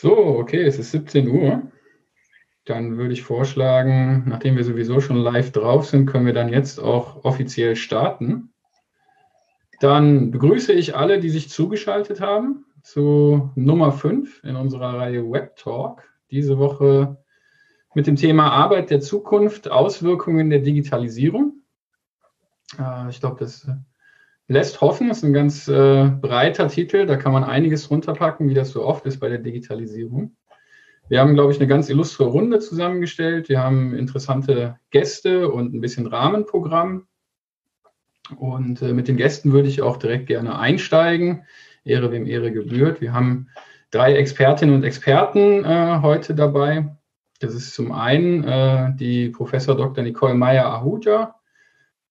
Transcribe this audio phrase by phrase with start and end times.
[0.00, 1.70] So, okay, es ist 17 Uhr.
[2.64, 6.80] Dann würde ich vorschlagen, nachdem wir sowieso schon live drauf sind, können wir dann jetzt
[6.80, 8.54] auch offiziell starten.
[9.78, 15.56] Dann begrüße ich alle, die sich zugeschaltet haben zu Nummer 5 in unserer Reihe Web
[15.56, 16.02] Talk.
[16.30, 17.18] Diese Woche
[17.94, 21.60] mit dem Thema Arbeit der Zukunft, Auswirkungen der Digitalisierung.
[22.78, 23.68] Äh, ich glaube, das
[24.50, 28.70] lässt hoffen, ist ein ganz äh, breiter Titel, da kann man einiges runterpacken, wie das
[28.70, 30.36] so oft ist bei der Digitalisierung.
[31.08, 33.48] Wir haben, glaube ich, eine ganz illustre Runde zusammengestellt.
[33.48, 37.06] Wir haben interessante Gäste und ein bisschen Rahmenprogramm.
[38.38, 41.44] Und äh, mit den Gästen würde ich auch direkt gerne einsteigen.
[41.84, 43.00] Ehre wem Ehre gebührt.
[43.00, 43.48] Wir haben
[43.92, 46.96] drei Expertinnen und Experten äh, heute dabei.
[47.38, 50.02] Das ist zum einen äh, die Professor Dr.
[50.02, 51.39] Nicole Meyer-Ahuja,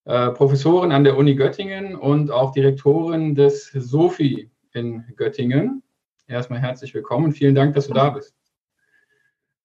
[0.05, 5.84] Professorin an der Uni Göttingen und auch Direktorin des SOFI in Göttingen.
[6.27, 8.35] Erstmal herzlich willkommen und vielen Dank, dass du da bist.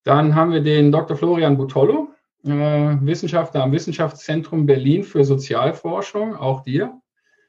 [0.03, 1.17] Dann haben wir den Dr.
[1.17, 2.09] Florian Butollo,
[2.45, 7.01] äh, Wissenschaftler am Wissenschaftszentrum Berlin für Sozialforschung, auch dir.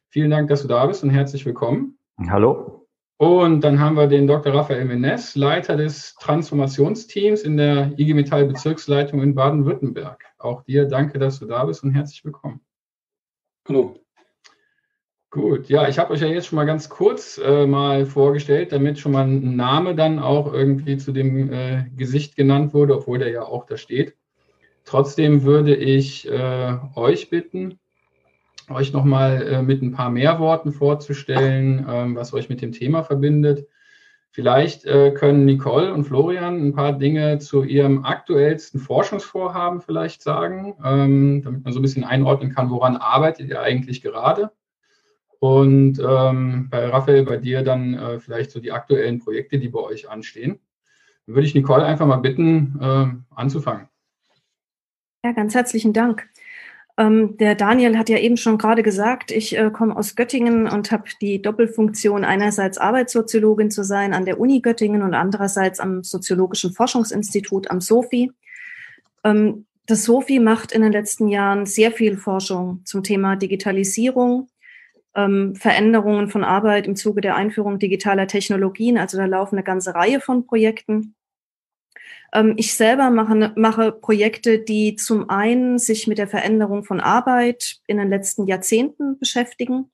[0.07, 1.97] Vielen Dank, dass du da bist und herzlich willkommen.
[2.29, 2.87] Hallo.
[3.17, 4.53] Und dann haben wir den Dr.
[4.53, 10.23] Raphael Menes, Leiter des Transformationsteams in der IG Metall Bezirksleitung in Baden-Württemberg.
[10.37, 12.61] Auch dir danke, dass du da bist und herzlich willkommen.
[13.67, 13.95] Hallo.
[15.31, 18.99] Gut, ja, ich habe euch ja jetzt schon mal ganz kurz äh, mal vorgestellt, damit
[18.99, 23.31] schon mal ein Name dann auch irgendwie zu dem äh, Gesicht genannt wurde, obwohl der
[23.31, 24.15] ja auch da steht.
[24.83, 27.79] Trotzdem würde ich äh, euch bitten,
[28.69, 33.01] euch nochmal äh, mit ein paar mehr Worten vorzustellen, ähm, was euch mit dem Thema
[33.01, 33.67] verbindet.
[34.35, 40.75] Vielleicht äh, können Nicole und Florian ein paar Dinge zu ihrem aktuellsten Forschungsvorhaben vielleicht sagen,
[40.83, 44.51] ähm, damit man so ein bisschen einordnen kann, woran arbeitet ihr eigentlich gerade.
[45.39, 49.79] Und ähm, bei Raphael, bei dir dann äh, vielleicht so die aktuellen Projekte, die bei
[49.79, 50.59] euch anstehen.
[51.25, 53.87] Dann würde ich Nicole einfach mal bitten, äh, anzufangen.
[55.23, 56.27] Ja, ganz herzlichen Dank.
[56.97, 60.91] Ähm, der Daniel hat ja eben schon gerade gesagt, ich äh, komme aus Göttingen und
[60.91, 66.71] habe die Doppelfunktion, einerseits Arbeitssoziologin zu sein an der Uni Göttingen und andererseits am Soziologischen
[66.71, 68.31] Forschungsinstitut am SOFI.
[69.25, 74.47] Ähm, das SOFI macht in den letzten Jahren sehr viel Forschung zum Thema Digitalisierung,
[75.15, 78.97] ähm, Veränderungen von Arbeit im Zuge der Einführung digitaler Technologien.
[78.97, 81.14] Also da laufen eine ganze Reihe von Projekten.
[82.35, 86.99] Ähm, ich selber mache, ne, mache Projekte, die zum einen sich mit der Veränderung von
[86.99, 89.89] Arbeit in den letzten Jahrzehnten beschäftigen.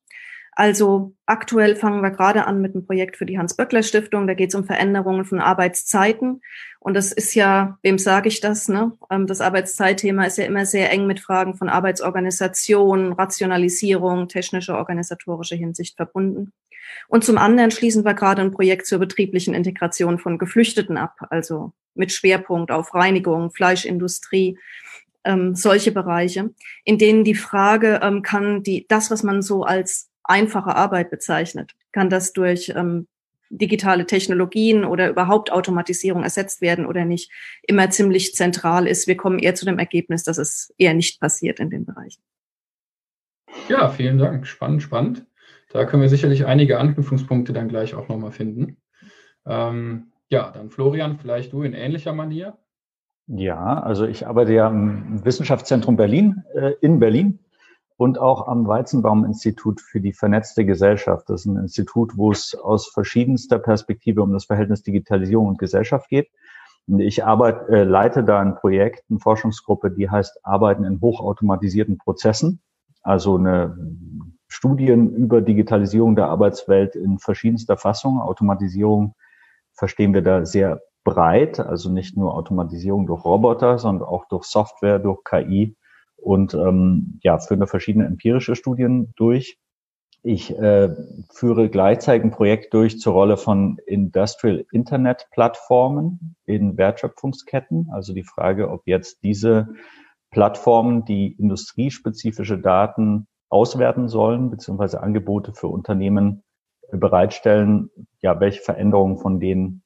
[0.54, 4.28] Also aktuell fangen wir gerade an mit einem Projekt für die Hans-Böckler-Stiftung.
[4.28, 6.42] Da geht es um Veränderungen von Arbeitszeiten.
[6.80, 8.68] Und das ist ja, wem sage ich das?
[8.68, 8.92] Ne?
[9.10, 15.56] Ähm, das Arbeitszeitthema ist ja immer sehr eng mit Fragen von Arbeitsorganisation, Rationalisierung, technische, organisatorische
[15.56, 16.52] Hinsicht verbunden.
[17.08, 21.72] Und zum anderen schließen wir gerade ein Projekt zur betrieblichen Integration von Geflüchteten ab, also
[21.94, 24.58] mit Schwerpunkt auf Reinigung, Fleischindustrie,
[25.24, 26.52] ähm, solche Bereiche,
[26.84, 31.74] in denen die Frage, ähm, kann die, das, was man so als einfache Arbeit bezeichnet,
[31.92, 33.08] kann das durch ähm,
[33.50, 37.30] digitale Technologien oder überhaupt Automatisierung ersetzt werden oder nicht,
[37.64, 39.08] immer ziemlich zentral ist.
[39.08, 42.22] Wir kommen eher zu dem Ergebnis, dass es eher nicht passiert in den Bereichen.
[43.68, 44.48] Ja, vielen Dank.
[44.48, 45.26] Spannend, spannend.
[45.74, 48.78] Da können wir sicherlich einige Anknüpfungspunkte dann gleich auch nochmal finden.
[49.46, 52.58] Ähm, ja, dann Florian, vielleicht du in ähnlicher Manier.
[53.28, 57.40] Ja, also ich arbeite ja im Wissenschaftszentrum Berlin, äh, in Berlin
[58.02, 61.30] und auch am Weizenbaum-Institut für die vernetzte Gesellschaft.
[61.30, 66.10] Das ist ein Institut, wo es aus verschiedenster Perspektive um das Verhältnis Digitalisierung und Gesellschaft
[66.10, 66.32] geht.
[66.88, 72.00] Und ich arbeite, äh, leite da ein Projekt, eine Forschungsgruppe, die heißt Arbeiten in hochautomatisierten
[72.00, 72.64] Prozessen.
[73.04, 73.78] Also eine
[74.48, 78.20] Studien über Digitalisierung der Arbeitswelt in verschiedenster Fassung.
[78.20, 79.14] Automatisierung
[79.74, 84.98] verstehen wir da sehr breit, also nicht nur Automatisierung durch Roboter, sondern auch durch Software,
[84.98, 85.76] durch KI
[86.22, 89.58] und ähm, ja, führen da verschiedene empirische Studien durch.
[90.24, 90.90] Ich äh,
[91.34, 97.90] führe gleichzeitig ein Projekt durch zur Rolle von Industrial Internet Plattformen in Wertschöpfungsketten.
[97.92, 99.70] Also die Frage, ob jetzt diese
[100.30, 106.44] Plattformen, die industriespezifische Daten auswerten sollen, beziehungsweise Angebote für Unternehmen
[106.92, 107.90] bereitstellen,
[108.22, 109.81] ja, welche Veränderungen von denen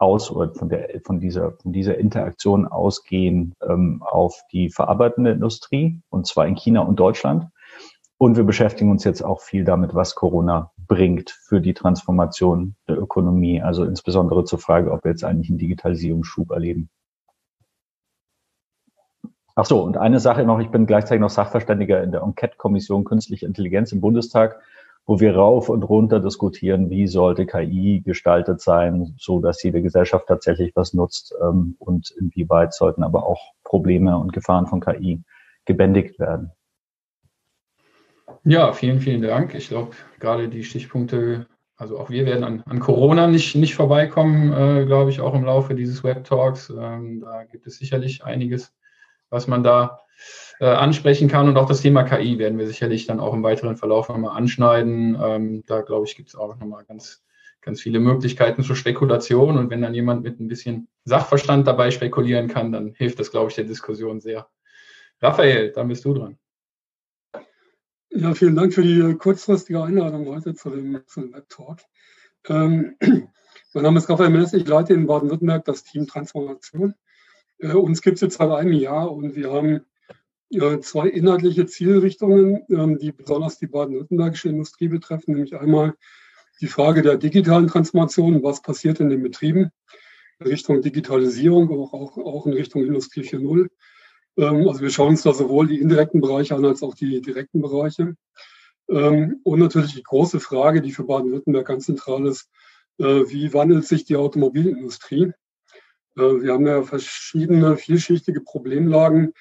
[0.00, 6.00] aus oder von der von dieser von dieser Interaktion ausgehen ähm, auf die verarbeitende Industrie
[6.08, 7.46] und zwar in China und Deutschland.
[8.16, 12.98] Und wir beschäftigen uns jetzt auch viel damit, was Corona bringt für die Transformation der
[12.98, 16.90] Ökonomie, also insbesondere zur Frage, ob wir jetzt eigentlich einen Digitalisierungsschub erleben.
[19.54, 23.46] Ach so, und eine Sache noch, ich bin gleichzeitig noch Sachverständiger in der Enquete-Kommission Künstliche
[23.46, 24.60] Intelligenz im Bundestag
[25.06, 30.28] wo wir rauf und runter diskutieren, wie sollte KI gestaltet sein, so dass jede Gesellschaft
[30.28, 35.22] tatsächlich was nutzt ähm, und inwieweit sollten aber auch Probleme und Gefahren von KI
[35.64, 36.52] gebändigt werden.
[38.44, 39.54] Ja, vielen, vielen Dank.
[39.54, 44.52] Ich glaube, gerade die Stichpunkte, also auch wir werden an, an Corona nicht, nicht vorbeikommen,
[44.52, 46.70] äh, glaube ich, auch im Laufe dieses Web-Talks.
[46.70, 48.72] Ähm, da gibt es sicherlich einiges,
[49.28, 50.00] was man da
[50.60, 51.48] äh, ansprechen kann.
[51.48, 55.18] Und auch das Thema KI werden wir sicherlich dann auch im weiteren Verlauf nochmal anschneiden.
[55.20, 57.24] Ähm, da glaube ich, gibt es auch nochmal ganz,
[57.62, 59.56] ganz viele Möglichkeiten zur Spekulation.
[59.56, 63.48] Und wenn dann jemand mit ein bisschen Sachverstand dabei spekulieren kann, dann hilft das, glaube
[63.48, 64.48] ich, der Diskussion sehr.
[65.22, 66.38] Raphael, dann bist du dran.
[68.10, 71.78] Ja, vielen Dank für die kurzfristige Einladung heute zu dem, zu dem Web-Talk.
[72.48, 72.96] Ähm,
[73.72, 76.94] mein Name ist Raphael Mess, ich leite in Baden-Württemberg das Team Transformation.
[77.60, 79.86] Äh, uns gibt es jetzt seit einem Jahr und wir haben
[80.50, 85.94] ja, zwei inhaltliche Zielrichtungen, ähm, die besonders die baden-württembergische Industrie betreffen, nämlich einmal
[86.60, 89.70] die Frage der digitalen Transformation, was passiert in den Betrieben,
[90.44, 93.68] Richtung Digitalisierung, auch, auch, auch in Richtung Industrie 4.0.
[94.36, 97.62] Ähm, also wir schauen uns da sowohl die indirekten Bereiche an als auch die direkten
[97.62, 98.16] Bereiche.
[98.88, 102.50] Ähm, und natürlich die große Frage, die für Baden-Württemberg ganz zentral ist,
[102.98, 105.32] äh, wie wandelt sich die Automobilindustrie?
[106.16, 109.32] Äh, wir haben ja verschiedene vielschichtige Problemlagen,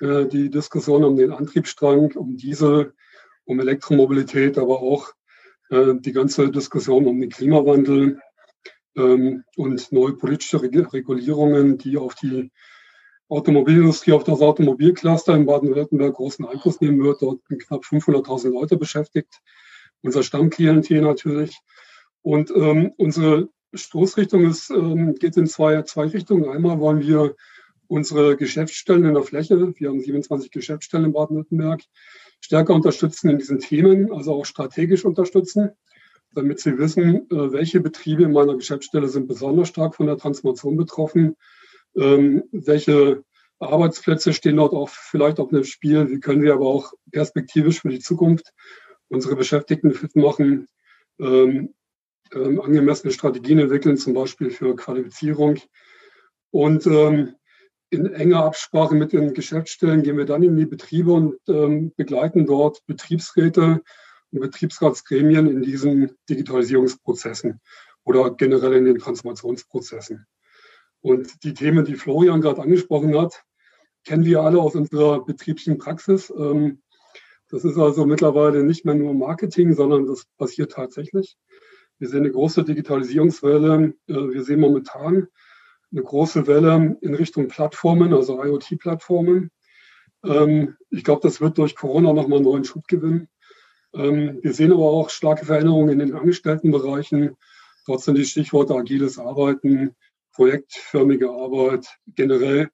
[0.00, 2.94] äh, die Diskussion um den Antriebsstrang, um Diesel,
[3.44, 5.12] um Elektromobilität, aber auch
[5.70, 8.20] äh, die ganze Diskussion um den Klimawandel
[8.96, 12.50] ähm, und neue politische Regulierungen, die auf die
[13.28, 17.20] Automobilindustrie, auf das Automobilcluster in Baden-Württemberg großen Einfluss nehmen wird.
[17.20, 19.40] Dort sind knapp 500.000 Leute beschäftigt.
[20.02, 21.58] Unser Stammklientel natürlich.
[22.22, 26.48] Und ähm, unsere Stoßrichtung ist, ähm, geht in zwei, zwei Richtungen.
[26.48, 27.36] Einmal wollen wir
[27.88, 31.82] unsere Geschäftsstellen in der Fläche, wir haben 27 Geschäftsstellen in Baden-Württemberg,
[32.40, 35.70] stärker unterstützen in diesen Themen, also auch strategisch unterstützen,
[36.34, 40.76] damit sie wissen, äh, welche Betriebe in meiner Geschäftsstelle sind besonders stark von der Transformation
[40.76, 41.36] betroffen,
[41.96, 43.24] ähm, welche
[43.58, 47.88] Arbeitsplätze stehen dort auch vielleicht auf dem Spiel, wie können wir aber auch perspektivisch für
[47.88, 48.52] die Zukunft
[49.08, 50.68] unsere Beschäftigten fit machen,
[51.18, 51.74] ähm,
[52.34, 55.56] ähm, angemessene Strategien entwickeln, zum Beispiel für Qualifizierung.
[56.50, 57.34] Und ähm,
[57.90, 62.46] in enger Absprache mit den Geschäftsstellen gehen wir dann in die Betriebe und ähm, begleiten
[62.46, 63.82] dort Betriebsräte
[64.30, 67.60] und Betriebsratsgremien in diesen Digitalisierungsprozessen
[68.04, 70.26] oder generell in den Transformationsprozessen.
[71.00, 73.42] Und die Themen, die Florian gerade angesprochen hat,
[74.04, 76.32] kennen wir alle aus unserer betrieblichen Praxis.
[76.36, 76.82] Ähm,
[77.50, 81.36] das ist also mittlerweile nicht mehr nur Marketing, sondern das passiert tatsächlich.
[81.98, 83.94] Wir sehen eine große Digitalisierungswelle.
[84.06, 85.28] Äh, wir sehen momentan
[85.92, 89.50] eine große Welle in Richtung Plattformen, also IoT-Plattformen.
[90.24, 93.28] Ähm, ich glaube, das wird durch Corona nochmal einen neuen Schub gewinnen.
[93.94, 97.36] Ähm, wir sehen aber auch starke Veränderungen in den Angestelltenbereichen.
[97.86, 99.94] Dort sind die Stichworte agiles Arbeiten,
[100.32, 102.68] projektförmige Arbeit, generell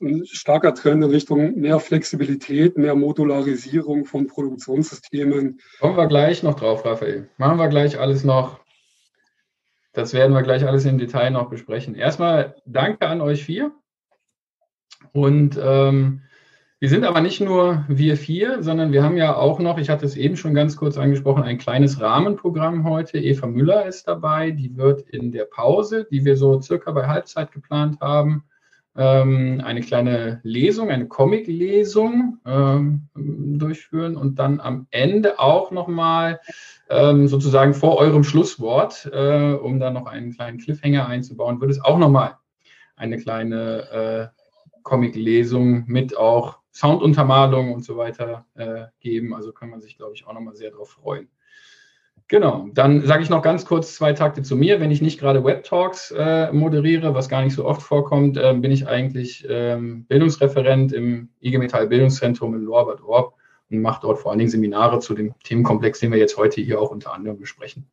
[0.00, 5.60] ein starker Trend in Richtung mehr Flexibilität, mehr Modularisierung von Produktionssystemen.
[5.78, 7.28] Kommen wir gleich noch drauf, Raphael.
[7.36, 8.60] Machen wir gleich alles noch
[9.92, 11.94] das werden wir gleich alles im Detail noch besprechen.
[11.94, 13.72] Erstmal danke an euch vier.
[15.12, 16.22] Und ähm,
[16.78, 20.06] wir sind aber nicht nur wir vier, sondern wir haben ja auch noch, ich hatte
[20.06, 23.18] es eben schon ganz kurz angesprochen, ein kleines Rahmenprogramm heute.
[23.18, 27.52] Eva Müller ist dabei, die wird in der Pause, die wir so circa bei Halbzeit
[27.52, 28.44] geplant haben,
[28.96, 36.40] ähm, eine kleine Lesung, eine Comic-Lesung ähm, durchführen und dann am Ende auch nochmal
[36.88, 41.84] ähm, sozusagen vor eurem Schlusswort, äh, um da noch einen kleinen Cliffhanger einzubauen, wird es
[41.84, 42.36] auch nochmal
[42.96, 44.40] eine kleine äh,
[44.82, 49.34] Comic-Lesung mit auch Sounduntermalung und so weiter äh, geben.
[49.34, 51.28] Also kann man sich, glaube ich, auch nochmal sehr darauf freuen.
[52.30, 54.78] Genau, dann sage ich noch ganz kurz zwei Takte zu mir.
[54.78, 58.54] Wenn ich nicht gerade Web Talks äh, moderiere, was gar nicht so oft vorkommt, äh,
[58.54, 63.34] bin ich eigentlich ähm, Bildungsreferent im IG Metall Bildungszentrum in Lorbert-Orb
[63.68, 66.80] und mache dort vor allen Dingen Seminare zu dem Themenkomplex, den wir jetzt heute hier
[66.80, 67.90] auch unter anderem besprechen.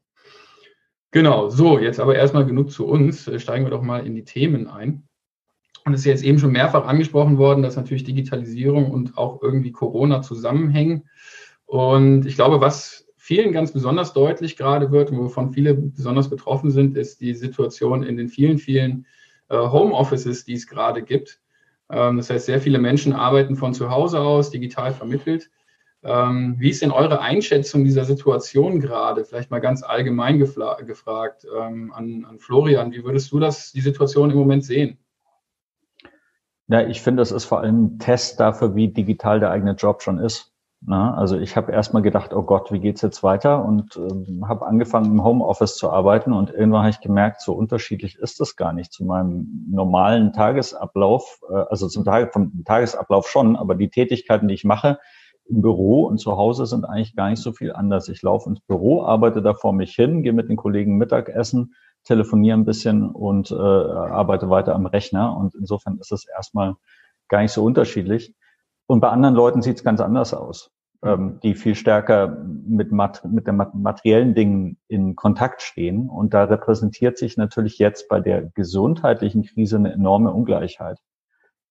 [1.10, 3.28] Genau, so, jetzt aber erstmal genug zu uns.
[3.28, 5.08] Äh, steigen wir doch mal in die Themen ein.
[5.84, 9.72] Und es ist jetzt eben schon mehrfach angesprochen worden, dass natürlich Digitalisierung und auch irgendwie
[9.72, 11.10] Corona zusammenhängen.
[11.66, 16.72] Und ich glaube, was vielen ganz besonders deutlich gerade wird und wovon viele besonders betroffen
[16.72, 19.06] sind, ist die Situation in den vielen, vielen
[19.50, 21.42] äh, Homeoffices, die es gerade gibt.
[21.90, 25.50] Ähm, das heißt, sehr viele Menschen arbeiten von zu Hause aus, digital vermittelt.
[26.04, 29.26] Ähm, wie ist denn eure Einschätzung dieser Situation gerade?
[29.26, 32.94] Vielleicht mal ganz allgemein gefragt ähm, an, an Florian.
[32.94, 35.00] Wie würdest du das, die Situation im Moment sehen?
[36.70, 40.02] Ja, ich finde, das ist vor allem ein Test dafür, wie digital der eigene Job
[40.02, 40.54] schon ist.
[40.82, 43.66] Na, also ich habe erstmal gedacht, oh Gott, wie geht's jetzt weiter?
[43.66, 48.18] Und ähm, habe angefangen im Homeoffice zu arbeiten und irgendwann habe ich gemerkt, so unterschiedlich
[48.20, 53.56] ist das gar nicht zu meinem normalen Tagesablauf, äh, also zum Tag, vom Tagesablauf schon,
[53.56, 55.00] aber die Tätigkeiten, die ich mache
[55.50, 58.08] im Büro und zu Hause sind eigentlich gar nicht so viel anders.
[58.10, 62.58] Ich laufe ins Büro, arbeite da vor mich hin, gehe mit den Kollegen Mittagessen, telefoniere
[62.58, 65.36] ein bisschen und äh, arbeite weiter am Rechner.
[65.36, 66.76] Und insofern ist es erstmal
[67.30, 68.34] gar nicht so unterschiedlich.
[68.88, 70.72] Und bei anderen Leuten sieht es ganz anders aus,
[71.04, 72.28] ähm, die viel stärker
[72.66, 76.10] mit, mat mit den materiellen Dingen in Kontakt stehen.
[76.10, 81.00] Und da repräsentiert sich natürlich jetzt bei der gesundheitlichen Krise eine enorme Ungleichheit,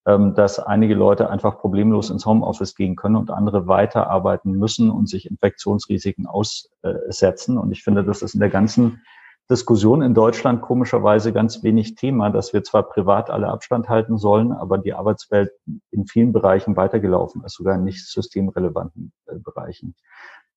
[0.07, 5.09] ähm, dass einige Leute einfach problemlos ins Homeoffice gehen können und andere weiterarbeiten müssen und
[5.09, 7.57] sich Infektionsrisiken aussetzen.
[7.57, 9.01] Und ich finde, das ist in der ganzen
[9.49, 14.51] Diskussion in Deutschland komischerweise ganz wenig Thema, dass wir zwar privat alle Abstand halten sollen,
[14.51, 15.53] aber die Arbeitswelt
[15.93, 19.95] in vielen Bereichen weitergelaufen ist, sogar in nicht systemrelevanten äh, Bereichen.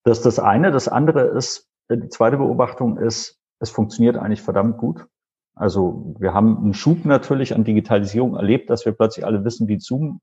[0.02, 0.72] Das ist das eine.
[0.72, 5.06] Das andere ist, äh, die zweite Beobachtung ist, es funktioniert eigentlich verdammt gut.
[5.54, 9.78] Also wir haben einen Schub natürlich an Digitalisierung erlebt, dass wir plötzlich alle wissen, wie
[9.78, 10.20] Zoom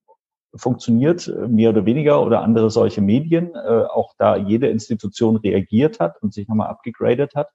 [0.53, 6.21] funktioniert, äh, mehr oder weniger, oder andere solche Medien, auch da jede Institution reagiert hat
[6.21, 7.50] und sich nochmal abgegradet hat.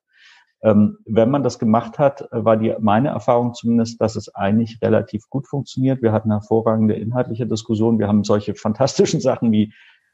[0.63, 4.81] Ähm, wenn man das gemacht hat, äh, war die meine Erfahrung zumindest, dass es eigentlich
[4.81, 6.03] relativ gut funktioniert.
[6.03, 7.99] Wir hatten hervorragende inhaltliche Diskussionen.
[7.99, 9.73] Wir haben solche fantastischen Sachen wie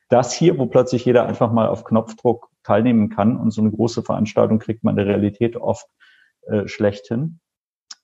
[0.09, 4.03] das hier, wo plötzlich jeder einfach mal auf Knopfdruck teilnehmen kann und so eine große
[4.03, 5.87] Veranstaltung kriegt man in der Realität oft
[6.47, 7.41] äh, schlecht hin.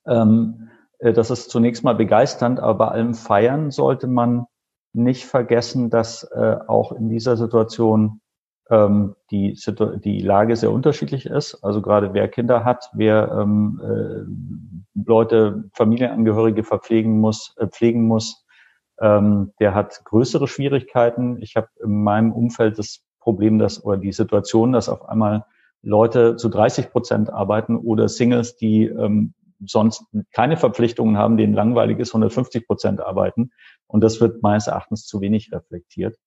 [0.05, 4.45] Ähm, äh, das ist zunächst mal begeisternd, aber bei allem Feiern sollte man
[4.93, 8.21] nicht vergessen, dass äh, auch in dieser Situation
[8.69, 9.57] ähm, die,
[10.03, 11.63] die Lage sehr unterschiedlich ist.
[11.63, 18.45] Also gerade wer Kinder hat, wer ähm, äh, Leute, Familienangehörige verpflegen muss, äh, pflegen muss,
[18.99, 21.41] ähm, der hat größere Schwierigkeiten.
[21.41, 25.45] Ich habe in meinem Umfeld das Problem, dass oder die Situation, dass auf einmal
[25.81, 31.99] Leute zu 30 Prozent arbeiten oder Singles, die ähm, sonst keine Verpflichtungen haben, denen langweilig
[31.99, 33.51] ist, 150 Prozent arbeiten.
[33.87, 36.17] Und das wird meines Erachtens zu wenig reflektiert.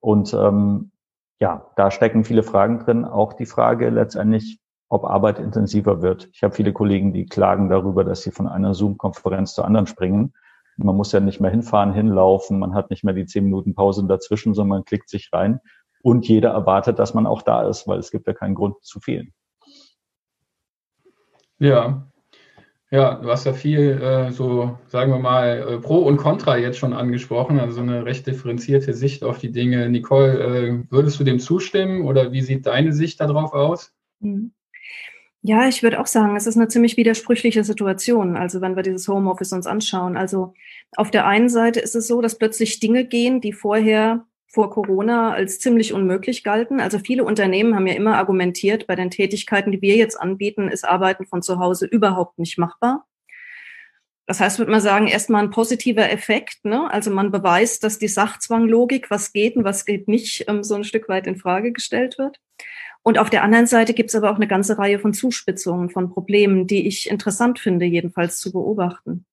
[0.00, 0.92] Und ähm,
[1.40, 3.04] ja, da stecken viele Fragen drin.
[3.04, 6.28] Auch die Frage letztendlich, ob Arbeit intensiver wird.
[6.32, 10.34] Ich habe viele Kollegen, die klagen darüber, dass sie von einer Zoom-Konferenz zur anderen springen.
[10.76, 14.06] Man muss ja nicht mehr hinfahren, hinlaufen, man hat nicht mehr die zehn Minuten Pause
[14.06, 15.60] dazwischen, sondern man klickt sich rein.
[16.02, 19.00] Und jeder erwartet, dass man auch da ist, weil es gibt ja keinen Grund zu
[19.00, 19.32] fehlen.
[21.58, 22.11] Ja,
[22.92, 26.76] ja, du hast ja viel äh, so, sagen wir mal, äh, Pro und Contra jetzt
[26.76, 29.88] schon angesprochen, also so eine recht differenzierte Sicht auf die Dinge.
[29.88, 33.94] Nicole, äh, würdest du dem zustimmen oder wie sieht deine Sicht darauf aus?
[34.20, 34.52] Mhm.
[35.40, 38.36] Ja, ich würde auch sagen, es ist eine ziemlich widersprüchliche Situation.
[38.36, 40.18] Also wenn wir dieses Homeoffice uns anschauen.
[40.18, 40.52] Also
[40.94, 45.32] auf der einen Seite ist es so, dass plötzlich Dinge gehen, die vorher vor Corona
[45.32, 46.78] als ziemlich unmöglich galten.
[46.78, 50.84] Also viele Unternehmen haben ja immer argumentiert, bei den Tätigkeiten, die wir jetzt anbieten, ist
[50.84, 53.06] Arbeiten von zu Hause überhaupt nicht machbar.
[54.26, 56.66] Das heißt, würde man sagen, erstmal ein positiver Effekt.
[56.66, 56.90] Ne?
[56.92, 60.84] Also man beweist, dass die Sachzwanglogik, was geht und was geht nicht, ähm, so ein
[60.84, 62.38] Stück weit in Frage gestellt wird.
[63.02, 66.10] Und auf der anderen Seite gibt es aber auch eine ganze Reihe von Zuspitzungen, von
[66.10, 69.24] Problemen, die ich interessant finde, jedenfalls zu beobachten.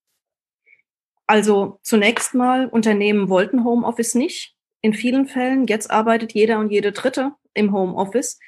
[1.27, 5.67] Also zunächst mal, Unternehmen wollten Homeoffice nicht in vielen Fällen.
[5.67, 8.39] Jetzt arbeitet jeder und jede Dritte im Homeoffice.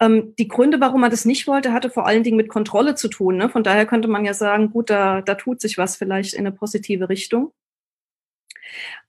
[0.00, 3.08] Ähm, die Gründe, warum man das nicht wollte, hatte vor allen Dingen mit Kontrolle zu
[3.08, 3.36] tun.
[3.36, 3.48] Ne?
[3.48, 6.52] Von daher könnte man ja sagen, gut, da, da tut sich was vielleicht in eine
[6.52, 7.52] positive Richtung.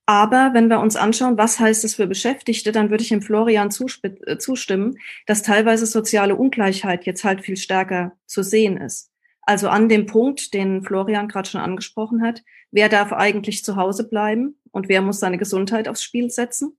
[0.06, 3.70] Aber wenn wir uns anschauen, was heißt es für Beschäftigte, dann würde ich dem Florian
[3.70, 9.13] äh, zustimmen, dass teilweise soziale Ungleichheit jetzt halt viel stärker zu sehen ist.
[9.46, 14.08] Also an dem Punkt, den Florian gerade schon angesprochen hat, wer darf eigentlich zu Hause
[14.08, 16.78] bleiben und wer muss seine Gesundheit aufs Spiel setzen?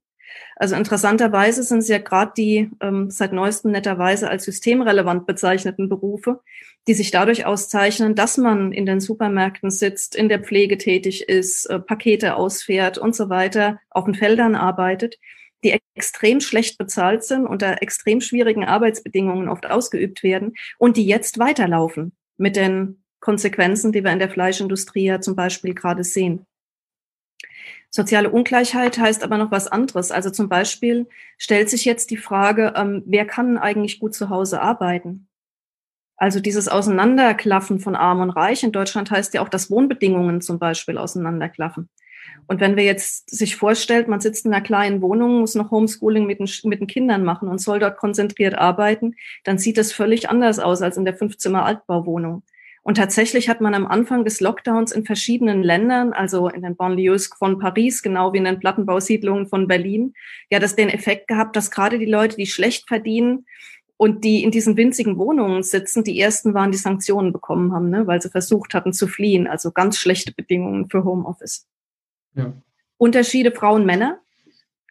[0.57, 6.41] Also interessanterweise sind es ja gerade die ähm, seit neuestem netterweise als systemrelevant bezeichneten Berufe,
[6.89, 11.67] die sich dadurch auszeichnen, dass man in den Supermärkten sitzt, in der Pflege tätig ist,
[11.67, 15.19] äh, Pakete ausfährt und so weiter, auf den Feldern arbeitet,
[15.63, 21.39] die extrem schlecht bezahlt sind, unter extrem schwierigen Arbeitsbedingungen oft ausgeübt werden und die jetzt
[21.39, 26.47] weiterlaufen mit den Konsequenzen, die wir in der Fleischindustrie ja zum Beispiel gerade sehen.
[27.91, 30.11] Soziale Ungleichheit heißt aber noch was anderes.
[30.11, 31.07] Also zum Beispiel
[31.39, 35.29] stellt sich jetzt die Frage, ähm, wer kann eigentlich gut zu Hause arbeiten?
[36.17, 40.59] Also dieses Auseinanderklaffen von Arm und Reich in Deutschland heißt ja auch, dass Wohnbedingungen zum
[40.59, 41.89] Beispiel auseinanderklaffen.
[42.47, 46.27] Und wenn wir jetzt sich vorstellt, man sitzt in einer kleinen Wohnung, muss noch Homeschooling
[46.27, 49.15] mit den, mit den Kindern machen und soll dort konzentriert arbeiten,
[49.45, 52.43] dann sieht das völlig anders aus als in der Fünfzimmer Altbauwohnung.
[52.83, 57.29] Und tatsächlich hat man am Anfang des Lockdowns in verschiedenen Ländern, also in den Banlieues
[57.29, 60.13] von Paris, genau wie in den Plattenbausiedlungen von Berlin,
[60.51, 63.47] ja, das den Effekt gehabt, dass gerade die Leute, die schlecht verdienen
[63.97, 68.07] und die in diesen winzigen Wohnungen sitzen, die ersten waren, die Sanktionen bekommen haben, ne,
[68.07, 69.47] weil sie versucht hatten zu fliehen.
[69.47, 71.67] Also ganz schlechte Bedingungen für Homeoffice.
[72.35, 72.53] Ja.
[72.99, 74.21] Unterschiede Frauen, Männer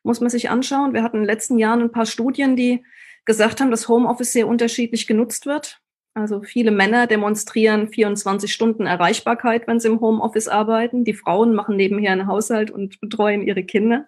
[0.04, 0.94] muss man sich anschauen.
[0.94, 2.84] Wir hatten in den letzten Jahren ein paar Studien, die
[3.26, 5.80] gesagt haben, dass Homeoffice sehr unterschiedlich genutzt wird.
[6.14, 11.06] Also viele Männer demonstrieren 24 Stunden Erreichbarkeit, wenn sie im Homeoffice arbeiten.
[11.06, 14.08] Die Frauen machen nebenher einen Haushalt und betreuen ihre Kinder.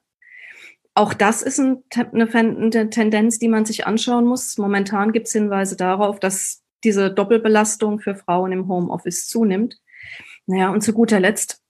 [0.93, 4.57] Auch das ist eine Tendenz, die man sich anschauen muss.
[4.57, 9.81] Momentan gibt es Hinweise darauf, dass diese Doppelbelastung für Frauen im Homeoffice zunimmt.
[10.45, 11.64] Naja, und zu guter Letzt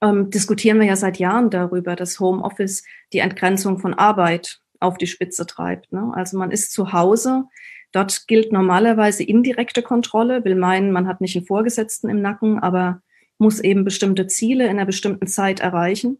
[0.00, 5.06] ähm, diskutieren wir ja seit Jahren darüber, dass Homeoffice die Entgrenzung von Arbeit auf die
[5.06, 5.92] Spitze treibt.
[5.92, 6.12] Ne?
[6.14, 7.44] Also man ist zu Hause,
[7.92, 13.02] dort gilt normalerweise indirekte Kontrolle, will meinen, man hat nicht einen Vorgesetzten im Nacken, aber
[13.38, 16.18] muss eben bestimmte Ziele in einer bestimmten Zeit erreichen.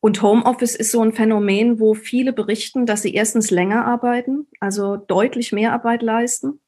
[0.00, 4.96] Und Homeoffice ist so ein Phänomen, wo viele berichten, dass sie erstens länger arbeiten, also
[4.96, 6.60] deutlich mehr Arbeit leisten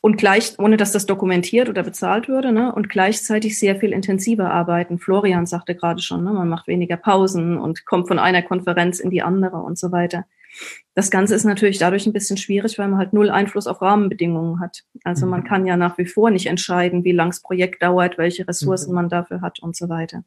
[0.00, 4.50] und gleich, ohne dass das dokumentiert oder bezahlt würde, ne, und gleichzeitig sehr viel intensiver
[4.50, 4.98] arbeiten.
[4.98, 9.10] Florian sagte gerade schon, ne, man macht weniger Pausen und kommt von einer Konferenz in
[9.10, 10.24] die andere und so weiter.
[10.94, 14.60] Das Ganze ist natürlich dadurch ein bisschen schwierig, weil man halt null Einfluss auf Rahmenbedingungen
[14.60, 14.82] hat.
[15.04, 15.44] Also man mhm.
[15.44, 18.96] kann ja nach wie vor nicht entscheiden, wie lang das Projekt dauert, welche Ressourcen mhm.
[18.96, 20.24] man dafür hat und so weiter.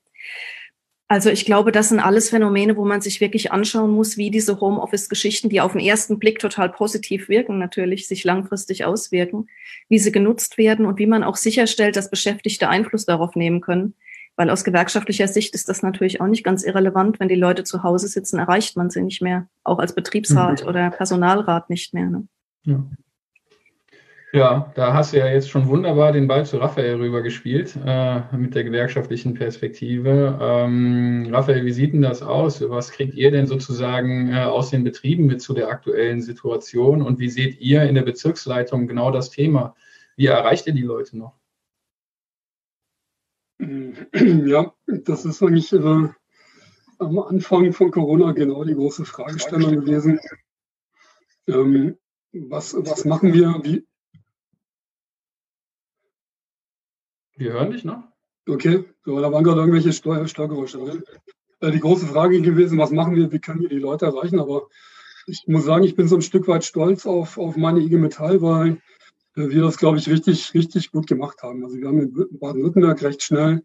[1.13, 4.59] Also ich glaube, das sind alles Phänomene, wo man sich wirklich anschauen muss, wie diese
[4.59, 9.45] Homeoffice-Geschichten, die auf den ersten Blick total positiv wirken, natürlich sich langfristig auswirken,
[9.89, 13.93] wie sie genutzt werden und wie man auch sicherstellt, dass Beschäftigte Einfluss darauf nehmen können.
[14.37, 17.19] Weil aus gewerkschaftlicher Sicht ist das natürlich auch nicht ganz irrelevant.
[17.19, 20.67] Wenn die Leute zu Hause sitzen, erreicht man sie nicht mehr, auch als Betriebsrat mhm.
[20.67, 22.09] oder Personalrat nicht mehr.
[22.09, 22.27] Ne?
[22.63, 22.83] Ja.
[24.35, 28.55] Ja, da hast du ja jetzt schon wunderbar den Ball zu Raphael rübergespielt äh, mit
[28.55, 30.39] der gewerkschaftlichen Perspektive.
[30.41, 32.67] Ähm, Raphael, wie sieht denn das aus?
[32.67, 37.03] Was kriegt ihr denn sozusagen äh, aus den Betrieben mit zu der aktuellen Situation?
[37.03, 39.75] Und wie seht ihr in der Bezirksleitung genau das Thema?
[40.15, 41.35] Wie erreicht ihr die Leute noch?
[44.13, 46.09] Ja, das ist eigentlich äh,
[46.97, 50.19] am Anfang von Corona genau die große Fragestellung gewesen.
[51.47, 51.97] Ähm,
[52.31, 53.61] was, was machen wir?
[53.61, 53.85] Wie,
[57.43, 58.01] Wir hören dich noch.
[58.47, 61.03] Okay, so, da waren gerade irgendwelche Steuergeräusche drin.
[61.59, 64.39] Äh, die große Frage gewesen, was machen wir, wie können wir die Leute erreichen?
[64.39, 64.69] Aber
[65.27, 68.41] ich muss sagen, ich bin so ein Stück weit stolz auf, auf meine IG Metall,
[68.41, 68.77] weil
[69.35, 71.65] äh, wir das, glaube ich, richtig, richtig gut gemacht haben.
[71.65, 73.61] Also wir haben in Baden-Württemberg recht schnell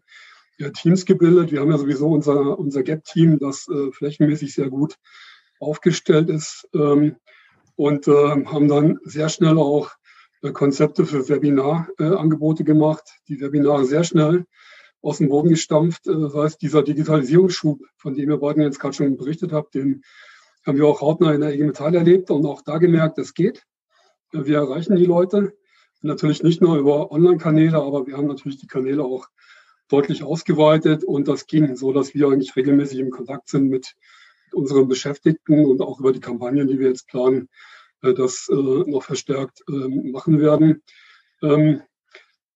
[0.73, 1.53] Teams gebildet.
[1.53, 4.95] Wir haben ja sowieso unser, unser Gap-Team, das äh, flächenmäßig sehr gut
[5.61, 7.15] aufgestellt ist ähm,
[7.77, 9.91] und äh, haben dann sehr schnell auch
[10.53, 14.45] Konzepte für Webinarangebote gemacht, die Webinare sehr schnell
[15.01, 16.07] aus dem Boden gestampft.
[16.07, 20.03] Äh, das heißt, dieser Digitalisierungsschub, von dem ihr beiden jetzt gerade schon berichtet habt, den
[20.65, 23.63] haben wir auch hautnah in der IG Metall erlebt und auch da gemerkt, es geht.
[24.33, 25.53] Äh, wir erreichen die Leute.
[26.01, 29.27] Natürlich nicht nur über Online-Kanäle, aber wir haben natürlich die Kanäle auch
[29.89, 33.95] deutlich ausgeweitet und das ging so, dass wir eigentlich regelmäßig im Kontakt sind mit
[34.53, 39.03] unseren Beschäftigten und auch über die Kampagnen, die wir jetzt planen, äh, das äh, noch
[39.03, 40.81] verstärkt ähm, machen werden.
[41.41, 41.81] Ähm,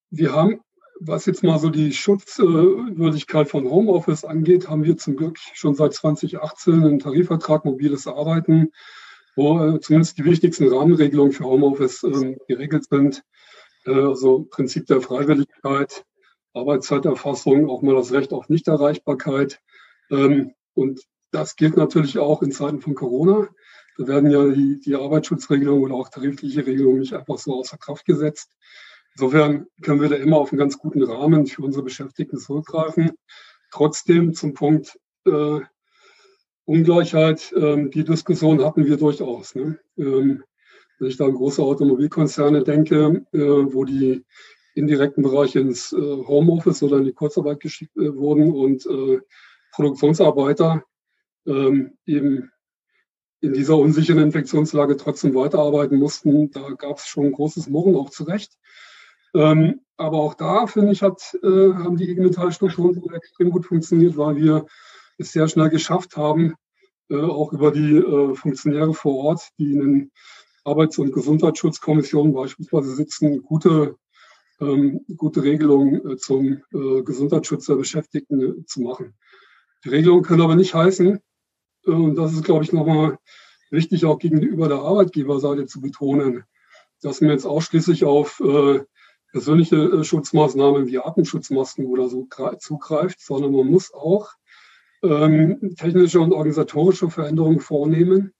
[0.10, 0.62] wir haben,
[1.00, 5.94] was jetzt mal so die Schutzwürdigkeit von Homeoffice angeht, haben wir zum Glück schon seit
[5.94, 8.72] 2018 einen Tarifvertrag mobiles Arbeiten,
[9.36, 13.24] wo äh, zumindest die wichtigsten Rahmenregelungen für Homeoffice ähm, geregelt sind.
[13.86, 16.06] Also Prinzip der Freiwilligkeit,
[16.54, 19.60] Arbeitszeiterfassung, auch mal das Recht auf Nichterreichbarkeit.
[20.10, 21.02] Und
[21.32, 23.50] das gilt natürlich auch in Zeiten von Corona.
[23.98, 28.06] Da werden ja die, die Arbeitsschutzregelungen oder auch tarifliche Regelungen nicht einfach so außer Kraft
[28.06, 28.52] gesetzt.
[29.16, 33.12] Insofern können wir da immer auf einen ganz guten Rahmen für unsere Beschäftigten zurückgreifen.
[33.72, 35.60] Trotzdem zum Punkt äh,
[36.66, 39.54] Ungleichheit, ähm, die Diskussion hatten wir durchaus.
[39.54, 39.80] Ne?
[39.98, 40.44] Ähm,
[41.00, 44.24] wenn ich da an große Automobilkonzerne denke, äh, wo die
[44.76, 49.20] indirekten Bereiche ins äh, Homeoffice oder in die Kurzarbeit geschickt äh, wurden und äh,
[49.74, 50.84] Produktionsarbeiter
[51.46, 52.52] ähm, eben
[53.44, 56.50] in dieser unsicheren Infektionslage trotzdem weiterarbeiten mussten.
[56.52, 58.54] Da gab es schon großes Murren, auch zu Recht.
[59.36, 64.16] Ähm, aber auch da, finde ich, hat, äh, haben die IG Metall-Strukturen extrem gut funktioniert,
[64.16, 64.66] weil wir
[65.18, 66.54] es sehr schnell geschafft haben,
[67.10, 70.12] äh, auch über die äh, Funktionäre vor Ort, die in den
[70.64, 73.98] Arbeits- und Gesundheitsschutzkommissionen beispielsweise sitzen, gute,
[74.62, 79.16] ähm, gute Regelungen äh, zum äh, Gesundheitsschutz der Beschäftigten äh, zu machen.
[79.84, 81.20] Die Regelungen können aber nicht heißen,
[81.86, 83.18] und das ist, glaube ich, nochmal
[83.70, 86.44] wichtig auch gegenüber der Arbeitgeberseite zu betonen,
[87.02, 88.82] dass man jetzt ausschließlich auf äh,
[89.32, 92.28] persönliche äh, Schutzmaßnahmen wie Atemschutzmasken oder so
[92.60, 94.32] zugreift, sondern man muss auch
[95.02, 98.34] ähm, technische und organisatorische Veränderungen vornehmen.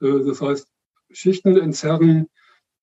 [0.00, 0.68] Äh, das heißt,
[1.10, 2.28] Schichten entzerren,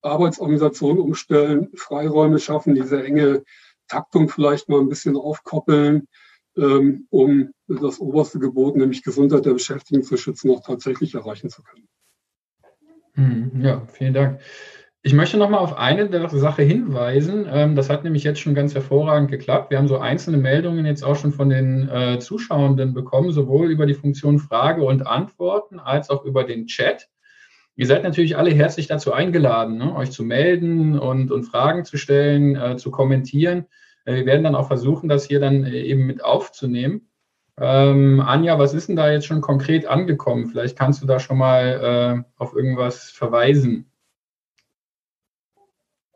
[0.02, 3.44] Arbeitsorganisation umstellen, Freiräume schaffen, diese enge
[3.88, 6.08] Taktung vielleicht mal ein bisschen aufkoppeln,
[6.58, 11.64] ähm, um das oberste Gebot, nämlich Gesundheit der Beschäftigten zu schützen, auch tatsächlich erreichen zu
[11.64, 11.88] können.
[13.14, 14.40] Hm, ja, vielen Dank.
[15.04, 17.48] Ich möchte noch mal auf eine Sache hinweisen.
[17.50, 19.72] Ähm, das hat nämlich jetzt schon ganz hervorragend geklappt.
[19.72, 23.88] Wir haben so einzelne Meldungen jetzt auch schon von den äh, Zuschauenden bekommen, sowohl über
[23.88, 27.10] die Funktion Frage und Antworten als auch über den Chat.
[27.76, 31.98] Ihr seid natürlich alle herzlich dazu eingeladen, ne, euch zu melden und, und Fragen zu
[31.98, 33.66] stellen, äh, zu kommentieren.
[34.06, 37.08] Äh, wir werden dann auch versuchen, das hier dann äh, eben mit aufzunehmen.
[37.60, 40.48] Ähm, Anja, was ist denn da jetzt schon konkret angekommen?
[40.48, 43.92] Vielleicht kannst du da schon mal äh, auf irgendwas verweisen.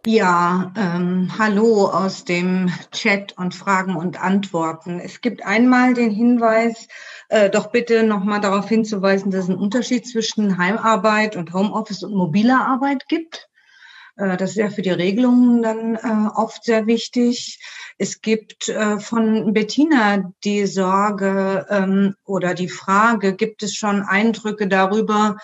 [0.08, 5.00] Ja, ähm, hallo aus dem Chat und Fragen und Antworten.
[5.00, 6.88] Es gibt einmal den Hinweis,
[7.30, 12.14] äh, doch bitte nochmal darauf hinzuweisen, dass es einen Unterschied zwischen Heimarbeit und Homeoffice und
[12.14, 13.50] mobiler Arbeit gibt.
[14.18, 17.60] Äh, das ist ja für die Regelungen dann äh, oft sehr wichtig.
[17.98, 24.68] Es gibt äh, von Bettina die Sorge ähm, oder die Frage, gibt es schon Eindrücke
[24.68, 25.38] darüber,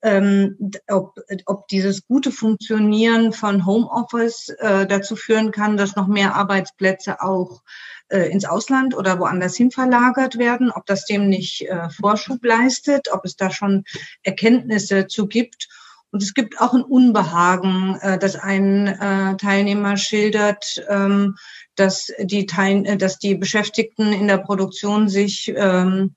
[0.00, 0.56] ähm,
[0.88, 7.62] ob, ob dieses gute Funktionieren von Homeoffice dazu führen kann, dass noch mehr Arbeitsplätze auch
[8.08, 11.66] ins Ausland oder woanders hin verlagert werden, ob das dem nicht
[12.00, 13.82] Vorschub leistet, ob es da schon
[14.22, 15.68] Erkenntnisse zu gibt.
[16.10, 21.36] Und es gibt auch ein Unbehagen, äh, dass ein äh, Teilnehmer schildert, ähm,
[21.74, 26.14] dass die, Teil äh, dass die Beschäftigten in der Produktion sich ähm,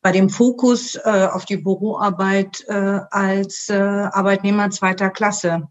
[0.00, 5.68] bei dem Fokus äh, auf die Büroarbeit äh, als äh, Arbeitnehmer zweiter Klasse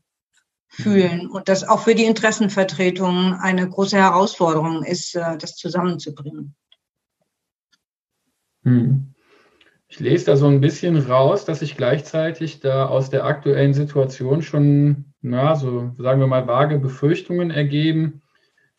[0.70, 6.56] fühlen und das auch für die Interessenvertretung eine große Herausforderung ist, äh, das zusammenzubringen.
[8.64, 9.14] Hm.
[9.92, 14.42] Ich lese da so ein bisschen raus, dass sich gleichzeitig da aus der aktuellen Situation
[14.42, 18.22] schon, na, so sagen wir mal, vage Befürchtungen ergeben,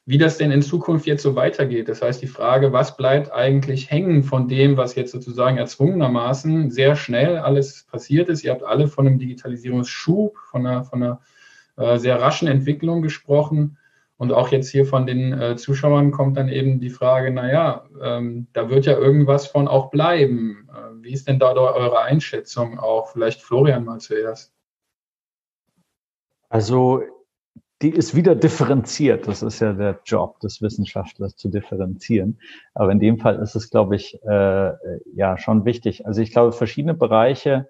[0.07, 1.91] wie das denn in Zukunft jetzt so weitergeht.
[1.91, 6.97] Das heißt, die Frage, was bleibt eigentlich hängen von dem, was jetzt sozusagen erzwungenermaßen sehr
[6.97, 8.43] schnell alles passiert ist.
[8.43, 11.21] Ihr habt alle von einem Digitalisierungsschub, von einer, von einer
[11.77, 13.77] äh, sehr raschen Entwicklung gesprochen.
[14.17, 18.47] Und auch jetzt hier von den äh, Zuschauern kommt dann eben die Frage, naja, ähm,
[18.55, 20.69] da wird ja irgendwas von auch bleiben.
[20.71, 23.09] Äh, wie ist denn da eure Einschätzung auch?
[23.09, 24.53] Vielleicht Florian mal zuerst.
[26.49, 27.03] Also
[27.83, 29.27] die ist wieder differenziert.
[29.27, 32.39] Das ist ja der Job des Wissenschaftlers zu differenzieren.
[32.75, 34.73] Aber in dem Fall ist es, glaube ich, äh,
[35.15, 36.07] ja schon wichtig.
[36.07, 37.69] Also ich glaube, verschiedene Bereiche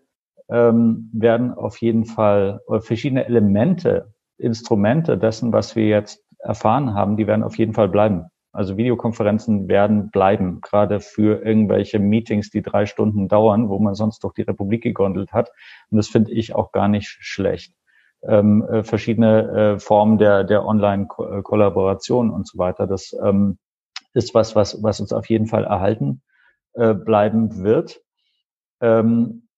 [0.51, 7.17] ähm, werden auf jeden Fall, oder verschiedene Elemente, Instrumente dessen, was wir jetzt erfahren haben,
[7.17, 8.27] die werden auf jeden Fall bleiben.
[8.53, 14.25] Also Videokonferenzen werden bleiben, gerade für irgendwelche Meetings, die drei Stunden dauern, wo man sonst
[14.25, 15.51] doch die Republik gegondelt hat.
[15.91, 17.75] Und das finde ich auch gar nicht schlecht
[18.23, 22.87] ähm, äh, verschiedene äh, Formen der, der Online-Kollaboration und so weiter.
[22.87, 23.59] Das ähm,
[24.15, 26.23] ist was, was, was uns auf jeden Fall erhalten
[26.75, 28.01] äh, bleiben wird.
[28.81, 29.49] Ähm,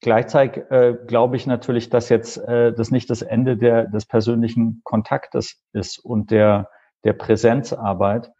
[0.00, 4.82] gleichzeitig äh, glaube ich natürlich, dass jetzt äh, das nicht das Ende der, des persönlichen
[4.84, 6.68] Kontaktes ist und der,
[7.04, 8.30] der Präsenzarbeit.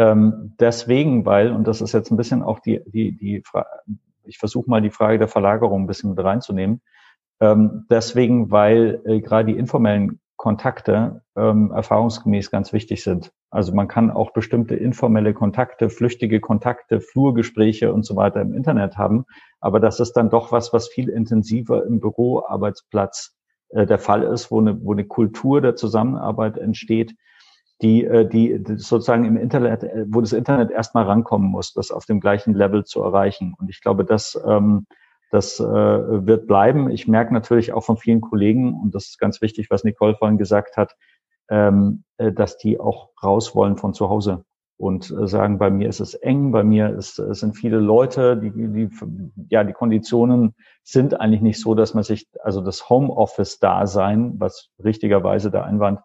[0.00, 3.42] Ähm, deswegen, weil, und das ist jetzt ein bisschen auch die, die, die
[4.24, 6.80] ich versuche mal die Frage der Verlagerung ein bisschen mit reinzunehmen,
[7.38, 13.30] ähm, deswegen, weil äh, gerade die informellen Kontakte ähm, erfahrungsgemäß ganz wichtig sind.
[13.50, 18.96] Also man kann auch bestimmte informelle Kontakte, flüchtige Kontakte, Flurgespräche und so weiter im Internet
[18.96, 19.26] haben.
[19.60, 23.36] Aber das ist dann doch was, was viel intensiver im Büroarbeitsplatz
[23.68, 27.14] äh, der Fall ist, wo eine, wo eine Kultur der Zusammenarbeit entsteht,
[27.82, 32.06] die, äh, die sozusagen im Internet, äh, wo das Internet erstmal rankommen muss, das auf
[32.06, 33.54] dem gleichen Level zu erreichen.
[33.58, 34.86] Und ich glaube, das ähm,
[35.30, 36.90] das äh, wird bleiben.
[36.90, 40.38] Ich merke natürlich auch von vielen Kollegen, und das ist ganz wichtig, was Nicole vorhin
[40.38, 40.96] gesagt hat,
[41.48, 44.44] ähm, äh, dass die auch raus wollen von zu Hause
[44.76, 48.50] und sagen, bei mir ist es eng, bei mir ist, es sind viele Leute, die,
[48.50, 48.88] die,
[49.50, 55.50] ja, die Konditionen sind eigentlich nicht so, dass man sich, also das Homeoffice-Dasein, was richtigerweise
[55.50, 56.00] der Einwand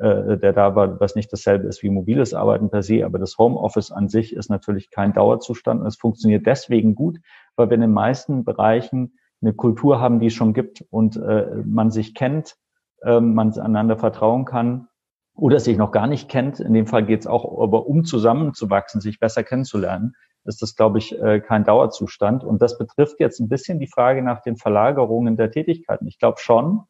[0.00, 3.90] der da war, was nicht dasselbe ist wie mobiles Arbeiten per se, aber das Homeoffice
[3.90, 5.84] an sich ist natürlich kein Dauerzustand.
[5.84, 7.18] Es funktioniert deswegen gut,
[7.56, 11.62] weil wir in den meisten Bereichen eine Kultur haben, die es schon gibt und äh,
[11.64, 12.56] man sich kennt,
[13.02, 14.88] äh, man einander vertrauen kann
[15.34, 16.60] oder sich noch gar nicht kennt.
[16.60, 20.98] In dem Fall geht es auch aber um zusammenzuwachsen, sich besser kennenzulernen, ist das, glaube
[20.98, 22.42] ich, äh, kein Dauerzustand.
[22.42, 26.06] Und das betrifft jetzt ein bisschen die Frage nach den Verlagerungen der Tätigkeiten.
[26.06, 26.82] Ich glaube schon,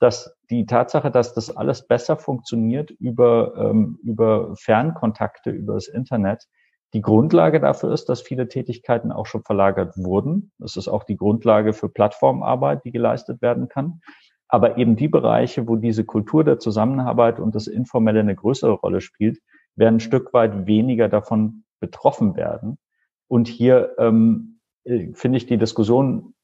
[0.00, 6.46] dass die Tatsache, dass das alles besser funktioniert über, ähm, über Fernkontakte, über das Internet,
[6.92, 10.52] die Grundlage dafür ist, dass viele Tätigkeiten auch schon verlagert wurden.
[10.58, 14.00] Das ist auch die Grundlage für Plattformarbeit, die geleistet werden kann.
[14.48, 19.00] Aber eben die Bereiche, wo diese Kultur der Zusammenarbeit und das Informelle eine größere Rolle
[19.00, 19.40] spielt,
[19.74, 22.78] werden ein Stück weit weniger davon betroffen werden.
[23.28, 26.34] Und hier ähm, äh, finde ich die Diskussion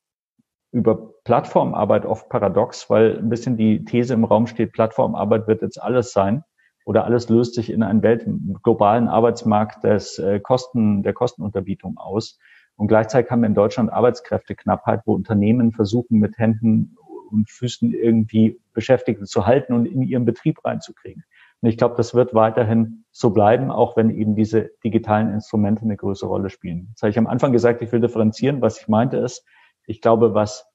[0.73, 5.81] über Plattformarbeit oft paradox, weil ein bisschen die These im Raum steht, Plattformarbeit wird jetzt
[5.81, 6.45] alles sein
[6.85, 8.27] oder alles löst sich in einen Welt,
[8.63, 12.39] globalen Arbeitsmarkt des äh, Kosten, der Kostenunterbietung aus.
[12.77, 16.97] Und gleichzeitig haben wir in Deutschland Arbeitskräfteknappheit, wo Unternehmen versuchen, mit Händen
[17.31, 21.23] und Füßen irgendwie Beschäftigte zu halten und in ihren Betrieb reinzukriegen.
[21.61, 25.97] Und ich glaube, das wird weiterhin so bleiben, auch wenn eben diese digitalen Instrumente eine
[25.97, 26.89] größere Rolle spielen.
[26.95, 28.61] Das habe ich am Anfang gesagt, ich will differenzieren.
[28.61, 29.47] Was ich meinte ist,
[29.87, 30.67] ich glaube, was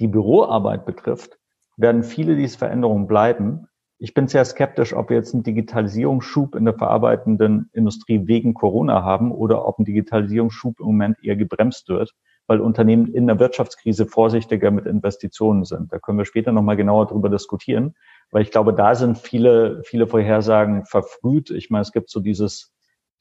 [0.00, 1.38] die Büroarbeit betrifft,
[1.76, 3.68] werden viele dieser Veränderungen bleiben.
[3.98, 9.04] Ich bin sehr skeptisch, ob wir jetzt einen Digitalisierungsschub in der verarbeitenden Industrie wegen Corona
[9.04, 12.12] haben oder ob ein Digitalisierungsschub im Moment eher gebremst wird,
[12.48, 15.92] weil Unternehmen in der Wirtschaftskrise vorsichtiger mit Investitionen sind.
[15.92, 17.94] Da können wir später nochmal genauer drüber diskutieren,
[18.32, 21.50] weil ich glaube, da sind viele, viele Vorhersagen verfrüht.
[21.50, 22.71] Ich meine, es gibt so dieses,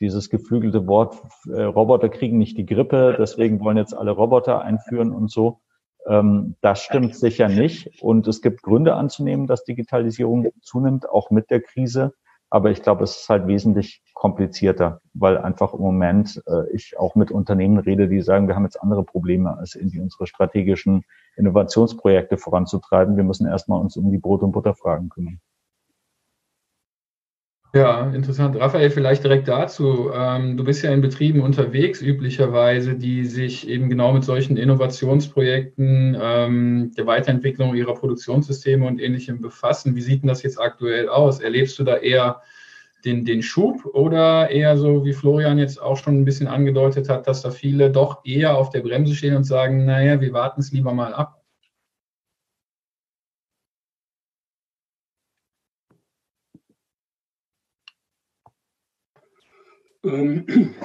[0.02, 1.16] dieses geflügelte Wort,
[1.48, 5.62] äh, Roboter kriegen nicht die Grippe, deswegen wollen jetzt alle Roboter einführen und so.
[6.08, 8.02] Ähm, das stimmt sicher nicht.
[8.02, 12.14] Und es gibt Gründe anzunehmen, dass Digitalisierung zunimmt, auch mit der Krise.
[12.50, 17.16] Aber ich glaube, es ist halt wesentlich komplizierter, weil einfach im Moment äh, ich auch
[17.16, 21.06] mit Unternehmen rede, die sagen, wir haben jetzt andere Probleme, als irgendwie unsere strategischen
[21.38, 23.16] Innovationsprojekte voranzutreiben.
[23.16, 25.40] Wir müssen erstmal uns um die Brot- und Butterfragen kümmern.
[27.74, 28.58] Ja, interessant.
[28.58, 30.12] Raphael, vielleicht direkt dazu.
[30.14, 36.18] Ähm, du bist ja in Betrieben unterwegs, üblicherweise, die sich eben genau mit solchen Innovationsprojekten,
[36.22, 39.96] ähm, der Weiterentwicklung ihrer Produktionssysteme und ähnlichem befassen.
[39.96, 41.40] Wie sieht denn das jetzt aktuell aus?
[41.40, 42.42] Erlebst du da eher
[43.06, 47.26] den, den Schub oder eher so, wie Florian jetzt auch schon ein bisschen angedeutet hat,
[47.26, 50.74] dass da viele doch eher auf der Bremse stehen und sagen, naja, wir warten es
[50.74, 51.40] lieber mal ab?
[60.04, 60.46] Ähm,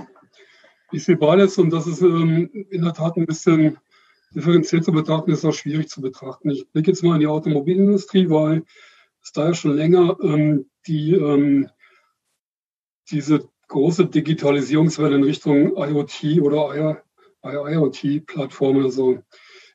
[0.93, 3.79] ich sehe beides und das ist ähm, in der Tat ein bisschen
[4.35, 6.51] differenziert zu betrachten, ist auch schwierig zu betrachten.
[6.51, 8.65] Ich blicke jetzt mal in die Automobilindustrie, weil
[9.23, 11.69] es da ja schon länger ähm, die, ähm,
[13.11, 17.03] diese große Digitalisierungswelle in Richtung IoT oder
[17.43, 19.19] IoT-Plattformen, also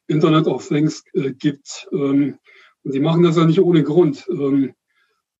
[0.07, 1.87] Internet of Things äh, gibt.
[1.91, 2.37] Ähm,
[2.83, 4.27] und die machen das ja nicht ohne Grund.
[4.29, 4.73] Ähm,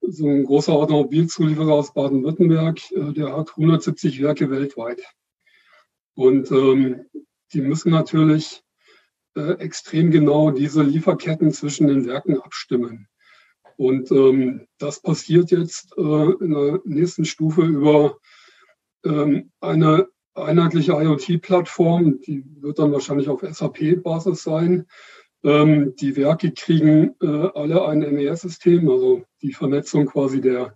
[0.02, 5.02] so ein großer Automobilzulieferer aus Baden-Württemberg, äh, der hat 170 Werke weltweit.
[6.16, 7.06] Und ähm,
[7.54, 8.64] die müssen natürlich
[9.36, 13.08] äh, extrem genau diese Lieferketten zwischen den Werken abstimmen.
[13.78, 18.18] Und ähm, das passiert jetzt äh, in der nächsten Stufe über
[19.04, 24.88] ähm, eine einheitliche IoT-Plattform, die wird dann wahrscheinlich auf SAP-Basis sein,
[25.44, 30.76] ähm, die Werke kriegen äh, alle ein MES-System, also die Vernetzung quasi der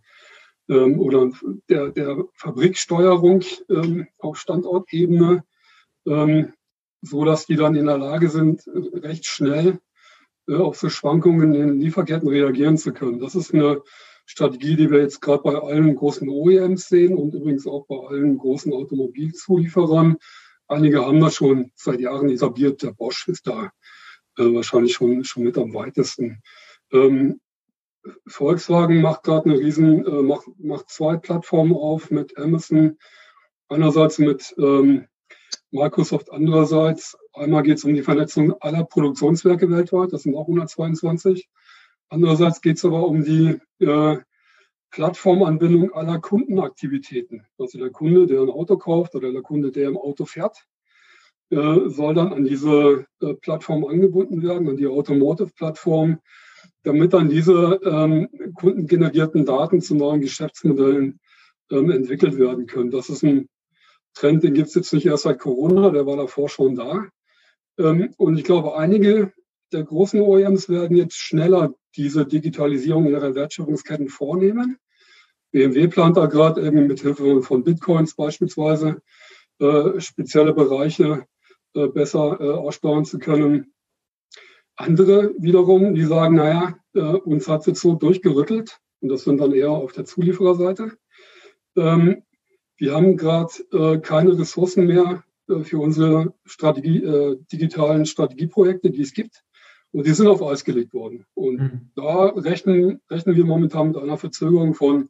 [0.68, 1.32] ähm, oder
[1.70, 5.44] der, der Fabriksteuerung ähm, auf Standortebene,
[6.08, 6.54] ähm,
[7.02, 9.80] so dass die dann in der Lage sind, recht schnell
[10.48, 13.20] äh, auf so Schwankungen in den Lieferketten reagieren zu können.
[13.20, 13.82] Das ist eine
[14.26, 18.40] Strategie, die wir jetzt gerade bei allen großen OEMs sehen und übrigens auch bei allen
[18.40, 20.18] großen Automobilzulieferern.
[20.68, 22.82] Einige haben das schon seit Jahren etabliert.
[22.82, 23.70] Der Bosch ist da
[24.44, 26.42] wahrscheinlich schon, schon mit am weitesten.
[26.92, 27.40] Ähm,
[28.28, 32.98] Volkswagen macht gerade eine riesen, äh, macht, macht zwei Plattformen auf mit Amazon.
[33.68, 35.08] Einerseits mit ähm,
[35.72, 37.18] Microsoft, andererseits.
[37.34, 41.50] Einmal geht es um die Vernetzung aller Produktionswerke weltweit, das sind auch 122.
[42.10, 44.18] Andererseits geht es aber um die äh,
[44.92, 47.46] Plattformanbindung aller Kundenaktivitäten.
[47.58, 50.75] Also der Kunde, der ein Auto kauft oder der Kunde, der im Auto fährt, äh,
[51.56, 56.20] soll dann an diese äh, Plattform angebunden werden, an die Automotive-Plattform,
[56.84, 61.20] damit dann diese ähm, kundengenerierten Daten zu neuen Geschäftsmodellen
[61.72, 62.92] ähm, entwickelt werden können.
[62.92, 63.50] Das ist ein
[64.14, 67.08] Trend, den gibt es jetzt nicht erst seit Corona, der war davor schon da.
[67.78, 69.34] Ähm, und ich glaube, einige
[69.72, 74.78] der großen OEMs werden jetzt schneller diese Digitalisierung ihrer Wertschöpfungsketten vornehmen.
[75.52, 79.02] BMW plant da gerade irgendwie mit Hilfe von Bitcoins beispielsweise
[79.60, 81.35] äh, spezielle Bereiche äh,
[81.88, 83.74] besser äh, aussteuern zu können.
[84.76, 89.40] Andere wiederum, die sagen, naja, äh, uns hat es jetzt so durchgerüttelt, und das sind
[89.40, 90.98] dann eher auf der Zuliefererseite.
[91.78, 92.24] Ähm,
[92.78, 99.02] wir haben gerade äh, keine Ressourcen mehr äh, für unsere Strategie, äh, digitalen Strategieprojekte, die
[99.02, 99.44] es gibt.
[99.92, 101.26] Und die sind auf Eis gelegt worden.
[101.36, 101.92] Und mhm.
[101.96, 105.10] da rechnen, rechnen wir momentan mit einer Verzögerung von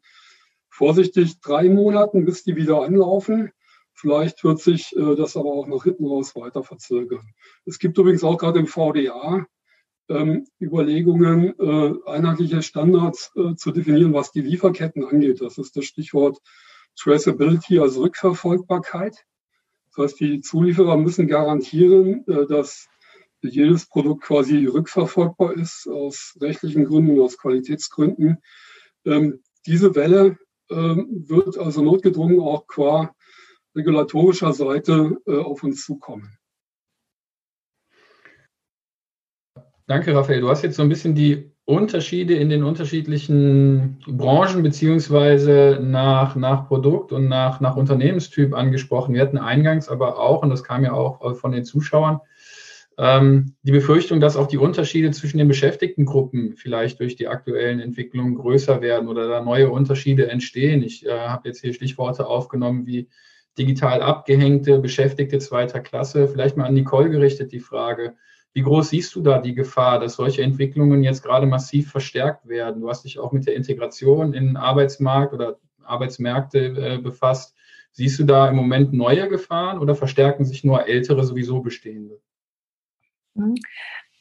[0.69, 3.51] vorsichtig drei Monaten, bis die wieder anlaufen.
[3.95, 7.25] Vielleicht wird sich äh, das aber auch nach hinten raus weiter verzögern.
[7.65, 9.45] Es gibt übrigens auch gerade im VDA
[10.09, 15.41] ähm, Überlegungen, äh, einheitliche Standards äh, zu definieren, was die Lieferketten angeht.
[15.41, 16.39] Das ist das Stichwort
[16.97, 19.25] Traceability, also Rückverfolgbarkeit.
[19.95, 22.87] Das heißt, die Zulieferer müssen garantieren, äh, dass
[23.41, 28.37] jedes Produkt quasi rückverfolgbar ist, aus rechtlichen Gründen, aus Qualitätsgründen.
[29.05, 30.37] Ähm, diese Welle
[30.69, 33.13] ähm, wird also notgedrungen auch qua
[33.75, 36.37] regulatorischer Seite äh, auf uns zukommen.
[39.87, 40.41] Danke, Raphael.
[40.41, 46.67] Du hast jetzt so ein bisschen die Unterschiede in den unterschiedlichen Branchen beziehungsweise nach, nach
[46.67, 49.13] Produkt und nach, nach Unternehmenstyp angesprochen.
[49.13, 52.19] Wir hatten eingangs aber auch, und das kam ja auch von den Zuschauern,
[52.97, 58.35] ähm, die Befürchtung, dass auch die Unterschiede zwischen den Beschäftigtengruppen vielleicht durch die aktuellen Entwicklungen
[58.35, 60.81] größer werden oder da neue Unterschiede entstehen.
[60.81, 63.09] Ich äh, habe jetzt hier Stichworte aufgenommen wie
[63.57, 66.27] digital abgehängte Beschäftigte zweiter Klasse.
[66.27, 68.15] Vielleicht mal an Nicole gerichtet die Frage,
[68.53, 72.81] wie groß siehst du da die Gefahr, dass solche Entwicklungen jetzt gerade massiv verstärkt werden?
[72.81, 77.53] Du hast dich auch mit der Integration in den Arbeitsmarkt oder Arbeitsmärkte äh, befasst.
[77.91, 82.19] Siehst du da im Moment neue Gefahren oder verstärken sich nur ältere, sowieso bestehende?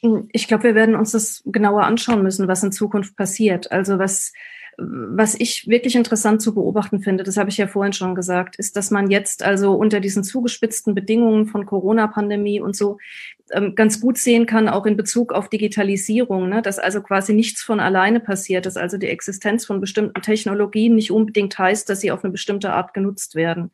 [0.05, 0.29] Mhm.
[0.33, 3.73] Ich glaube, wir werden uns das genauer anschauen müssen, was in Zukunft passiert.
[3.73, 4.33] Also was
[4.77, 8.77] was ich wirklich interessant zu beobachten finde, das habe ich ja vorhin schon gesagt, ist,
[8.77, 12.99] dass man jetzt also unter diesen zugespitzten Bedingungen von Corona-Pandemie und so
[13.75, 17.79] ganz gut sehen kann, auch in Bezug auf Digitalisierung, ne, dass also quasi nichts von
[17.79, 22.25] alleine passiert, dass also die Existenz von bestimmten Technologien nicht unbedingt heißt, dass sie auf
[22.25, 23.71] eine bestimmte Art genutzt werden.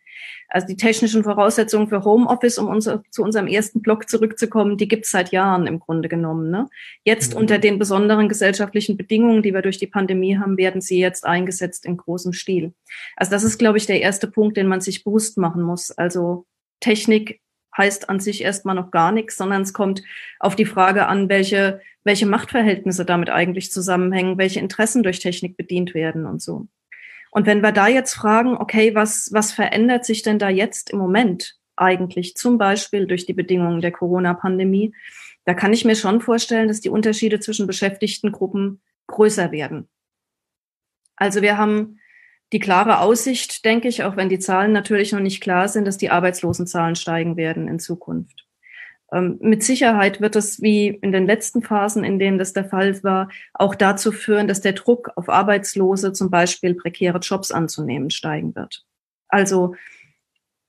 [0.49, 5.05] Also die technischen Voraussetzungen für Homeoffice, um unser, zu unserem ersten Block zurückzukommen, die gibt
[5.05, 6.51] es seit Jahren im Grunde genommen.
[6.51, 6.69] Ne?
[7.05, 7.41] Jetzt mhm.
[7.41, 11.87] unter den besonderen gesellschaftlichen Bedingungen, die wir durch die Pandemie haben, werden sie jetzt eingesetzt
[11.87, 12.75] in großem Stil.
[13.17, 15.93] Also das ist, glaube ich, der erste Punkt, den man sich bewusst machen muss.
[15.93, 16.47] Also
[16.81, 17.41] Technik
[17.77, 20.03] heißt an sich erstmal noch gar nichts, sondern es kommt
[20.39, 25.95] auf die Frage an, welche, welche Machtverhältnisse damit eigentlich zusammenhängen, welche Interessen durch Technik bedient
[25.95, 26.67] werden und so.
[27.31, 30.99] Und wenn wir da jetzt fragen, okay, was, was verändert sich denn da jetzt im
[30.99, 34.93] Moment eigentlich, zum Beispiel durch die Bedingungen der Corona-Pandemie,
[35.45, 39.89] da kann ich mir schon vorstellen, dass die Unterschiede zwischen Beschäftigtengruppen größer werden.
[41.17, 42.00] Also wir haben
[42.53, 45.99] die klare Aussicht, denke ich, auch wenn die Zahlen natürlich noch nicht klar sind, dass
[45.99, 48.47] die Arbeitslosenzahlen steigen werden in Zukunft.
[49.13, 53.03] Ähm, mit Sicherheit wird es, wie in den letzten Phasen, in denen das der Fall
[53.03, 58.55] war, auch dazu führen, dass der Druck auf Arbeitslose, zum Beispiel prekäre Jobs anzunehmen, steigen
[58.55, 58.85] wird.
[59.29, 59.75] Also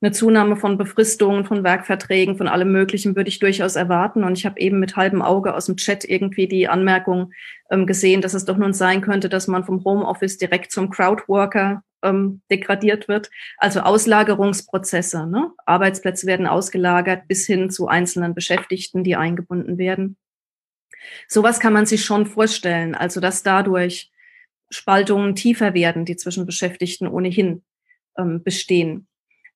[0.02, 4.24] eine Zunahme von Befristungen, von Werkverträgen, von allem Möglichen würde ich durchaus erwarten.
[4.24, 7.34] Und ich habe eben mit halbem Auge aus dem Chat irgendwie die Anmerkung
[7.70, 11.84] ähm, gesehen, dass es doch nun sein könnte, dass man vom Homeoffice direkt zum Crowdworker
[12.02, 13.30] ähm, degradiert wird.
[13.58, 15.28] Also Auslagerungsprozesse.
[15.28, 15.52] Ne?
[15.68, 20.18] Arbeitsplätze werden ausgelagert bis hin zu einzelnen Beschäftigten, die eingebunden werden.
[21.28, 22.96] Sowas kann man sich schon vorstellen.
[22.96, 24.12] Also dass dadurch
[24.72, 27.62] Spaltungen tiefer werden, die zwischen Beschäftigten ohnehin
[28.18, 29.08] ähm, bestehen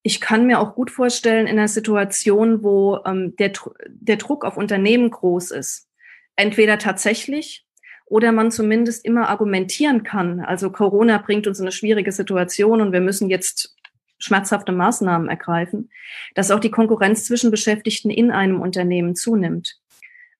[0.08, 3.54] ich kann mir auch gut vorstellen, in einer Situation, wo ähm, der,
[3.88, 5.90] der Druck auf Unternehmen groß ist,
[6.36, 7.66] entweder tatsächlich
[8.06, 10.42] oder man zumindest immer argumentieren kann.
[10.42, 13.76] Also Corona bringt uns in eine schwierige Situation und wir müssen jetzt
[14.20, 15.90] schmerzhafte Maßnahmen ergreifen,
[16.36, 19.80] dass auch die Konkurrenz zwischen Beschäftigten in einem Unternehmen zunimmt.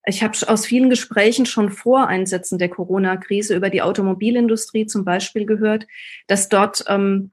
[0.06, 5.48] Ich habe aus vielen Gesprächen schon vor Einsätzen der Corona-Krise über die Automobilindustrie zum Beispiel
[5.48, 5.88] gehört,
[6.28, 7.32] dass dort ähm,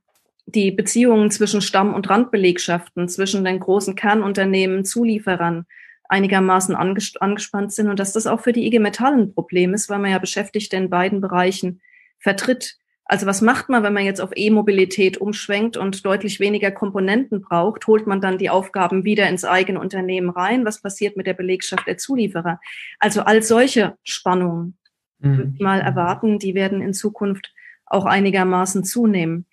[0.54, 5.66] die Beziehungen zwischen Stamm- und Randbelegschaften, zwischen den großen Kernunternehmen, Zulieferern
[6.08, 9.98] einigermaßen angespannt sind und dass das auch für die IG Metall ein Problem ist, weil
[9.98, 11.80] man ja Beschäftigte in beiden Bereichen
[12.18, 12.76] vertritt.
[13.06, 17.86] Also was macht man, wenn man jetzt auf E-Mobilität umschwenkt und deutlich weniger Komponenten braucht?
[17.86, 20.64] Holt man dann die Aufgaben wieder ins eigene Unternehmen rein?
[20.64, 22.60] Was passiert mit der Belegschaft der Zulieferer?
[22.98, 24.76] Also all solche Spannungen,
[25.18, 25.56] mhm.
[25.58, 27.52] mal erwarten, die werden in Zukunft
[27.86, 29.46] auch einigermaßen zunehmen.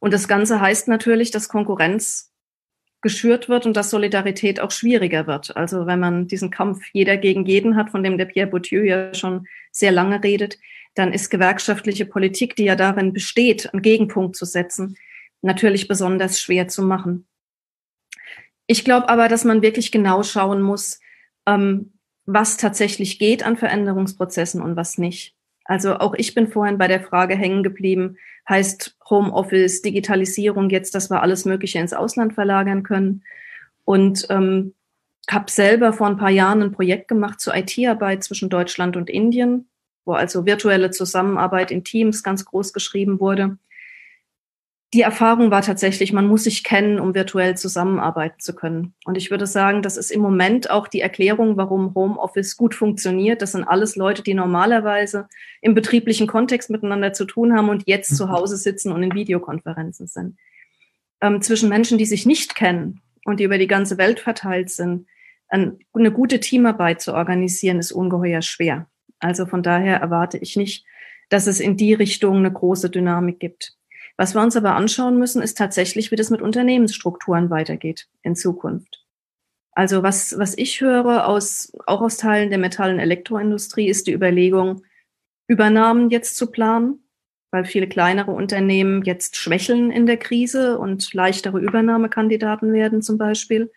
[0.00, 2.32] Und das Ganze heißt natürlich, dass Konkurrenz
[3.02, 5.56] geschürt wird und dass Solidarität auch schwieriger wird.
[5.56, 9.14] Also wenn man diesen Kampf jeder gegen jeden hat, von dem der Pierre Bourdieu ja
[9.14, 10.58] schon sehr lange redet,
[10.94, 14.96] dann ist gewerkschaftliche Politik, die ja darin besteht, einen Gegenpunkt zu setzen,
[15.42, 17.26] natürlich besonders schwer zu machen.
[18.66, 20.98] Ich glaube aber, dass man wirklich genau schauen muss,
[21.46, 21.92] ähm,
[22.24, 25.35] was tatsächlich geht an Veränderungsprozessen und was nicht.
[25.66, 28.16] Also auch ich bin vorhin bei der Frage hängen geblieben,
[28.48, 33.22] heißt Homeoffice, Digitalisierung jetzt, dass wir alles Mögliche ins Ausland verlagern können.
[33.84, 34.74] Und ähm,
[35.28, 39.68] habe selber vor ein paar Jahren ein Projekt gemacht zur IT-Arbeit zwischen Deutschland und Indien,
[40.04, 43.58] wo also virtuelle Zusammenarbeit in Teams ganz groß geschrieben wurde.
[44.96, 48.94] Die Erfahrung war tatsächlich, man muss sich kennen, um virtuell zusammenarbeiten zu können.
[49.04, 53.42] Und ich würde sagen, das ist im Moment auch die Erklärung, warum Homeoffice gut funktioniert.
[53.42, 55.28] Das sind alles Leute, die normalerweise
[55.60, 60.06] im betrieblichen Kontext miteinander zu tun haben und jetzt zu Hause sitzen und in Videokonferenzen
[60.06, 60.38] sind.
[61.20, 65.08] Ähm, zwischen Menschen, die sich nicht kennen und die über die ganze Welt verteilt sind,
[65.50, 68.88] eine gute Teamarbeit zu organisieren, ist ungeheuer schwer.
[69.18, 70.86] Also von daher erwarte ich nicht,
[71.28, 73.75] dass es in die Richtung eine große Dynamik gibt.
[74.16, 79.04] Was wir uns aber anschauen müssen, ist tatsächlich, wie das mit Unternehmensstrukturen weitergeht in Zukunft.
[79.72, 84.14] Also was, was ich höre aus, auch aus Teilen der Metall- und Elektroindustrie, ist die
[84.14, 84.82] Überlegung,
[85.48, 87.04] Übernahmen jetzt zu planen,
[87.50, 93.70] weil viele kleinere Unternehmen jetzt schwächeln in der Krise und leichtere Übernahmekandidaten werden zum Beispiel.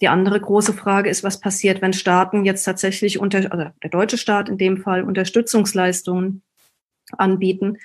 [0.00, 4.16] Die andere große Frage ist, was passiert, wenn Staaten jetzt tatsächlich unter, also der deutsche
[4.16, 6.42] Staat in dem Fall Unterstützungsleistungen
[7.16, 7.78] anbieten.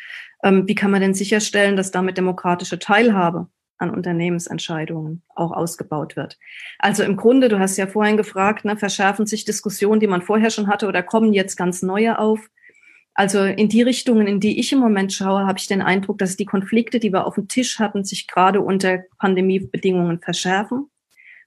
[0.43, 6.37] Ähm, wie kann man denn sicherstellen, dass damit demokratische Teilhabe an Unternehmensentscheidungen auch ausgebaut wird?
[6.79, 10.49] Also im Grunde, du hast ja vorhin gefragt, ne, verschärfen sich Diskussionen, die man vorher
[10.49, 12.49] schon hatte oder kommen jetzt ganz neue auf?
[13.15, 16.35] Also in die Richtungen, in die ich im Moment schaue, habe ich den Eindruck, dass
[16.35, 20.89] die Konflikte, die wir auf dem Tisch hatten, sich gerade unter Pandemiebedingungen verschärfen.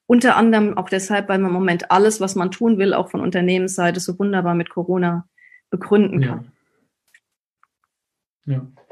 [0.06, 3.20] Unter anderem auch deshalb, weil man im Moment alles, was man tun will, auch von
[3.20, 5.28] Unternehmensseite so wunderbar mit Corona
[5.68, 6.52] begründen kann.
[8.44, 8.54] Ja.
[8.54, 8.85] ja.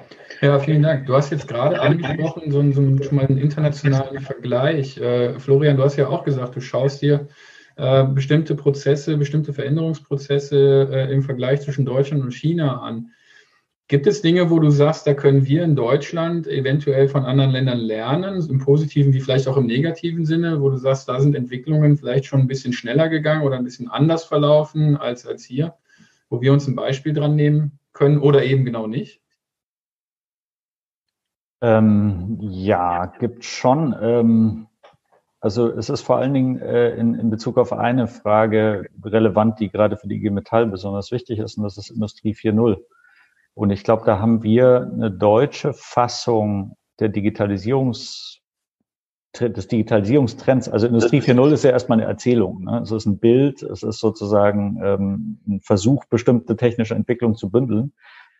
[0.45, 1.07] Ja vielen Dank.
[1.07, 4.99] Du hast jetzt gerade angesprochen, so, so schon mal einen internationalen Vergleich.
[4.99, 7.29] Äh, Florian, du hast ja auch gesagt, du schaust dir
[7.77, 13.11] äh, bestimmte Prozesse, bestimmte Veränderungsprozesse äh, im Vergleich zwischen Deutschland und China an.
[13.87, 17.79] Gibt es Dinge, wo du sagst, da können wir in Deutschland eventuell von anderen Ländern
[17.79, 21.99] lernen, im positiven wie vielleicht auch im negativen Sinne, wo du sagst, da sind Entwicklungen
[21.99, 25.75] vielleicht schon ein bisschen schneller gegangen oder ein bisschen anders verlaufen als, als hier,
[26.31, 29.24] wo wir uns ein Beispiel dran nehmen können oder eben genau nicht?
[31.61, 33.95] Ähm, ja, gibt schon.
[34.01, 34.67] Ähm,
[35.41, 39.69] also es ist vor allen Dingen äh, in, in Bezug auf eine Frage relevant, die
[39.69, 42.79] gerade für die IG Metall besonders wichtig ist, und das ist Industrie 4.0.
[43.55, 48.41] Und ich glaube, da haben wir eine deutsche Fassung der Digitalisierungs
[49.41, 50.69] des Digitalisierungstrends.
[50.69, 52.65] Also Industrie 4.0 ist ja erstmal eine Erzählung.
[52.65, 52.81] Ne?
[52.83, 57.93] Es ist ein Bild, es ist sozusagen ähm, ein Versuch, bestimmte technische Entwicklungen zu bündeln,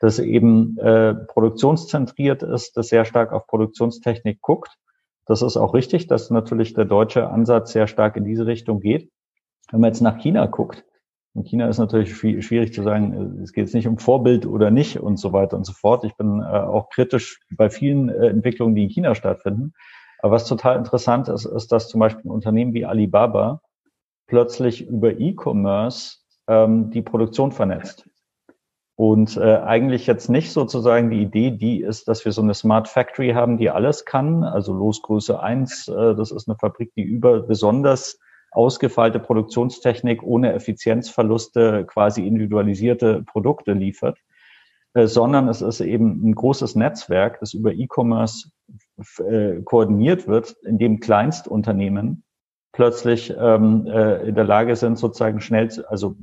[0.05, 4.77] das eben äh, produktionszentriert ist, das sehr stark auf Produktionstechnik guckt.
[5.25, 9.11] Das ist auch richtig, dass natürlich der deutsche Ansatz sehr stark in diese Richtung geht.
[9.71, 10.85] Wenn man jetzt nach China guckt,
[11.33, 15.01] in China ist natürlich schwierig zu sagen, es geht jetzt nicht um Vorbild oder nicht
[15.01, 16.05] und so weiter und so fort.
[16.05, 19.73] Ich bin äh, auch kritisch bei vielen äh, Entwicklungen, die in China stattfinden.
[20.19, 23.63] Aber was total interessant ist, ist, dass zum Beispiel ein Unternehmen wie Alibaba
[24.27, 28.07] plötzlich über E-Commerce ähm, die Produktion vernetzt.
[28.97, 32.87] Und äh, eigentlich jetzt nicht sozusagen die Idee, die ist, dass wir so eine Smart
[32.87, 34.45] Factory haben, die alles kann.
[34.45, 38.19] Also Losgröße eins, äh, das ist eine Fabrik, die über besonders
[38.53, 44.19] ausgefeilte Produktionstechnik ohne Effizienzverluste quasi individualisierte Produkte liefert,
[44.95, 48.51] äh, sondern es ist eben ein großes Netzwerk, das über E-Commerce
[49.19, 52.23] äh, koordiniert wird, in dem Kleinstunternehmen
[52.73, 56.17] plötzlich ähm, äh, in der Lage sind, sozusagen schnell, also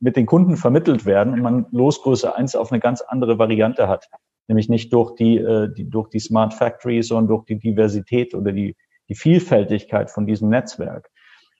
[0.00, 4.08] mit den Kunden vermittelt werden und man Losgröße eins auf eine ganz andere Variante hat.
[4.48, 8.52] Nämlich nicht durch die, äh, die, durch die Smart Factory, sondern durch die Diversität oder
[8.52, 8.76] die
[9.08, 11.10] die Vielfältigkeit von diesem Netzwerk.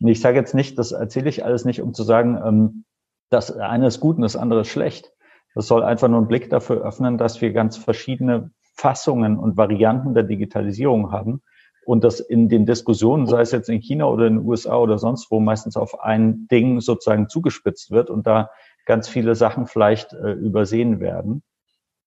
[0.01, 2.85] Und ich sage jetzt nicht, das erzähle ich alles nicht, um zu sagen, ähm,
[3.31, 5.13] das eine ist gut und das andere ist schlecht.
[5.55, 10.15] Das soll einfach nur einen Blick dafür öffnen, dass wir ganz verschiedene Fassungen und Varianten
[10.15, 11.43] der Digitalisierung haben
[11.87, 14.99] und das in den Diskussionen, sei es jetzt in China oder in den USA oder
[14.99, 18.51] sonst wo, meistens auf ein Ding sozusagen zugespitzt wird und da
[18.87, 21.43] ganz viele Sachen vielleicht äh, übersehen werden.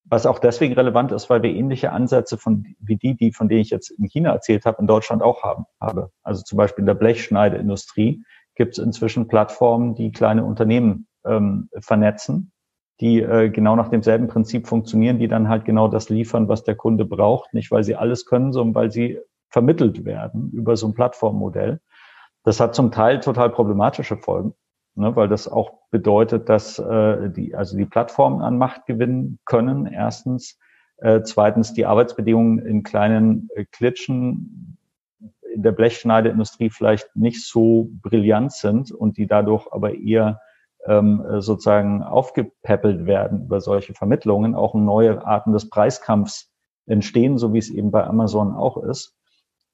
[0.10, 3.62] Was auch deswegen relevant ist, weil wir ähnliche Ansätze von, wie die, die, von denen
[3.62, 6.12] ich jetzt in China erzählt habe, in Deutschland auch haben, habe.
[6.24, 8.24] Also zum Beispiel in der Blechschneideindustrie
[8.56, 12.54] gibt es inzwischen Plattformen, die kleine Unternehmen ähm, vernetzen,
[13.02, 16.76] die äh, genau nach demselben Prinzip funktionieren, die dann halt genau das liefern, was der
[16.76, 19.20] Kunde braucht, nicht weil sie alles können, sondern weil sie
[19.50, 21.80] vermittelt werden über so ein Plattformmodell.
[22.44, 24.54] Das hat zum Teil total problematische Folgen
[24.98, 29.86] ne, weil das auch bedeutet, dass äh, die, also die Plattformen an Macht gewinnen können,
[29.86, 30.60] erstens.
[30.98, 34.78] Äh, zweitens, die Arbeitsbedingungen in kleinen äh, Klitschen
[35.54, 40.42] in der Blechschneideindustrie vielleicht nicht so brillant sind und die dadurch aber eher
[40.86, 46.52] ähm, sozusagen aufgepäppelt werden über solche Vermittlungen, auch neue Arten des Preiskampfs
[46.86, 49.17] entstehen, so wie es eben bei Amazon auch ist.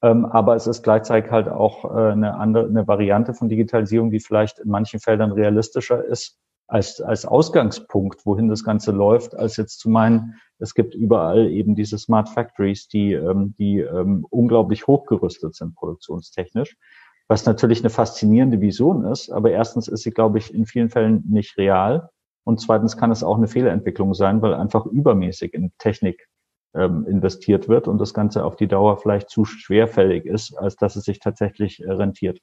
[0.04, 4.20] Ähm, aber es ist gleichzeitig halt auch äh, eine andere, eine Variante von Digitalisierung, die
[4.20, 6.38] vielleicht in manchen Feldern realistischer ist
[6.68, 11.76] als, als Ausgangspunkt, wohin das Ganze läuft, als jetzt zu meinen, es gibt überall eben
[11.76, 16.76] diese Smart Factories, die, ähm, die ähm, unglaublich hochgerüstet sind produktionstechnisch,
[17.30, 19.30] was natürlich eine faszinierende Vision ist.
[19.32, 22.10] Aber erstens ist sie, glaube ich, in vielen Fällen nicht real.
[22.44, 26.28] Und zweitens kann es auch eine Fehlentwicklung sein, weil einfach übermäßig in Technik
[26.76, 30.96] ähm, investiert wird und das Ganze auf die Dauer vielleicht zu schwerfällig ist, als dass
[30.96, 32.40] es sich tatsächlich äh, rentiert.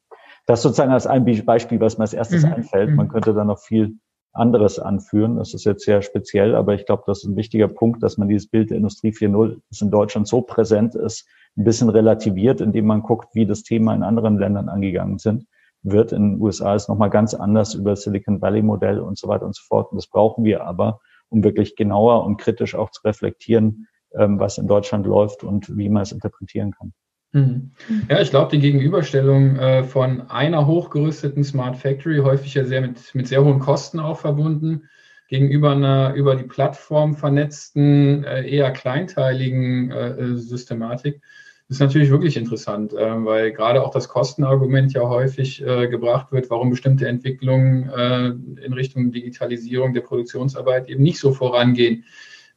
[0.47, 2.53] Das sozusagen als ein Beispiel, was mir als erstes mhm.
[2.53, 2.95] einfällt.
[2.95, 3.11] Man mhm.
[3.11, 3.97] könnte da noch viel
[4.33, 5.37] anderes anführen.
[5.37, 8.29] Das ist jetzt sehr speziell, aber ich glaube, das ist ein wichtiger Punkt, dass man
[8.29, 11.27] dieses Bild der Industrie 4.0, das in Deutschland so präsent ist,
[11.57, 15.47] ein bisschen relativiert, indem man guckt, wie das Thema in anderen Ländern angegangen sind,
[15.83, 16.13] wird.
[16.13, 19.57] In den USA ist nochmal ganz anders über Silicon Valley Modell und so weiter und
[19.57, 19.91] so fort.
[19.91, 24.67] Und das brauchen wir aber, um wirklich genauer und kritisch auch zu reflektieren, was in
[24.67, 26.93] Deutschland läuft und wie man es interpretieren kann.
[27.33, 27.71] Mhm.
[28.09, 33.15] Ja, ich glaube, die Gegenüberstellung äh, von einer hochgerüsteten Smart Factory, häufig ja sehr mit,
[33.15, 34.89] mit sehr hohen Kosten auch verbunden,
[35.29, 41.23] gegenüber einer über die Plattform vernetzten, äh, eher kleinteiligen äh, Systematik,
[41.69, 46.51] ist natürlich wirklich interessant, äh, weil gerade auch das Kostenargument ja häufig äh, gebracht wird,
[46.51, 48.27] warum bestimmte Entwicklungen äh,
[48.65, 52.05] in Richtung Digitalisierung der Produktionsarbeit eben nicht so vorangehen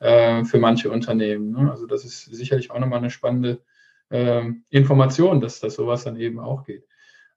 [0.04, 1.52] für manche Unternehmen.
[1.52, 1.72] Ne?
[1.72, 3.62] Also das ist sicherlich auch nochmal eine spannende
[4.10, 6.86] äh, Information, dass das sowas dann eben auch geht.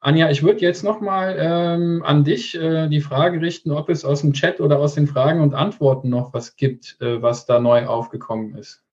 [0.01, 4.21] Anja, ich würde jetzt nochmal ähm, an dich äh, die Frage richten, ob es aus
[4.21, 7.87] dem Chat oder aus den Fragen und Antworten noch was gibt, äh, was da neu
[7.87, 8.85] aufgekommen ist.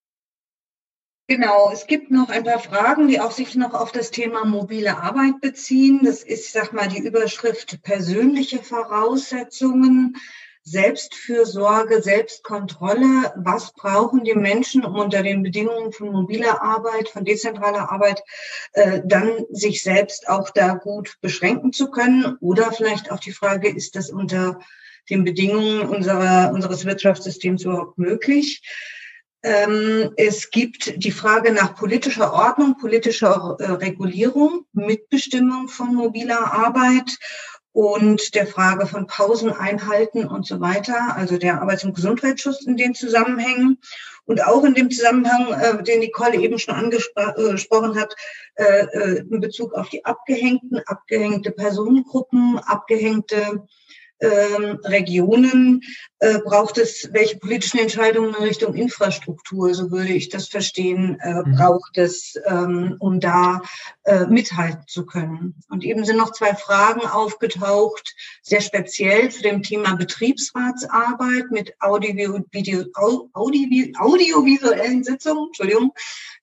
[1.28, 4.98] Genau, es gibt noch ein paar Fragen, die auch sich noch auf das Thema mobile
[4.98, 6.02] Arbeit beziehen.
[6.04, 10.18] Das ist, sag mal, die Überschrift persönliche Voraussetzungen
[10.64, 13.34] Selbstfürsorge, Selbstkontrolle.
[13.36, 18.24] Was brauchen die Menschen, um unter den Bedingungen von mobiler Arbeit, von dezentraler Arbeit,
[18.72, 22.38] äh, dann sich selbst auch da gut beschränken zu können?
[22.40, 24.60] Oder vielleicht auch die Frage, ist das unter
[25.10, 28.62] den Bedingungen unserer, unseres Wirtschaftssystems überhaupt möglich?
[29.44, 37.18] Ähm, es gibt die Frage nach politischer Ordnung, politischer äh, Regulierung, Mitbestimmung von mobiler Arbeit
[37.74, 42.78] und der Frage von Pausen einhalten und so weiter, also der Arbeits- und Gesundheitsschutz in
[42.78, 43.80] den Zusammenhängen.
[44.26, 48.16] Und auch in dem Zusammenhang, äh, den Nicole eben schon angesprochen äh, hat,
[48.56, 53.66] äh, äh, in Bezug auf die Abgehängten, abgehängte Personengruppen, abgehängte
[54.22, 55.82] ähm, Regionen
[56.24, 61.34] äh, braucht es, welche politischen Entscheidungen in Richtung Infrastruktur, so würde ich das verstehen, äh,
[61.34, 61.56] mhm.
[61.58, 63.62] braucht es, ähm, um da
[64.04, 65.56] äh, mithalten zu können.
[65.70, 72.40] Und eben sind noch zwei Fragen aufgetaucht, sehr speziell zu dem Thema Betriebsratsarbeit mit Audio,
[72.52, 75.92] Video, Audio, audiovisuellen Sitzungen, Entschuldigung,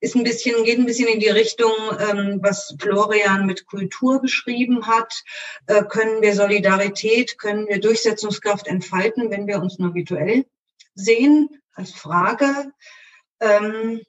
[0.01, 4.87] ist ein bisschen, geht ein bisschen in die Richtung, ähm, was Florian mit Kultur beschrieben
[4.87, 5.22] hat.
[5.66, 10.47] Äh, können wir Solidarität, können wir Durchsetzungskraft entfalten, wenn wir uns nur virtuell
[10.95, 12.73] sehen, als Frage.
[13.41, 14.01] Ähm,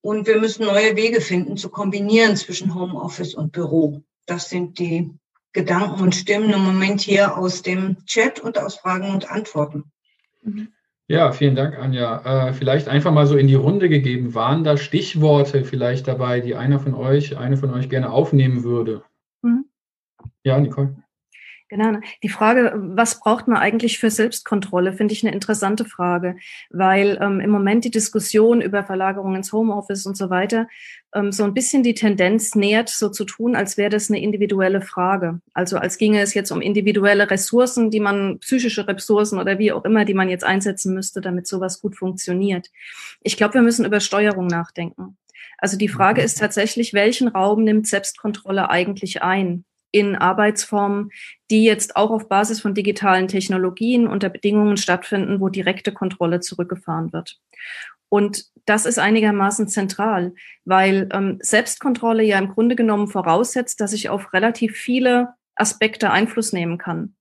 [0.00, 4.02] und wir müssen neue Wege finden, zu kombinieren zwischen Homeoffice und Büro.
[4.26, 5.10] Das sind die
[5.52, 9.90] Gedanken und Stimmen im Moment hier aus dem Chat und aus Fragen und Antworten.
[10.42, 10.68] Mhm.
[11.08, 12.48] Ja, vielen Dank, Anja.
[12.48, 14.34] Äh, vielleicht einfach mal so in die Runde gegeben.
[14.34, 19.04] Waren da Stichworte vielleicht dabei, die einer von euch, eine von euch gerne aufnehmen würde?
[19.42, 19.66] Mhm.
[20.42, 20.96] Ja, Nicole.
[21.68, 21.98] Genau.
[22.22, 26.36] Die Frage, was braucht man eigentlich für Selbstkontrolle, finde ich eine interessante Frage,
[26.70, 30.68] weil ähm, im Moment die Diskussion über Verlagerung ins Homeoffice und so weiter
[31.16, 34.80] ähm, so ein bisschen die Tendenz nähert, so zu tun, als wäre das eine individuelle
[34.80, 35.40] Frage.
[35.54, 39.84] Also als ginge es jetzt um individuelle Ressourcen, die man, psychische Ressourcen oder wie auch
[39.84, 42.70] immer, die man jetzt einsetzen müsste, damit sowas gut funktioniert.
[43.22, 45.16] Ich glaube, wir müssen über Steuerung nachdenken.
[45.58, 46.26] Also die Frage mhm.
[46.26, 49.64] ist tatsächlich, welchen Raum nimmt Selbstkontrolle eigentlich ein?
[49.96, 51.10] In Arbeitsformen,
[51.50, 57.12] die jetzt auch auf Basis von digitalen Technologien unter Bedingungen stattfinden, wo direkte Kontrolle zurückgefahren
[57.12, 57.38] wird.
[58.08, 60.34] Und das ist einigermaßen zentral,
[60.64, 66.52] weil ähm, Selbstkontrolle ja im Grunde genommen voraussetzt, dass ich auf relativ viele Aspekte Einfluss
[66.52, 67.15] nehmen kann.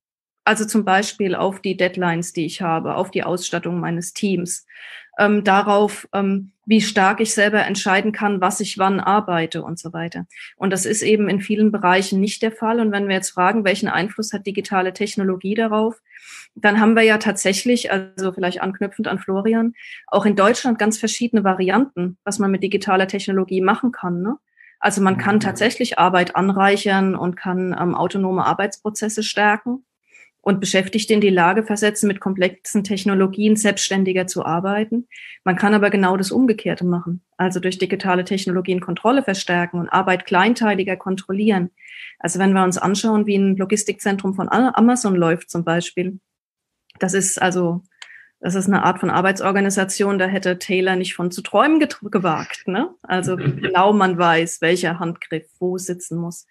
[0.46, 4.66] Also zum Beispiel auf die Deadlines, die ich habe, auf die Ausstattung meines Teams,
[5.18, 9.94] ähm, darauf, ähm, wie stark ich selber entscheiden kann, was ich wann arbeite und so
[9.94, 10.26] weiter.
[10.56, 12.80] Und das ist eben in vielen Bereichen nicht der Fall.
[12.80, 16.02] Und wenn wir jetzt fragen, welchen Einfluss hat digitale Technologie darauf,
[16.56, 19.74] dann haben wir ja tatsächlich, also vielleicht anknüpfend an Florian,
[20.08, 24.22] auch in Deutschland ganz verschiedene Varianten, was man mit digitaler Technologie machen kann.
[24.22, 24.38] Ne?
[24.80, 25.42] Also man kann mhm.
[25.42, 29.86] tatsächlich Arbeit anreichern und kann ähm, autonome Arbeitsprozesse stärken.
[30.46, 35.08] Und Beschäftigte in die Lage versetzen, mit komplexen Technologien selbstständiger zu arbeiten.
[35.44, 40.28] Man kann aber genau das Umgekehrte machen, also durch digitale Technologien Kontrolle verstärken und Arbeit
[40.28, 41.72] kleinteiliger kontrollieren.
[42.20, 46.20] Also wenn wir uns anschauen, wie ein Logistikzentrum von Amazon läuft zum Beispiel,
[47.00, 47.82] das ist also
[48.40, 52.68] das ist eine Art von Arbeitsorganisation, da hätte Taylor nicht von zu träumen gewagt.
[52.68, 52.94] Ne?
[53.02, 56.46] Also genau man weiß, welcher Handgriff wo sitzen muss.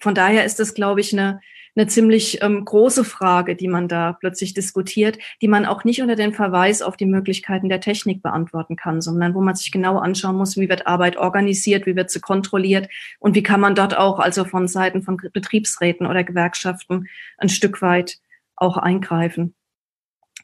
[0.00, 1.40] Von daher ist das, glaube ich, eine,
[1.76, 6.16] eine ziemlich ähm, große Frage, die man da plötzlich diskutiert, die man auch nicht unter
[6.16, 10.36] den Verweis auf die Möglichkeiten der Technik beantworten kann, sondern wo man sich genau anschauen
[10.36, 14.18] muss, wie wird Arbeit organisiert, wie wird sie kontrolliert und wie kann man dort auch
[14.18, 17.08] also von Seiten von Betriebsräten oder Gewerkschaften
[17.38, 18.18] ein Stück weit
[18.56, 19.54] auch eingreifen.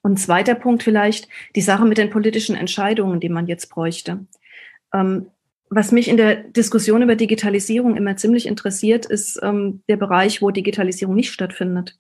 [0.03, 4.27] Und zweiter Punkt vielleicht, die Sache mit den politischen Entscheidungen, die man jetzt bräuchte.
[4.93, 5.27] Ähm,
[5.75, 10.51] was mich in der Diskussion über Digitalisierung immer ziemlich interessiert, ist ähm, der Bereich, wo
[10.51, 11.99] Digitalisierung nicht stattfindet.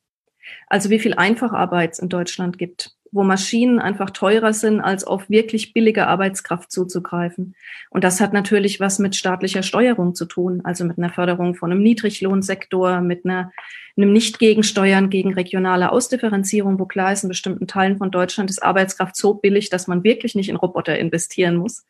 [0.66, 5.30] Also wie viel Einfacharbeit es in Deutschland gibt, wo Maschinen einfach teurer sind, als auf
[5.30, 7.54] wirklich billige Arbeitskraft zuzugreifen.
[7.88, 11.70] Und das hat natürlich was mit staatlicher Steuerung zu tun, also mit einer Förderung von
[11.70, 13.52] einem Niedriglohnsektor, mit einer,
[13.96, 19.16] einem Nicht-Gegensteuern gegen regionale Ausdifferenzierung, wo klar ist, in bestimmten Teilen von Deutschland ist Arbeitskraft
[19.16, 21.86] so billig, dass man wirklich nicht in Roboter investieren muss.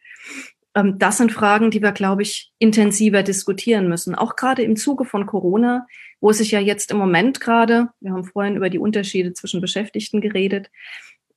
[0.75, 4.15] Ähm, das sind Fragen, die wir, glaube ich, intensiver diskutieren müssen.
[4.15, 5.87] Auch gerade im Zuge von Corona,
[6.21, 10.21] wo sich ja jetzt im Moment gerade, wir haben vorhin über die Unterschiede zwischen Beschäftigten
[10.21, 10.71] geredet,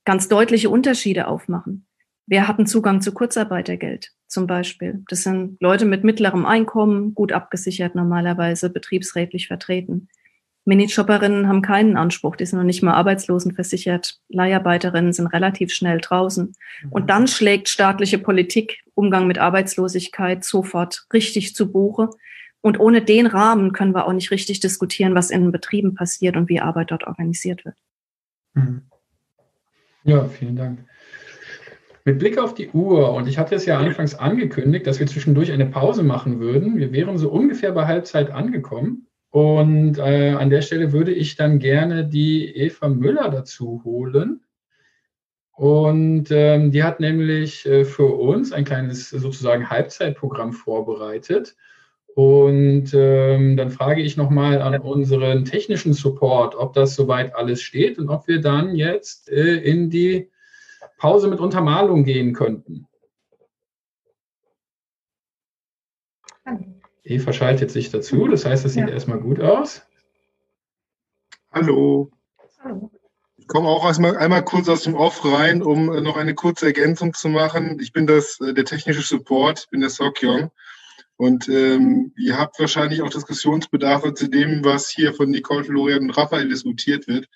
[0.05, 1.85] ganz deutliche Unterschiede aufmachen.
[2.27, 5.03] Wer hat einen Zugang zu Kurzarbeitergeld zum Beispiel?
[5.09, 10.09] Das sind Leute mit mittlerem Einkommen, gut abgesichert normalerweise, betriebsrätlich vertreten.
[10.65, 14.19] Minishopperinnen haben keinen Anspruch, die sind noch nicht mal arbeitslosenversichert.
[14.29, 16.53] Leiharbeiterinnen sind relativ schnell draußen.
[16.89, 17.07] Und mhm.
[17.07, 22.09] dann schlägt staatliche Politik Umgang mit Arbeitslosigkeit sofort richtig zu Buche.
[22.61, 26.35] Und ohne den Rahmen können wir auch nicht richtig diskutieren, was in den Betrieben passiert
[26.35, 27.75] und wie Arbeit dort organisiert wird.
[28.55, 28.81] Mhm.
[30.03, 30.79] Ja, vielen Dank.
[32.05, 35.51] Mit Blick auf die Uhr, und ich hatte es ja anfangs angekündigt, dass wir zwischendurch
[35.51, 36.77] eine Pause machen würden.
[36.77, 39.07] Wir wären so ungefähr bei Halbzeit angekommen.
[39.35, 44.45] Und äh, an der Stelle würde ich dann gerne die Eva Müller dazu holen.
[45.51, 51.57] Und ähm, die hat nämlich äh, für uns ein kleines sozusagen Halbzeitprogramm vorbereitet.
[52.15, 57.99] Und ähm, dann frage ich nochmal an unseren technischen Support, ob das soweit alles steht
[57.99, 60.31] und ob wir dann jetzt äh, in die
[60.95, 62.87] Pause mit Untermalung gehen könnten.
[67.05, 68.93] Eva schaltet sich dazu, das heißt, es sieht ja.
[68.93, 69.83] erstmal gut aus.
[71.51, 72.09] Hallo.
[72.59, 72.91] Hallo.
[73.37, 77.13] Ich komme auch erstmal einmal kurz aus dem Off rein, um noch eine kurze Ergänzung
[77.13, 77.79] zu machen.
[77.79, 80.49] Ich bin das, äh, der technische Support, bin der Sokyong.
[81.17, 86.17] Und ähm, ihr habt wahrscheinlich auch Diskussionsbedarfe zu dem, was hier von Nicole, Florian und
[86.17, 87.29] Raphael diskutiert wird.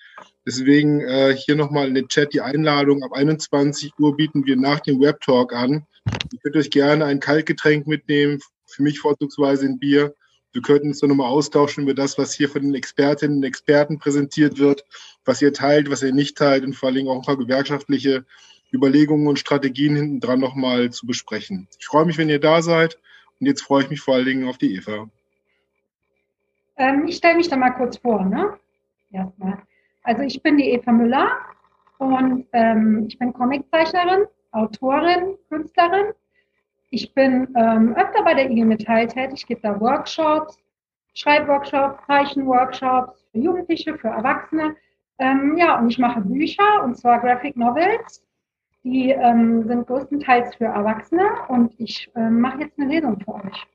[0.44, 3.04] Deswegen äh, hier nochmal in den Chat die Einladung.
[3.04, 5.86] Ab 21 Uhr bieten wir nach dem Webtalk an.
[6.32, 8.40] Ihr könnt euch gerne ein Kaltgetränk mitnehmen,
[8.72, 10.14] für mich vorzugsweise ein Bier.
[10.52, 13.98] Wir könnten uns dann nochmal austauschen über das, was hier von den Expertinnen und Experten
[13.98, 14.84] präsentiert wird,
[15.24, 18.24] was ihr teilt, was ihr nicht teilt und vor allen Dingen auch ein paar gewerkschaftliche
[18.72, 21.68] Überlegungen und Strategien hinten dran nochmal zu besprechen.
[21.78, 22.98] Ich freue mich, wenn ihr da seid
[23.40, 25.08] und jetzt freue ich mich vor allen Dingen auf die Eva.
[26.76, 28.24] Ähm, ich stelle mich da mal kurz vor.
[28.24, 28.58] Ne?
[29.12, 29.62] Erstmal.
[30.02, 31.30] Also ich bin die Eva Müller
[31.98, 36.12] und ähm, ich bin Comiczeichnerin, Autorin, Künstlerin
[36.90, 40.58] ich bin ähm, öfter bei der IG Metall tätig, gebe da Workshops,
[41.14, 44.74] Schreibworkshops, Zeichenworkshops für Jugendliche, für Erwachsene.
[45.18, 48.24] Ähm, ja, und ich mache Bücher, und zwar Graphic Novels.
[48.82, 53.66] Die ähm, sind größtenteils für Erwachsene und ich ähm, mache jetzt eine Lesung für euch.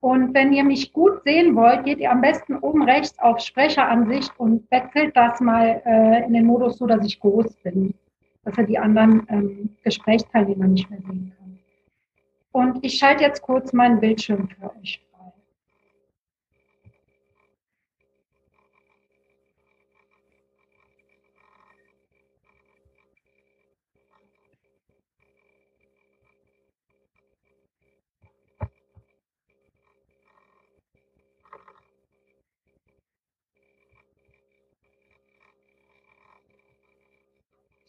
[0.00, 4.32] Und wenn ihr mich gut sehen wollt, geht ihr am besten oben rechts auf Sprecheransicht
[4.38, 7.94] und wechselt das mal äh, in den Modus so, dass ich groß bin,
[8.44, 11.37] dass ihr die anderen ähm, Gesprächsteilnehmer nicht mehr sehen könnt.
[12.52, 15.32] Und ich schalte jetzt kurz meinen Bildschirm für euch frei.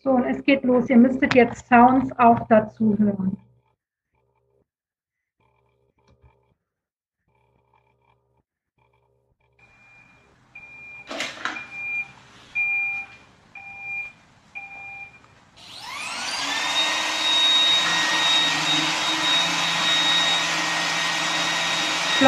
[0.01, 0.89] So, und es geht los.
[0.89, 3.37] Ihr müsstet jetzt Sounds auch dazu hören.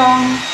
[0.02, 0.48] long.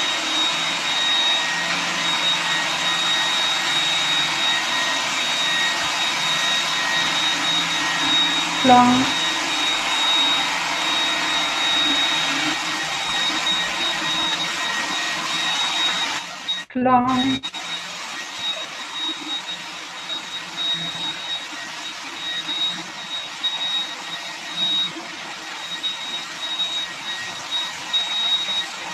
[8.64, 9.14] Long.
[16.74, 17.42] Long.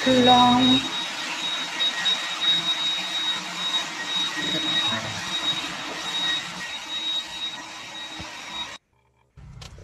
[0.04, 0.80] Klong.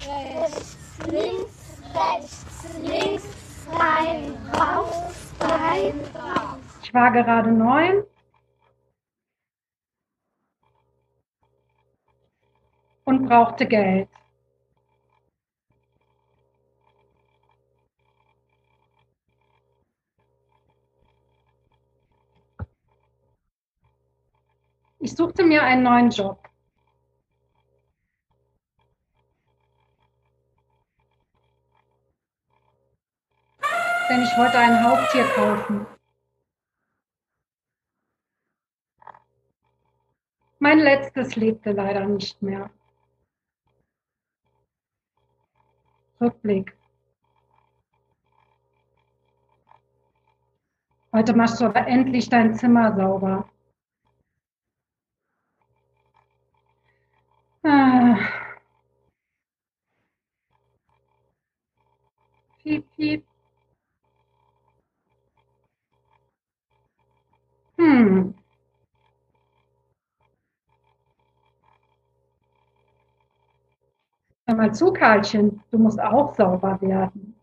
[0.06, 0.76] Rechts,
[1.10, 3.24] links, rechts, links,
[3.72, 6.58] rein, raus, rein, raus.
[6.82, 8.04] Ich war gerade neun.
[13.04, 14.10] Und brauchte Geld.
[25.02, 26.46] Ich suchte mir einen neuen Job.
[34.10, 35.86] Denn ich wollte ein Haustier kaufen.
[40.58, 42.70] Mein letztes lebte leider nicht mehr.
[46.20, 46.76] Rückblick.
[51.12, 53.49] Heute machst du aber endlich dein Zimmer sauber.
[57.64, 58.50] Ah.
[62.62, 63.24] Piep, piep.
[67.78, 68.34] Hm.
[74.46, 77.34] Hör mal zu, Karlchen, du musst auch sauber werden.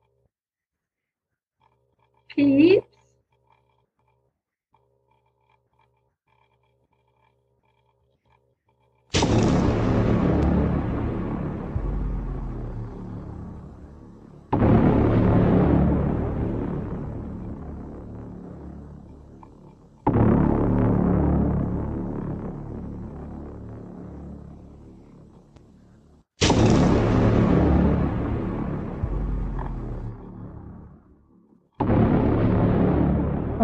[2.27, 2.96] Pieps.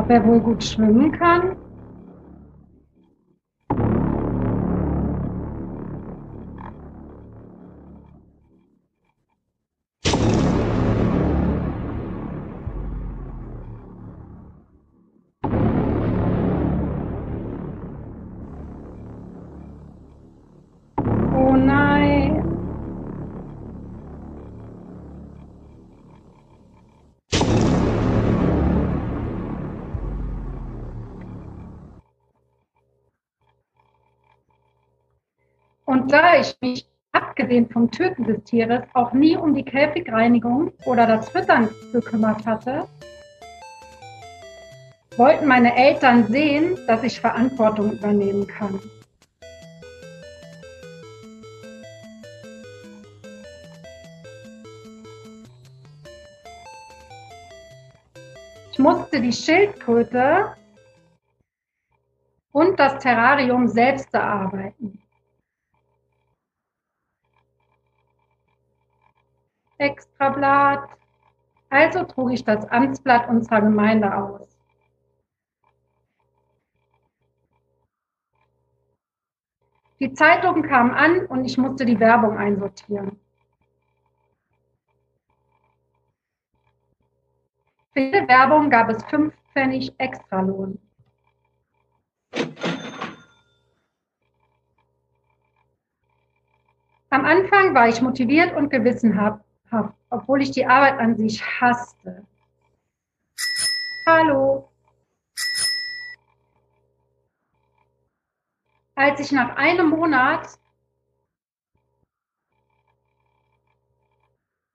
[0.03, 1.62] Ob er wohl gut schwimmen kann?
[36.03, 41.07] Und da ich mich, abgesehen vom Töten des Tieres, auch nie um die Käfigreinigung oder
[41.07, 42.89] das Füttern gekümmert hatte,
[45.15, 48.81] wollten meine Eltern sehen, dass ich Verantwortung übernehmen kann.
[58.73, 60.53] Ich musste die Schildkröte
[62.51, 65.02] und das Terrarium selbst erarbeiten.
[69.78, 70.89] Extrablatt.
[71.69, 74.47] Also trug ich das Amtsblatt unserer Gemeinde aus.
[79.99, 83.19] Die Zeitungen kamen an und ich musste die Werbung einsortieren.
[87.93, 90.80] Für jede Werbung gab es fünf Pfennig Extralohn.
[97.11, 99.45] Am Anfang war ich motiviert und gewissenhaft,
[100.09, 102.26] obwohl ich die Arbeit an sich hasste.
[104.05, 104.69] Hallo.
[108.95, 110.59] Als ich nach einem Monat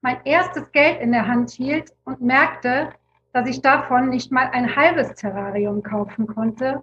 [0.01, 2.92] mein erstes Geld in der Hand hielt und merkte,
[3.32, 6.82] dass ich davon nicht mal ein halbes Terrarium kaufen konnte,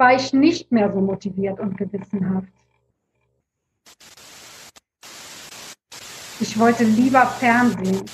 [0.00, 2.48] war ich nicht mehr so motiviert und gewissenhaft.
[6.40, 8.06] Ich wollte lieber Fernsehen.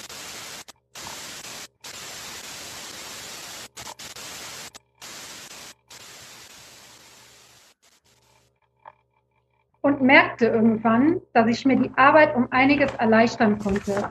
[9.80, 14.10] Und merkte irgendwann, dass ich mir die Arbeit um einiges erleichtern konnte.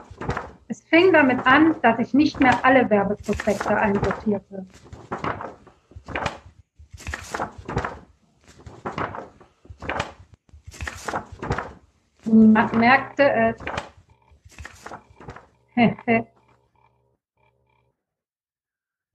[0.68, 4.66] Es fing damit an, dass ich nicht mehr alle Werbeprospekte einsortierte.
[12.36, 13.56] Niemand merkte es.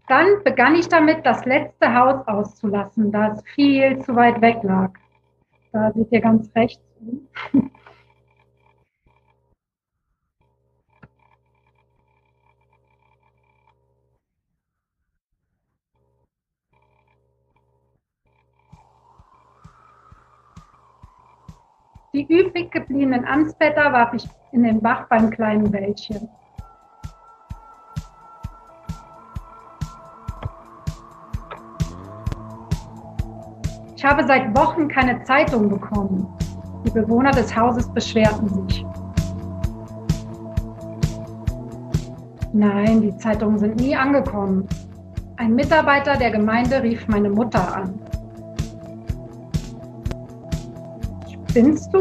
[0.08, 4.92] Dann begann ich damit, das letzte Haus auszulassen, da es viel zu weit weg lag.
[5.72, 6.84] Da seht ihr ganz rechts.
[22.14, 26.28] Die übrig gebliebenen Amtsblätter warf ich in den Bach beim kleinen Wäldchen.
[33.96, 36.28] Ich habe seit Wochen keine Zeitung bekommen.
[36.86, 38.86] Die Bewohner des Hauses beschwerten sich.
[42.52, 44.68] Nein, die Zeitungen sind nie angekommen.
[45.38, 48.01] Ein Mitarbeiter der Gemeinde rief meine Mutter an.
[51.52, 52.00] Spinnst du?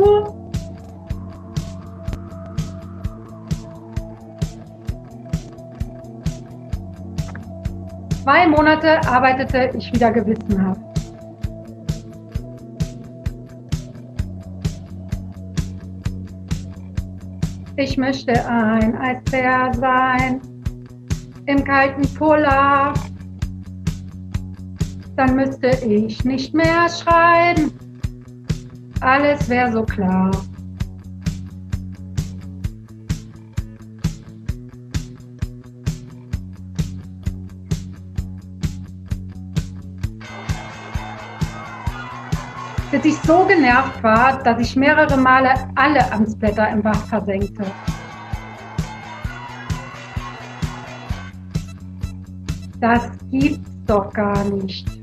[8.22, 10.80] Zwei Monate arbeitete ich wieder gewissenhaft.
[17.74, 20.40] Ich möchte ein Eisbär sein
[21.46, 22.94] im kalten Polar.
[25.16, 27.79] Dann müsste ich nicht mehr schreiben
[29.00, 30.30] alles wäre so klar.
[42.90, 47.64] Bis ich so genervt war, dass ich mehrere Male alle Amtsblätter im Bach versenkte.
[52.80, 54.99] Das gibt's doch gar nicht.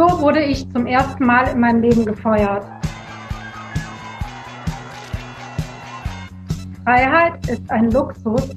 [0.00, 2.64] So wurde ich zum ersten Mal in meinem Leben gefeuert.
[6.84, 8.48] Freiheit ist ein Luxus,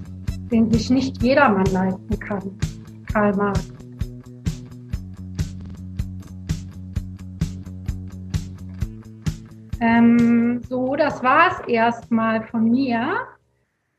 [0.49, 2.57] den sich nicht jedermann leisten kann.
[3.11, 3.73] Karl Marx.
[9.81, 13.17] Ähm, so, das war es erstmal von mir.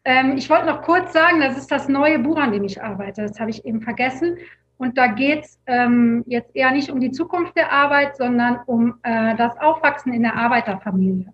[0.07, 3.21] Ähm, ich wollte noch kurz sagen, das ist das neue Buch, an dem ich arbeite.
[3.21, 4.39] Das habe ich eben vergessen.
[4.77, 8.99] Und da geht es ähm, jetzt eher nicht um die Zukunft der Arbeit, sondern um
[9.03, 11.33] äh, das Aufwachsen in der Arbeiterfamilie.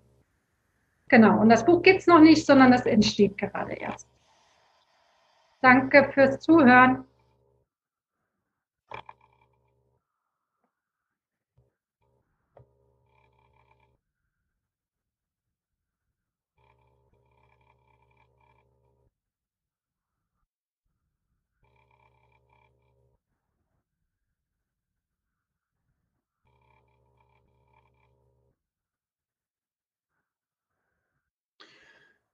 [1.07, 4.07] Genau, und das Buch gibt es noch nicht, sondern es entsteht gerade erst.
[5.61, 7.03] Danke fürs Zuhören.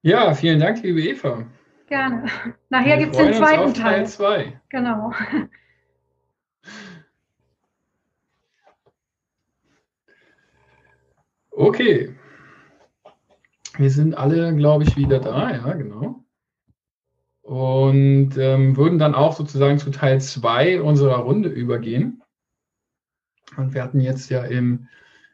[0.07, 1.45] Ja, vielen Dank, liebe Eva.
[1.87, 2.31] Gerne.
[2.69, 4.05] Nachher gibt es den zweiten Teil.
[4.05, 4.61] Teil 2.
[4.69, 5.11] Genau.
[11.51, 12.15] Okay.
[13.77, 16.23] Wir sind alle, glaube ich, wieder da, ja, genau.
[17.41, 22.23] Und ähm, würden dann auch sozusagen zu Teil 2 unserer Runde übergehen.
[23.57, 24.87] Und wir hatten jetzt ja im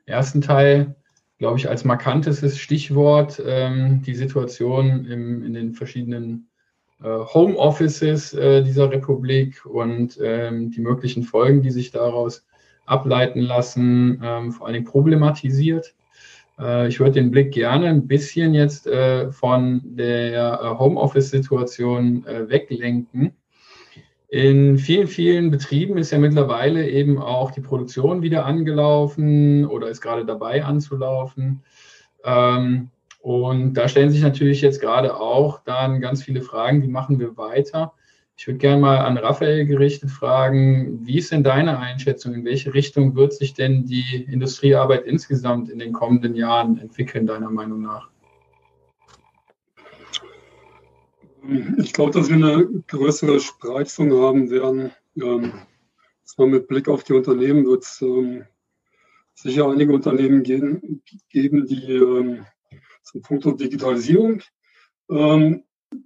[0.07, 0.95] ersten Teil
[1.39, 6.49] glaube ich, als markantestes Stichwort ähm, die Situation im, in den verschiedenen
[7.01, 12.45] äh, Homeoffices äh, dieser Republik und ähm, die möglichen Folgen, die sich daraus
[12.85, 15.95] ableiten lassen, ähm, vor allen Dingen problematisiert.
[16.59, 22.49] Äh, ich würde den Blick gerne ein bisschen jetzt äh, von der äh, Homeoffice-Situation äh,
[22.49, 23.33] weglenken
[24.33, 30.01] in vielen, vielen Betrieben ist ja mittlerweile eben auch die Produktion wieder angelaufen oder ist
[30.01, 31.61] gerade dabei anzulaufen.
[32.23, 32.89] Ähm,
[33.21, 37.37] und da stellen sich natürlich jetzt gerade auch dann ganz viele Fragen, wie machen wir
[37.37, 37.93] weiter?
[38.35, 42.33] Ich würde gerne mal an Raphael gerichtet fragen, wie ist denn deine Einschätzung?
[42.33, 47.51] In welche Richtung wird sich denn die Industriearbeit insgesamt in den kommenden Jahren entwickeln, deiner
[47.51, 48.09] Meinung nach?
[51.77, 54.91] Ich glaube, dass wir eine größere Spreizung haben werden.
[55.17, 55.51] Ähm,
[56.23, 58.45] zwar mit Blick auf die Unternehmen wird es ähm,
[59.33, 62.45] sicher einige Unternehmen geben, geben die ähm,
[63.03, 64.41] zum Punkt der Digitalisierung
[65.09, 65.63] ähm,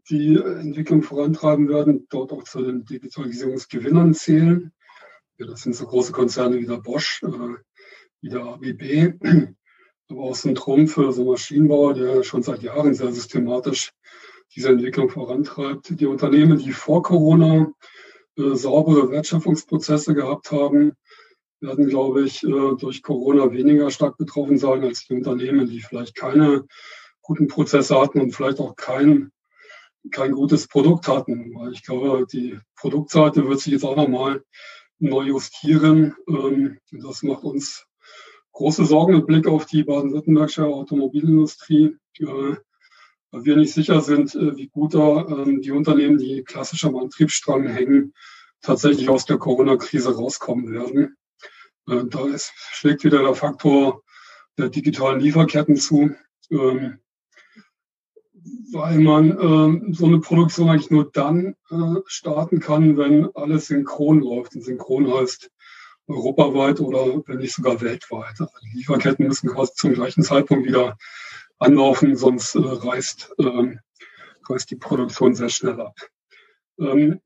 [0.10, 4.74] die Entwicklung vorantreiben werden, dort auch zu den Digitalisierungsgewinnern zählen.
[5.38, 7.56] Ja, das sind so große Konzerne wie der Bosch, äh,
[8.22, 9.14] wie der ABB,
[10.10, 13.92] aber auch so ein Trumpf für so Maschinenbauer, der schon seit Jahren sehr systematisch
[14.56, 16.00] diese Entwicklung vorantreibt.
[16.00, 17.72] Die Unternehmen, die vor Corona
[18.38, 20.93] äh, saubere Wertschöpfungsprozesse gehabt haben,
[21.60, 26.16] werden, glaube ich, äh, durch Corona weniger stark betroffen sein als die Unternehmen, die vielleicht
[26.16, 26.66] keine
[27.22, 29.32] guten Prozesse hatten und vielleicht auch kein,
[30.12, 31.54] kein gutes Produkt hatten.
[31.56, 34.43] Weil ich glaube, die Produktseite wird sich jetzt auch nochmal
[35.00, 36.16] neu justieren.
[36.28, 37.86] Ähm, das macht uns
[38.52, 42.56] große Sorgen mit Blick auf die baden-württembergische Automobilindustrie, äh,
[43.32, 46.96] weil wir nicht sicher sind, äh, wie gut da ähm, die Unternehmen, die klassisch am
[46.96, 48.14] Antriebsstrang hängen,
[48.62, 51.18] tatsächlich aus der Corona-Krise rauskommen werden.
[51.88, 54.04] Äh, da ist, schlägt wieder der Faktor
[54.58, 56.12] der digitalen Lieferketten zu,
[56.52, 57.00] ähm,
[58.72, 64.22] weil man äh, so eine Produktion eigentlich nur dann äh, starten kann, wenn alles synchron
[64.22, 64.56] läuft.
[64.56, 65.52] Und synchron heißt
[66.08, 68.40] europaweit oder wenn nicht sogar weltweit.
[68.40, 70.98] Also die Lieferketten müssen quasi zum gleichen Zeitpunkt wieder
[71.60, 73.76] anlaufen, sonst äh, reißt, äh,
[74.47, 75.95] reißt die Produktion sehr schnell ab.
[76.80, 77.22] Ähm,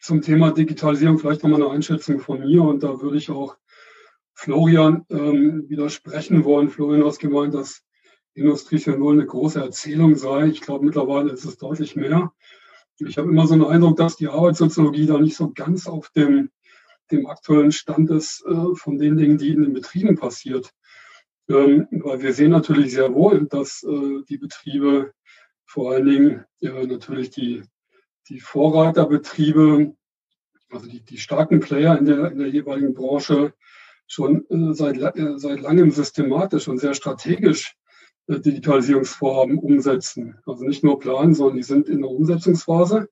[0.00, 3.56] zum Thema Digitalisierung vielleicht nochmal eine Einschätzung von mir und da würde ich auch
[4.34, 6.70] Florian ähm, widersprechen wollen.
[6.70, 7.82] Florian hat gemeint, dass
[8.34, 10.46] Industrie 4.0 eine große Erzählung sei.
[10.46, 12.32] Ich glaube, mittlerweile ist es deutlich mehr.
[12.98, 16.50] Ich habe immer so einen Eindruck, dass die Arbeitssoziologie da nicht so ganz auf dem,
[17.10, 20.72] dem aktuellen Stand ist äh, von den Dingen, die in den Betrieben passiert.
[21.48, 25.12] Ähm, weil wir sehen natürlich sehr wohl, dass äh, die Betriebe,
[25.64, 27.62] vor allen Dingen äh, natürlich die,
[28.28, 29.94] die Vorreiterbetriebe,
[30.70, 33.54] also die, die starken Player in der, in der jeweiligen Branche,
[34.06, 37.76] schon äh, seit, äh, seit langem systematisch und sehr strategisch
[38.26, 40.38] äh, Digitalisierungsvorhaben umsetzen.
[40.46, 43.08] Also nicht nur planen, sondern die sind in der Umsetzungsphase.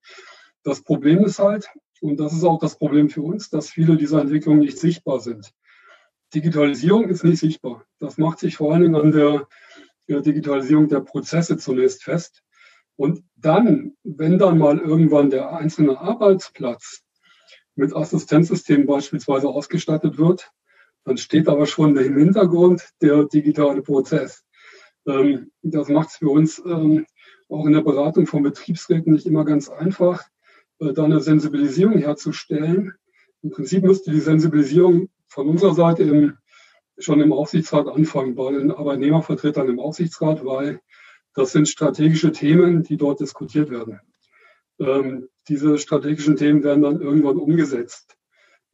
[0.62, 1.68] Das Problem ist halt,
[2.00, 5.52] und das ist auch das Problem für uns, dass viele dieser Entwicklungen nicht sichtbar sind.
[6.36, 7.86] Digitalisierung ist nicht sichtbar.
[7.98, 9.48] Das macht sich vor allen Dingen an der,
[10.06, 12.42] der Digitalisierung der Prozesse zunächst fest.
[12.96, 17.02] Und dann, wenn dann mal irgendwann der einzelne Arbeitsplatz
[17.74, 20.50] mit Assistenzsystemen beispielsweise ausgestattet wird,
[21.04, 24.44] dann steht aber schon im Hintergrund der digitale Prozess.
[25.06, 27.06] Ähm, das macht es für uns ähm,
[27.48, 30.24] auch in der Beratung von Betriebsräten nicht immer ganz einfach,
[30.80, 32.92] äh, da eine Sensibilisierung herzustellen.
[33.42, 36.38] Im Prinzip müsste die Sensibilisierung von unserer Seite im,
[36.98, 40.80] schon im Aufsichtsrat anfangen, bei den Arbeitnehmervertretern im Aufsichtsrat, weil
[41.34, 44.00] das sind strategische Themen, die dort diskutiert werden.
[44.78, 48.16] Ähm, diese strategischen Themen werden dann irgendwann umgesetzt.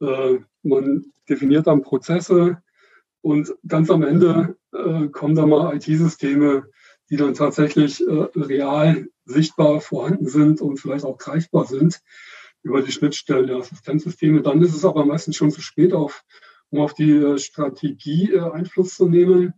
[0.01, 2.61] Äh, man definiert dann Prozesse
[3.21, 6.67] und ganz am Ende äh, kommen da mal IT-Systeme,
[7.09, 12.01] die dann tatsächlich äh, real sichtbar vorhanden sind und vielleicht auch greifbar sind
[12.63, 14.41] über die Schnittstellen der Assistenzsysteme.
[14.41, 16.23] Dann ist es aber meistens schon zu spät, auf,
[16.69, 19.53] um auf die äh, Strategie äh, Einfluss zu nehmen.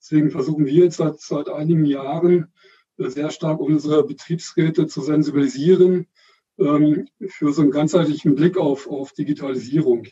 [0.00, 2.52] Deswegen versuchen wir jetzt seit, seit einigen Jahren
[2.98, 6.06] äh, sehr stark unsere Betriebsräte zu sensibilisieren
[6.58, 10.06] ähm, für so einen ganzheitlichen Blick auf, auf Digitalisierung.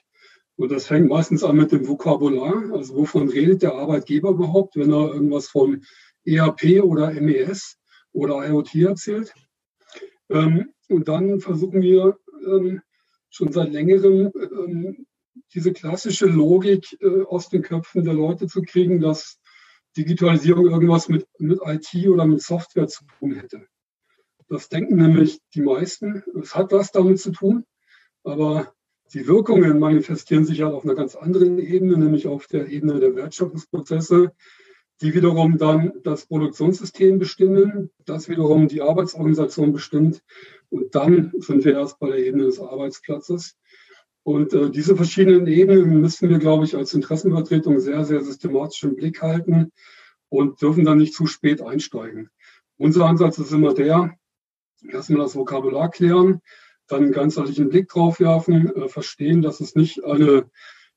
[0.57, 2.73] Und das fängt meistens an mit dem Vokabular.
[2.73, 5.83] Also wovon redet der Arbeitgeber überhaupt, wenn er irgendwas von
[6.25, 7.79] ERP oder MES
[8.13, 9.35] oder IoT erzählt?
[10.31, 12.83] Ähm, und dann versuchen wir ähm,
[13.31, 15.07] schon seit längerem ähm,
[15.53, 19.41] diese klassische Logik äh, aus den Köpfen der Leute zu kriegen, dass
[19.97, 23.67] Digitalisierung irgendwas mit, mit IT oder mit Software zu tun hätte.
[24.49, 26.23] Das denken nämlich die meisten.
[26.41, 27.65] Es hat was damit zu tun,
[28.23, 28.73] aber
[29.13, 33.15] die Wirkungen manifestieren sich halt auf einer ganz anderen Ebene, nämlich auf der Ebene der
[33.15, 34.33] Wertschöpfungsprozesse,
[35.01, 40.23] die wiederum dann das Produktionssystem bestimmen, das wiederum die Arbeitsorganisation bestimmt.
[40.71, 43.57] Und dann sind wir erst bei der Ebene des Arbeitsplatzes.
[44.23, 48.97] Und äh, diese verschiedenen Ebenen müssen wir, glaube ich, als Interessenvertretung sehr, sehr systematisch im
[48.97, 49.73] Blick halten
[50.31, 52.31] und dürfen dann nicht zu spät einsteigen.
[52.79, 54.17] Unser Ansatz ist immer der,
[54.91, 56.41] erstmal das Vokabular klären,
[56.87, 60.51] dann ganzheitlichen Blick drauf werfen, äh, verstehen, dass es nicht eine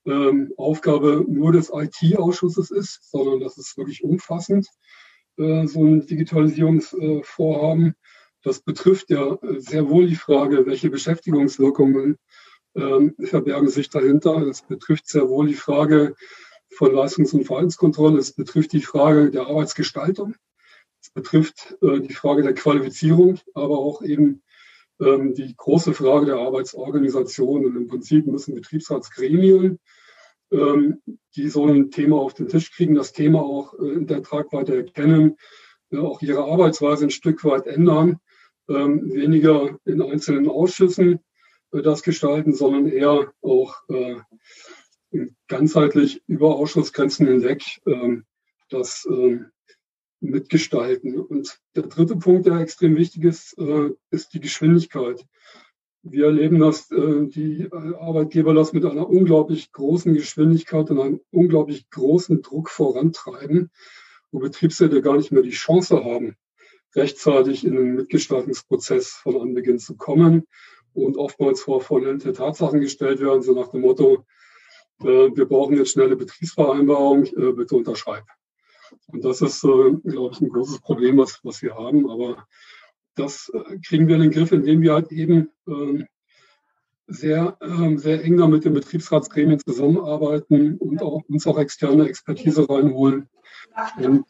[0.08, 4.68] ähm, Aufgabe nur des IT-Ausschusses ist, sondern dass es wirklich umfassend
[5.38, 7.94] äh, so ein Digitalisierungsvorhaben.
[8.44, 12.18] das betrifft ja äh, sehr wohl die Frage, welche Beschäftigungswirkungen
[12.76, 14.38] ähm, verbergen sich dahinter.
[14.48, 16.16] Es betrifft sehr wohl die Frage
[16.74, 18.20] von Leistungs- und Verhaltenskontrolle.
[18.20, 20.36] Es betrifft die Frage der Arbeitsgestaltung.
[21.02, 24.42] Es betrifft äh, die Frage der Qualifizierung, aber auch eben
[25.00, 27.66] ähm, die große Frage der Arbeitsorganisation.
[27.66, 29.80] Und im Prinzip müssen Betriebsratsgremien,
[30.52, 31.02] ähm,
[31.36, 34.78] die so ein Thema auf den Tisch kriegen, das Thema auch äh, in der Tragweite
[34.78, 35.36] erkennen,
[35.92, 38.20] äh, auch ihre Arbeitsweise ein Stück weit ändern,
[38.70, 41.20] ähm, weniger in einzelnen Ausschüssen
[41.74, 43.76] äh, das gestalten, sondern eher auch
[45.48, 47.64] ganzheitlich über Ausschussgrenzen hinweg
[48.70, 49.08] das
[50.20, 51.20] mitgestalten.
[51.20, 55.26] Und der dritte Punkt, der extrem wichtig ist, äh, ist die Geschwindigkeit.
[56.04, 61.90] wir erleben, dass äh, die Arbeitgeber das mit einer unglaublich großen Geschwindigkeit und einem unglaublich
[61.90, 63.72] großen Druck vorantreiben,
[64.32, 66.36] wo Betriebsräte gar nicht mehr die Chance haben,
[66.96, 70.48] rechtzeitig in den Mitgestaltungsprozess von Anbeginn zu kommen
[70.94, 74.26] und oftmals vor vollendete Tatsachen gestellt werden, so nach dem Motto,
[75.02, 77.24] äh, wir brauchen jetzt schnelle Betriebsvereinbarung,
[77.56, 78.24] bitte unterschreib.
[79.08, 82.10] Und das ist, äh, glaube ich, ein großes Problem, was, was wir haben.
[82.10, 82.46] Aber
[83.16, 86.08] das äh, kriegen wir in den Griff, indem wir halt eben ähm,
[87.08, 93.30] sehr, ähm, sehr eng mit den Betriebsratsgremien zusammenarbeiten und auch uns auch externe Expertise reinholen.
[93.98, 94.26] Und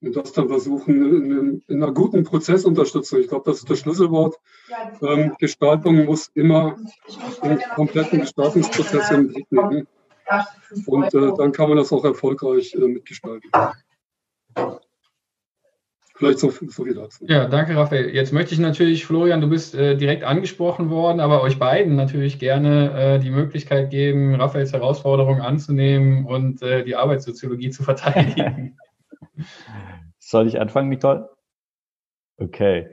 [0.00, 3.18] und das dann versuchen in, in einer guten Prozessunterstützung.
[3.20, 4.36] Ich glaube, das ist das Schlüsselwort.
[5.02, 6.76] Ähm, Gestaltung muss immer
[7.42, 9.88] den kompletten Gestaltungsprozess im Blick nehmen.
[10.86, 13.50] Und äh, dann kann man das auch erfolgreich äh, mitgestalten.
[16.18, 17.24] Vielleicht so, so viel dazu.
[17.28, 18.12] Ja, danke, Raphael.
[18.12, 22.40] Jetzt möchte ich natürlich, Florian, du bist äh, direkt angesprochen worden, aber euch beiden natürlich
[22.40, 28.76] gerne äh, die Möglichkeit geben, Raphaels Herausforderungen anzunehmen und äh, die Arbeitssoziologie zu verteidigen.
[30.18, 31.28] Soll ich anfangen, Nicole?
[32.36, 32.90] Okay.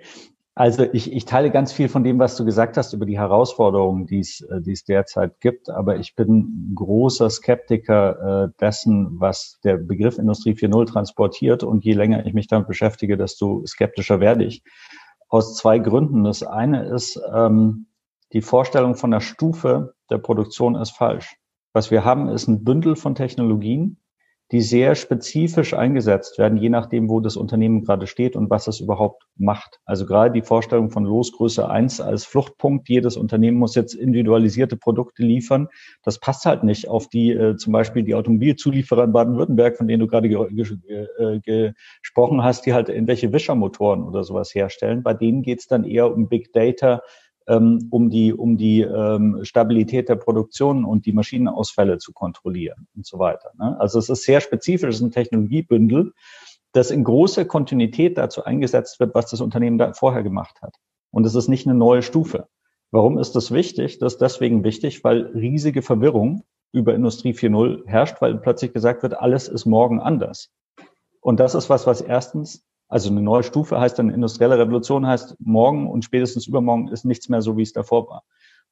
[0.57, 4.07] Also ich, ich teile ganz viel von dem, was du gesagt hast über die Herausforderungen,
[4.07, 5.69] die es, äh, die es derzeit gibt.
[5.69, 11.63] Aber ich bin großer Skeptiker äh, dessen, was der Begriff Industrie 4.0 transportiert.
[11.63, 14.63] Und je länger ich mich damit beschäftige, desto skeptischer werde ich.
[15.27, 16.23] Aus zwei Gründen.
[16.23, 17.87] Das eine ist, ähm,
[18.31, 21.35] die Vorstellung von der Stufe der Produktion ist falsch.
[21.73, 23.97] Was wir haben, ist ein Bündel von Technologien,
[24.51, 28.79] die sehr spezifisch eingesetzt werden, je nachdem, wo das Unternehmen gerade steht und was es
[28.79, 29.79] überhaupt macht.
[29.85, 35.23] Also gerade die Vorstellung von Losgröße eins als Fluchtpunkt, jedes Unternehmen muss jetzt individualisierte Produkte
[35.23, 35.67] liefern,
[36.03, 40.01] das passt halt nicht auf die äh, zum Beispiel die Automobilzulieferer in Baden-Württemberg, von denen
[40.01, 41.71] du gerade ge ge äh,
[42.01, 45.01] gesprochen hast, die halt irgendwelche Wischermotoren oder sowas herstellen.
[45.01, 47.01] Bei denen geht es dann eher um Big Data,
[47.47, 53.05] ähm, um die, um die ähm, Stabilität der Produktion und die Maschinenausfälle zu kontrollieren und
[53.05, 53.51] so weiter.
[53.57, 53.79] Ne?
[53.79, 56.13] Also es ist sehr spezifisch, es ist ein Technologiebündel,
[56.71, 60.75] das in großer Kontinuität dazu eingesetzt wird, was das Unternehmen da vorher gemacht hat.
[61.11, 62.47] Und es ist nicht eine neue Stufe.
[62.91, 63.99] Warum ist das wichtig?
[63.99, 69.17] Das ist deswegen wichtig, weil riesige Verwirrung über Industrie 4.0 herrscht, weil plötzlich gesagt wird,
[69.17, 70.49] alles ist morgen anders.
[71.21, 72.65] Und das ist was, was erstens
[72.95, 77.27] also eine neue Stufe heißt dann industrielle Revolution heißt morgen und spätestens übermorgen ist nichts
[77.27, 78.23] mehr so, wie es davor war.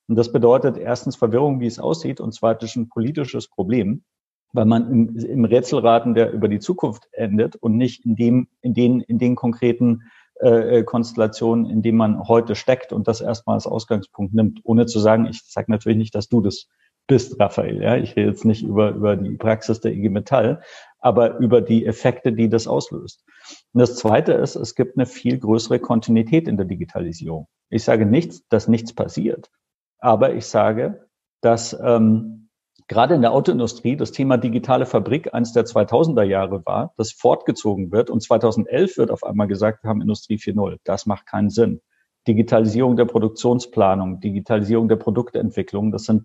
[0.07, 4.05] Und das bedeutet erstens Verwirrung, wie es aussieht und zweitens ein politisches Problem,
[4.53, 8.73] weil man im, im Rätselraten, der über die Zukunft endet und nicht in dem, in
[8.73, 10.03] den, in den konkreten
[10.39, 14.85] äh, äh Konstellationen, in denen man heute steckt und das erstmal als Ausgangspunkt nimmt, ohne
[14.85, 16.69] zu sagen, ich sage natürlich nicht, dass du das
[17.07, 17.81] bist, Raphael.
[17.81, 20.61] Ja, ich rede jetzt nicht über, über die Praxis der IG Metall,
[20.99, 23.25] aber über die Effekte, die das auslöst.
[23.73, 27.47] Und das Zweite ist, es gibt eine viel größere Kontinuität in der Digitalisierung.
[27.69, 29.49] Ich sage nicht, dass nichts passiert,
[29.97, 31.07] aber ich sage,
[31.41, 32.49] dass ähm,
[32.87, 37.91] gerade in der Autoindustrie das Thema digitale Fabrik eines der 2000er Jahre war, das fortgezogen
[37.91, 40.77] wird und 2011 wird auf einmal gesagt, wir haben Industrie 4.0.
[40.83, 41.81] Das macht keinen Sinn.
[42.27, 46.23] Digitalisierung der Produktionsplanung, Digitalisierung der Produktentwicklung, das sind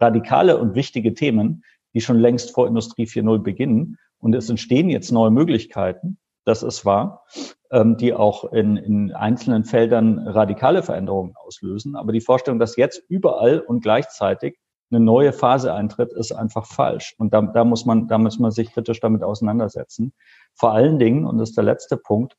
[0.00, 1.64] radikale und wichtige Themen,
[1.94, 3.98] die schon längst vor Industrie 4.0 beginnen.
[4.18, 7.26] Und es entstehen jetzt neue Möglichkeiten, das ist wahr,
[7.70, 11.96] ähm, die auch in, in einzelnen Feldern radikale Veränderungen auslösen.
[11.96, 14.56] Aber die Vorstellung, dass jetzt überall und gleichzeitig
[14.90, 17.16] eine neue Phase eintritt, ist einfach falsch.
[17.18, 20.12] Und da, da, muss man, da muss man sich kritisch damit auseinandersetzen.
[20.54, 22.36] Vor allen Dingen, und das ist der letzte Punkt,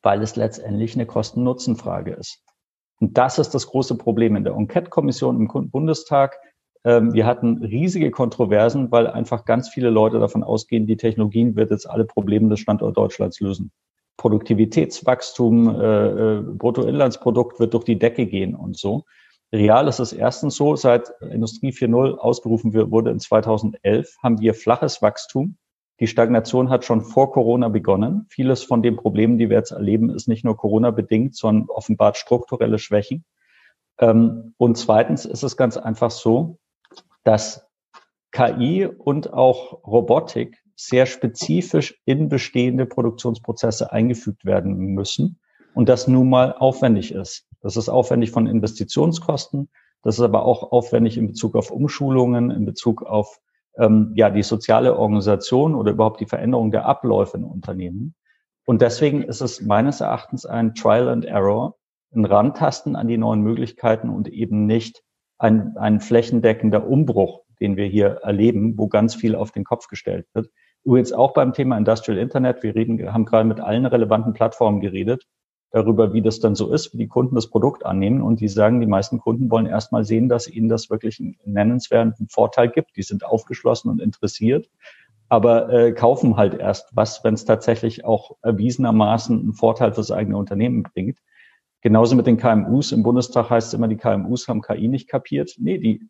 [0.00, 2.44] weil es letztendlich eine Kosten-Nutzen-Frage ist.
[3.00, 6.38] Und das ist das große Problem in der Enquete-Kommission im Bundestag
[6.82, 11.84] wir hatten riesige Kontroversen, weil einfach ganz viele Leute davon ausgehen, die Technologien wird jetzt
[11.84, 13.70] alle Probleme des Standorts Deutschlands lösen.
[14.20, 19.04] Produktivitätswachstum, äh, äh, Bruttoinlandsprodukt wird durch die Decke gehen und so.
[19.50, 25.00] Real ist es erstens so, seit Industrie 4.0 ausgerufen wurde in 2011, haben wir flaches
[25.00, 25.56] Wachstum.
[26.00, 28.26] Die Stagnation hat schon vor Corona begonnen.
[28.28, 32.18] Vieles von den Problemen, die wir jetzt erleben, ist nicht nur Corona bedingt, sondern offenbart
[32.18, 33.24] strukturelle Schwächen.
[33.98, 36.58] Ähm, und zweitens ist es ganz einfach so,
[37.24, 37.66] dass
[38.32, 45.38] KI und auch Robotik sehr spezifisch in bestehende Produktionsprozesse eingefügt werden müssen
[45.74, 47.46] und das nun mal aufwendig ist.
[47.60, 49.68] Das ist aufwendig von Investitionskosten,
[50.02, 53.40] das ist aber auch aufwendig in Bezug auf Umschulungen, in Bezug auf
[53.76, 58.14] ähm, ja die soziale Organisation oder überhaupt die Veränderung der Abläufe in Unternehmen.
[58.64, 61.76] Und deswegen ist es meines Erachtens ein Trial and Error,
[62.14, 65.02] ein Rantasten an die neuen Möglichkeiten und eben nicht
[65.40, 70.26] ein, ein flächendeckender Umbruch, den wir hier erleben, wo ganz viel auf den Kopf gestellt
[70.34, 70.50] wird.
[70.84, 72.62] Übrigens auch beim Thema Industrial Internet.
[72.62, 75.26] Wir reden, haben gerade mit allen relevanten Plattformen geredet.
[75.72, 78.22] darüber, wie das dann so ist, wie die Kunden das Produkt annehmen.
[78.22, 82.28] Und die sagen, die meisten Kunden wollen erstmal sehen, dass ihnen das wirklich einen nennenswerten
[82.28, 82.96] Vorteil gibt.
[82.96, 84.68] Die sind aufgeschlossen und interessiert,
[85.28, 90.36] aber äh, kaufen halt erst was, wenn es tatsächlich auch erwiesenermaßen einen Vorteil fürs eigene
[90.36, 91.18] Unternehmen bringt.
[91.82, 92.92] Genauso mit den KMUs.
[92.92, 95.54] Im Bundestag heißt es immer, die KMUs haben KI nicht kapiert.
[95.58, 96.08] Nee, die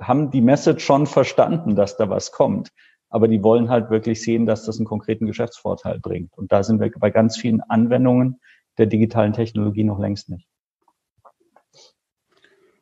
[0.00, 2.70] haben die Message schon verstanden, dass da was kommt.
[3.08, 6.36] Aber die wollen halt wirklich sehen, dass das einen konkreten Geschäftsvorteil bringt.
[6.38, 8.40] Und da sind wir bei ganz vielen Anwendungen
[8.78, 10.46] der digitalen Technologie noch längst nicht.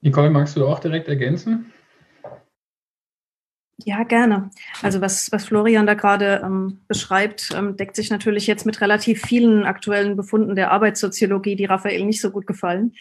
[0.01, 1.73] Nicole, magst du auch direkt ergänzen?
[3.85, 4.51] Ja, gerne.
[4.83, 9.23] Also was, was Florian da gerade ähm, beschreibt, ähm, deckt sich natürlich jetzt mit relativ
[9.23, 12.95] vielen aktuellen Befunden der Arbeitssoziologie, die Raphael nicht so gut gefallen.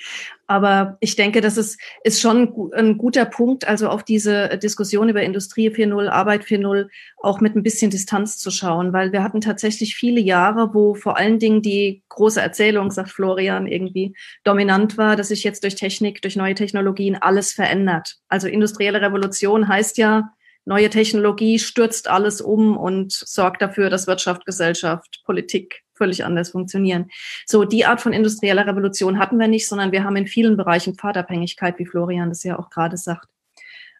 [0.45, 5.23] Aber ich denke, das ist, ist schon ein guter Punkt, also auf diese Diskussion über
[5.23, 6.87] Industrie 4.0, Arbeit 4.0
[7.23, 11.17] auch mit ein bisschen Distanz zu schauen, weil wir hatten tatsächlich viele Jahre, wo vor
[11.17, 16.21] allen Dingen die große Erzählung, sagt Florian, irgendwie dominant war, dass sich jetzt durch Technik,
[16.21, 18.17] durch neue Technologien alles verändert.
[18.29, 20.33] Also industrielle Revolution heißt ja,
[20.67, 27.09] neue Technologie stürzt alles um und sorgt dafür, dass Wirtschaft, Gesellschaft, Politik völlig anders funktionieren.
[27.45, 30.95] So, die Art von industrieller Revolution hatten wir nicht, sondern wir haben in vielen Bereichen
[30.95, 33.27] Pfadabhängigkeit, wie Florian das ja auch gerade sagt.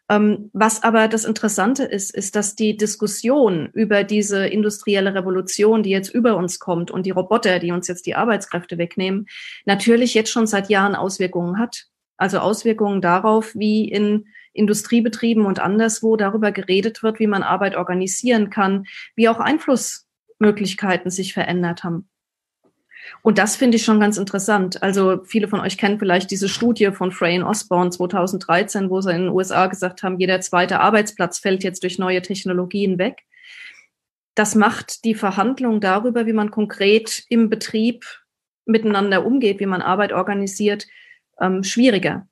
[0.10, 5.90] Ähm, was aber das Interessante ist, ist, dass die Diskussion über diese industrielle Revolution, die
[5.90, 9.28] jetzt über uns kommt und die Roboter, die uns jetzt die Arbeitskräfte wegnehmen,
[9.66, 11.88] natürlich jetzt schon seit Jahren Auswirkungen hat.
[12.18, 14.28] Also Auswirkungen darauf, wie in
[14.58, 18.86] Industriebetrieben und anderswo darüber geredet wird, wie man Arbeit organisieren kann,
[19.16, 22.10] wie auch Einflussmöglichkeiten sich verändert haben.
[23.22, 24.82] Und das finde ich schon ganz interessant.
[24.84, 29.12] Also viele von euch kennen vielleicht diese Studie von Frey und Osborne 2013, wo sie
[29.12, 33.24] in den USA gesagt haben, jeder zweite Arbeitsplatz fällt jetzt durch neue Technologien weg.
[34.36, 38.06] Das macht die Verhandlung darüber, wie man konkret im Betrieb
[38.66, 40.86] miteinander umgeht, wie man Arbeit organisiert,
[41.40, 42.27] ähm, schwieriger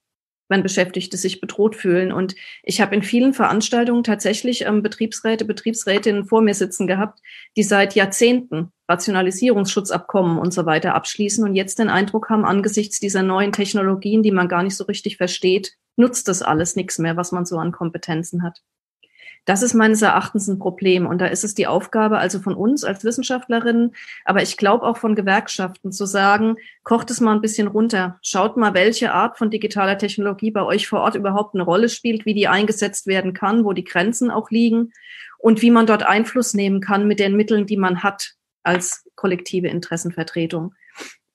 [0.47, 2.11] wenn Beschäftigte sich bedroht fühlen.
[2.11, 7.19] Und ich habe in vielen Veranstaltungen tatsächlich ähm, Betriebsräte, Betriebsrätinnen vor mir sitzen gehabt,
[7.57, 13.23] die seit Jahrzehnten Rationalisierungsschutzabkommen und so weiter abschließen und jetzt den Eindruck haben, angesichts dieser
[13.23, 17.31] neuen Technologien, die man gar nicht so richtig versteht, nutzt das alles nichts mehr, was
[17.31, 18.61] man so an Kompetenzen hat.
[19.45, 21.05] Das ist meines Erachtens ein Problem.
[21.05, 23.95] Und da ist es die Aufgabe also von uns als Wissenschaftlerinnen,
[24.26, 28.17] aber ich glaube auch von Gewerkschaften zu sagen, kocht es mal ein bisschen runter.
[28.22, 32.26] Schaut mal, welche Art von digitaler Technologie bei euch vor Ort überhaupt eine Rolle spielt,
[32.26, 34.91] wie die eingesetzt werden kann, wo die Grenzen auch liegen
[35.38, 39.67] und wie man dort Einfluss nehmen kann mit den Mitteln, die man hat als kollektive
[39.67, 40.73] Interessenvertretung.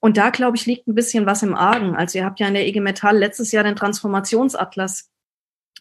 [0.01, 1.95] Und da, glaube ich, liegt ein bisschen was im Argen.
[1.95, 5.10] Also ihr habt ja in der IG Metall letztes Jahr den Transformationsatlas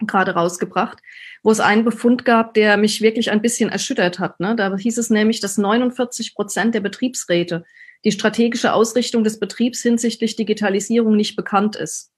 [0.07, 0.99] gerade rausgebracht,
[1.43, 4.39] wo es einen Befund gab, der mich wirklich ein bisschen erschüttert hat.
[4.39, 4.55] Ne?
[4.55, 7.65] Da hieß es nämlich, dass 49 Prozent der Betriebsräte
[8.05, 12.11] die strategische Ausrichtung des Betriebs hinsichtlich Digitalisierung nicht bekannt ist.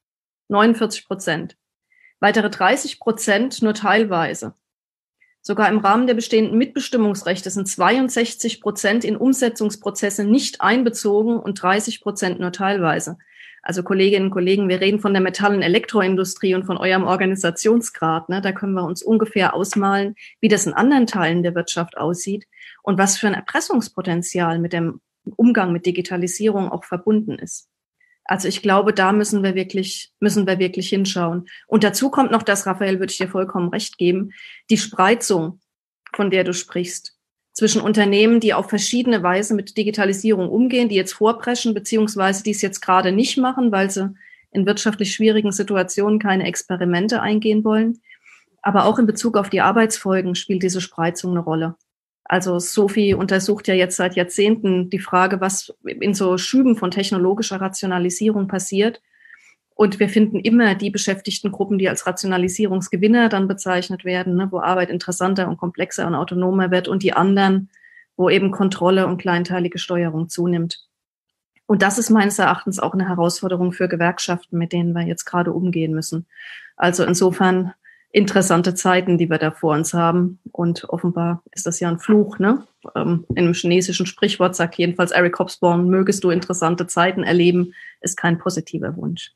[0.49, 1.57] 49 Prozent.
[2.19, 4.53] Weitere 30 Prozent nur teilweise.
[5.41, 12.01] Sogar im Rahmen der bestehenden Mitbestimmungsrechte sind 62 Prozent in Umsetzungsprozesse nicht einbezogen und 30
[12.01, 13.17] Prozent nur teilweise.
[13.63, 18.29] Also Kolleginnen und Kollegen, wir reden von der Metall- und Elektroindustrie und von eurem Organisationsgrad.
[18.29, 18.41] Ne?
[18.41, 22.47] Da können wir uns ungefähr ausmalen, wie das in anderen Teilen der Wirtschaft aussieht
[22.81, 24.99] und was für ein Erpressungspotenzial mit dem
[25.35, 27.69] Umgang mit Digitalisierung auch verbunden ist.
[28.23, 31.47] Also ich glaube, da müssen wir wirklich, müssen wir wirklich hinschauen.
[31.67, 34.31] Und dazu kommt noch das, Raphael, würde ich dir vollkommen recht geben,
[34.69, 35.59] die Spreizung,
[36.13, 37.17] von der du sprichst
[37.61, 42.63] zwischen Unternehmen, die auf verschiedene Weise mit Digitalisierung umgehen, die jetzt vorpreschen, beziehungsweise die es
[42.63, 44.15] jetzt gerade nicht machen, weil sie
[44.51, 48.01] in wirtschaftlich schwierigen Situationen keine Experimente eingehen wollen.
[48.63, 51.75] Aber auch in Bezug auf die Arbeitsfolgen spielt diese Spreizung eine Rolle.
[52.23, 57.61] Also Sophie untersucht ja jetzt seit Jahrzehnten die Frage, was in so Schüben von technologischer
[57.61, 59.03] Rationalisierung passiert
[59.81, 64.91] und wir finden immer die Beschäftigtengruppen, die als Rationalisierungsgewinner dann bezeichnet werden, ne, wo Arbeit
[64.91, 67.67] interessanter und komplexer und autonomer wird und die anderen,
[68.15, 70.87] wo eben Kontrolle und kleinteilige Steuerung zunimmt.
[71.65, 75.51] Und das ist meines Erachtens auch eine Herausforderung für Gewerkschaften, mit denen wir jetzt gerade
[75.51, 76.27] umgehen müssen.
[76.77, 77.73] Also insofern
[78.11, 80.37] interessante Zeiten, die wir da vor uns haben.
[80.51, 82.37] Und offenbar ist das ja ein Fluch.
[82.37, 82.67] Ne?
[82.95, 88.15] Ähm, in einem chinesischen Sprichwort sagt jedenfalls Eric Hobsbawm, mögest du interessante Zeiten erleben, ist
[88.15, 89.33] kein positiver Wunsch.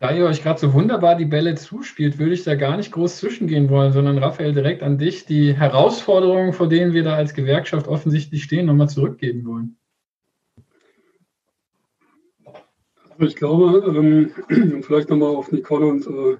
[0.00, 3.18] Da ihr euch gerade so wunderbar die Bälle zuspielt, würde ich da gar nicht groß
[3.18, 7.86] zwischengehen wollen, sondern Raphael direkt an dich die Herausforderungen, vor denen wir da als Gewerkschaft
[7.86, 9.76] offensichtlich stehen, nochmal zurückgeben wollen.
[13.10, 14.32] Also ich glaube, ähm,
[14.72, 16.38] um vielleicht nochmal auf Nicole und äh,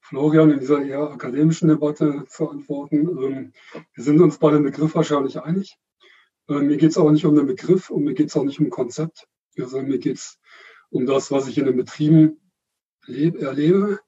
[0.00, 3.52] Florian in dieser eher akademischen Debatte zu antworten, ähm,
[3.92, 5.76] wir sind uns bei dem Begriff wahrscheinlich einig.
[6.48, 8.58] Äh, mir geht es aber nicht um den Begriff und mir geht es auch nicht
[8.58, 9.28] um Konzept.
[9.58, 10.38] Also mir geht es
[10.88, 12.40] um das, was ich in den Betrieben
[13.08, 14.00] erlebe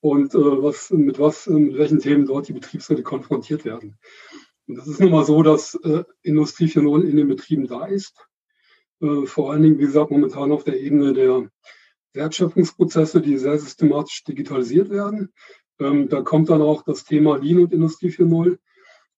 [0.00, 3.98] und äh, was, mit was, mit welchen Themen dort die Betriebsräte konfrontiert werden.
[4.66, 8.26] Und das ist nun mal so, dass äh, Industrie 4.0 in den Betrieben da ist.
[9.00, 11.48] Äh, vor allen Dingen, wie gesagt, momentan auf der Ebene der
[12.14, 15.32] Wertschöpfungsprozesse, die sehr systematisch digitalisiert werden.
[15.78, 18.58] Ähm, da kommt dann auch das Thema Lean und Industrie 4.0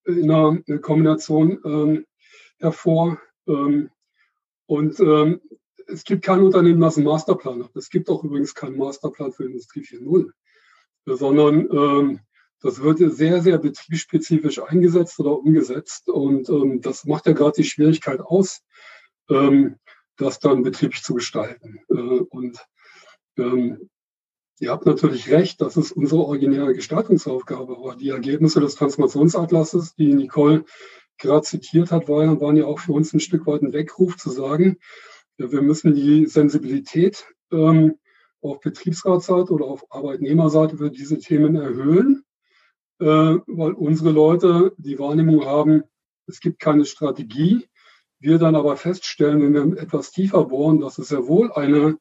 [0.07, 2.07] in einer Kombination ähm,
[2.59, 3.21] hervor.
[3.47, 3.91] Ähm,
[4.67, 5.41] und ähm,
[5.87, 7.77] es gibt kein Unternehmen, das einen Masterplan hat.
[7.77, 10.31] Es gibt auch übrigens keinen Masterplan für Industrie 4.0,
[11.07, 12.21] sondern ähm,
[12.61, 16.09] das wird sehr, sehr betriebsspezifisch eingesetzt oder umgesetzt.
[16.09, 18.63] Und ähm, das macht ja gerade die Schwierigkeit aus,
[19.29, 19.77] ähm,
[20.17, 21.81] das dann betrieblich zu gestalten.
[21.91, 22.59] Äh, und
[23.37, 23.91] ähm,
[24.61, 27.77] ihr habt natürlich recht, das ist unsere originäre Gestaltungsaufgabe.
[27.77, 30.65] Aber die Ergebnisse des Transformationsatlases, die Nicole
[31.19, 34.79] gerade zitiert hat, waren ja auch für uns ein Stück weit ein Weckruf zu sagen,
[35.39, 37.99] wir müssen die Sensibilität ähm,
[38.41, 42.25] auf Betriebsratsseite oder auf Arbeitnehmerseite für diese Themen erhöhen,
[43.01, 45.83] äh, weil unsere Leute die Wahrnehmung haben,
[46.27, 47.67] es gibt keine Strategie.
[48.19, 51.99] Wir dann aber feststellen, wenn wir etwas tiefer bohren, dass es sehr wohl eine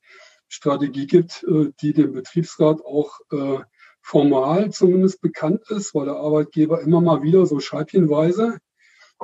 [0.48, 3.60] Strategie gibt, äh, die dem Betriebsrat auch äh,
[4.02, 8.58] formal zumindest bekannt ist, weil der Arbeitgeber immer mal wieder so scheibchenweise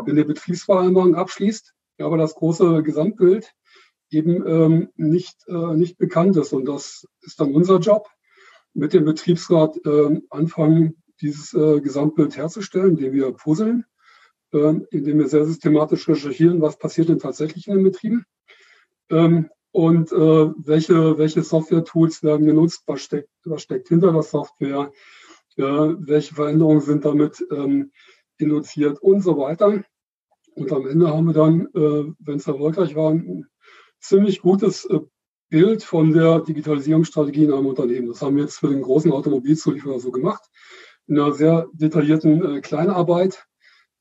[0.08, 3.54] in der Betriebsvereinbarung abschließt, aber das große Gesamtbild
[4.12, 6.54] eben ähm, nicht, äh, nicht bekannt ist.
[6.54, 8.08] Und das ist dann unser Job,
[8.74, 13.86] mit dem Betriebsrat äh, anfangen, dieses äh, Gesamtbild herzustellen, indem wir puzzeln,
[14.54, 18.26] äh, indem wir sehr systematisch recherchieren, was passiert denn tatsächlich in den Betrieben
[19.10, 24.92] ähm, und äh, welche, welche Software-Tools werden genutzt, was steckt, was steckt hinter der Software,
[25.58, 27.92] äh, welche Veränderungen sind damit ähm,
[28.38, 29.84] induziert und so weiter.
[30.56, 33.14] Und am Ende haben wir dann, äh, wenn es erfolgreich war,
[34.00, 35.00] ziemlich gutes äh,
[35.50, 38.08] Bild von der Digitalisierungsstrategie in einem Unternehmen.
[38.08, 40.44] Das haben wir jetzt für den großen Automobilzulieferer so gemacht,
[41.08, 43.46] in einer sehr detaillierten äh, Kleinarbeit.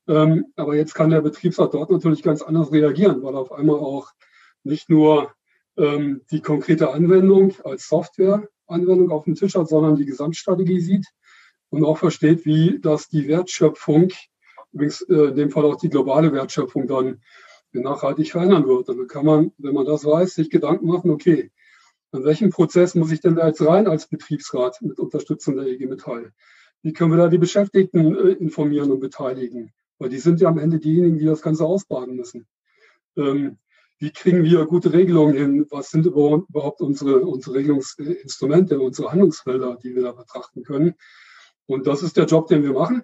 [0.07, 3.77] Ähm, aber jetzt kann der Betriebsrat dort natürlich ganz anders reagieren, weil er auf einmal
[3.77, 4.11] auch
[4.63, 5.31] nicht nur
[5.77, 11.07] ähm, die konkrete Anwendung als Softwareanwendung auf dem Tisch hat, sondern die Gesamtstrategie sieht
[11.69, 14.09] und auch versteht, wie das die Wertschöpfung,
[14.71, 17.21] übrigens äh, in dem Fall auch die globale Wertschöpfung dann
[17.73, 18.89] nachhaltig verändern wird.
[18.89, 21.51] Und dann kann man, wenn man das weiß, sich Gedanken machen, okay,
[22.11, 25.85] an welchem Prozess muss ich denn da jetzt rein als Betriebsrat mit Unterstützung der EG
[25.85, 26.33] Metall?
[26.81, 29.73] Wie können wir da die Beschäftigten äh, informieren und beteiligen?
[29.99, 32.47] Weil die sind ja am Ende diejenigen, die das Ganze ausbaden müssen.
[33.17, 33.57] Ähm,
[33.99, 35.67] wie kriegen wir gute Regelungen hin?
[35.69, 40.95] Was sind überhaupt unsere, unsere Regelungsinstrumente, unsere Handlungsfelder, die wir da betrachten können?
[41.65, 43.03] Und das ist der Job, den wir machen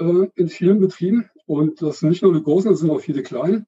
[0.00, 1.30] äh, in vielen Betrieben.
[1.46, 3.64] Und das sind nicht nur die großen, das sind auch viele kleine.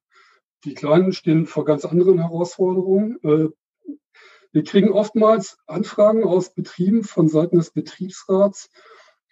[0.63, 3.19] Die Kleinen stehen vor ganz anderen Herausforderungen.
[3.23, 3.49] Äh,
[4.51, 8.69] wir kriegen oftmals Anfragen aus Betrieben von Seiten des Betriebsrats,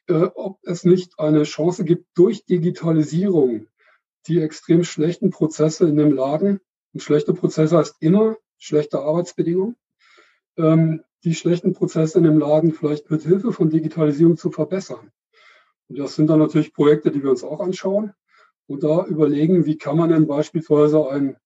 [0.08, 3.68] äh, ob es nicht eine Chance gibt, durch Digitalisierung
[4.28, 6.60] die extrem schlechten Prozesse in dem Laden,
[6.94, 9.76] und schlechte Prozesse heißt immer schlechte Arbeitsbedingungen,
[10.58, 15.12] ähm, die schlechten Prozesse in dem Laden vielleicht mit Hilfe von Digitalisierung zu verbessern.
[15.88, 18.14] Und das sind dann natürlich Projekte, die wir uns auch anschauen
[18.68, 21.38] und da überlegen, wie kann man denn beispielsweise einen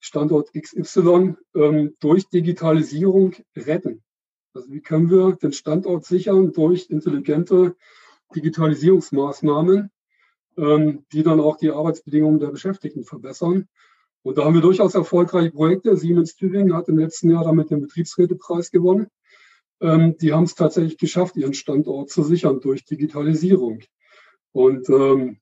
[0.00, 4.02] Standort XY ähm, durch Digitalisierung retten.
[4.54, 7.76] Also wie können wir den Standort sichern durch intelligente
[8.34, 9.90] Digitalisierungsmaßnahmen,
[10.56, 13.68] ähm, die dann auch die Arbeitsbedingungen der Beschäftigten verbessern.
[14.22, 15.96] Und da haben wir durchaus erfolgreiche Projekte.
[15.96, 19.08] Siemens Tübingen hat im letzten Jahr damit den Betriebsrätepreis gewonnen.
[19.80, 23.80] Ähm, die haben es tatsächlich geschafft, ihren Standort zu sichern durch Digitalisierung.
[24.52, 25.38] Und ähm,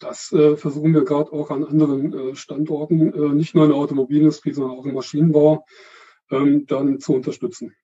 [0.00, 3.78] das äh, versuchen wir gerade auch an anderen äh, Standorten, äh, nicht nur in der
[3.78, 5.64] Automobilindustrie, sondern auch im Maschinenbau,
[6.30, 7.74] ähm, dann zu unterstützen.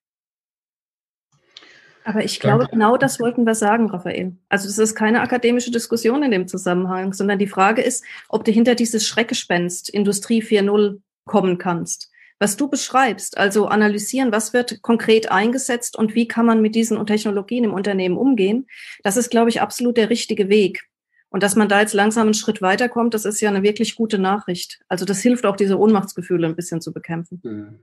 [2.03, 2.71] Aber ich glaube, Danke.
[2.71, 4.37] genau das wollten wir sagen, Raphael.
[4.47, 8.51] Also das ist keine akademische Diskussion in dem Zusammenhang, sondern die Frage ist, ob du
[8.51, 12.09] hinter dieses Schreckgespenst Industrie 4.0 kommen kannst.
[12.39, 17.03] Was du beschreibst, also analysieren, was wird konkret eingesetzt und wie kann man mit diesen
[17.05, 18.67] Technologien im Unternehmen umgehen,
[19.03, 20.87] das ist, glaube ich, absolut der richtige Weg.
[21.29, 24.17] Und dass man da jetzt langsam einen Schritt weiterkommt, das ist ja eine wirklich gute
[24.17, 24.79] Nachricht.
[24.87, 27.41] Also das hilft auch, diese Ohnmachtsgefühle ein bisschen zu bekämpfen.
[27.43, 27.79] Mhm.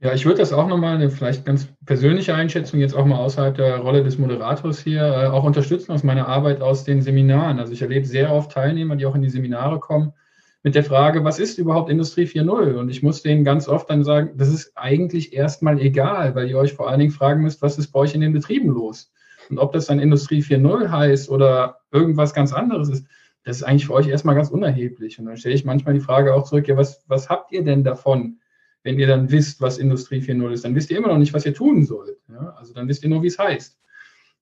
[0.00, 3.56] Ja, ich würde das auch nochmal, eine vielleicht ganz persönliche Einschätzung, jetzt auch mal außerhalb
[3.56, 7.58] der Rolle des Moderators hier, äh, auch unterstützen aus meiner Arbeit aus den Seminaren.
[7.58, 10.12] Also ich erlebe sehr oft Teilnehmer, die auch in die Seminare kommen,
[10.62, 12.74] mit der Frage, was ist überhaupt Industrie 4.0?
[12.74, 16.58] Und ich muss denen ganz oft dann sagen, das ist eigentlich erstmal egal, weil ihr
[16.58, 19.12] euch vor allen Dingen fragen müsst, was ist bei euch in den Betrieben los?
[19.50, 23.06] Und ob das dann Industrie 4.0 heißt oder irgendwas ganz anderes ist,
[23.44, 25.18] das ist eigentlich für euch erstmal ganz unerheblich.
[25.18, 27.84] Und dann stelle ich manchmal die Frage auch zurück, ja, was, was habt ihr denn
[27.84, 28.40] davon,
[28.82, 30.64] wenn ihr dann wisst, was Industrie 4.0 ist?
[30.64, 32.18] Dann wisst ihr immer noch nicht, was ihr tun sollt.
[32.28, 32.56] Ja?
[32.58, 33.78] Also dann wisst ihr nur, wie es heißt.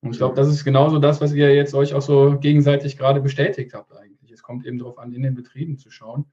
[0.00, 3.20] Und ich glaube, das ist genauso das, was ihr jetzt euch auch so gegenseitig gerade
[3.20, 4.32] bestätigt habt eigentlich.
[4.32, 6.26] Es kommt eben darauf an, in den Betrieben zu schauen.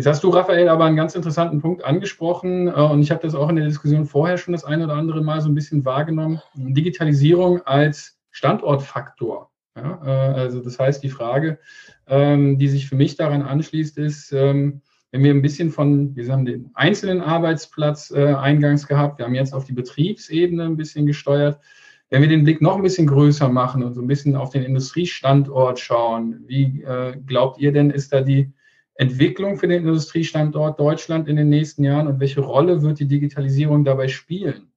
[0.00, 3.34] Jetzt hast du, Raphael, aber einen ganz interessanten Punkt angesprochen äh, und ich habe das
[3.34, 6.40] auch in der Diskussion vorher schon das eine oder andere Mal so ein bisschen wahrgenommen.
[6.54, 9.50] Digitalisierung als Standortfaktor.
[9.76, 11.58] Ja, äh, also das heißt, die Frage,
[12.06, 16.32] ähm, die sich für mich daran anschließt, ist, ähm, wenn wir ein bisschen von, wir
[16.32, 21.04] haben den einzelnen Arbeitsplatz äh, eingangs gehabt, wir haben jetzt auf die Betriebsebene ein bisschen
[21.04, 21.60] gesteuert.
[22.08, 24.62] Wenn wir den Blick noch ein bisschen größer machen und so ein bisschen auf den
[24.62, 28.50] Industriestandort schauen, wie äh, glaubt ihr denn, ist da die
[28.94, 33.84] Entwicklung für den Industriestandort Deutschland in den nächsten Jahren und welche Rolle wird die Digitalisierung
[33.84, 34.72] dabei spielen?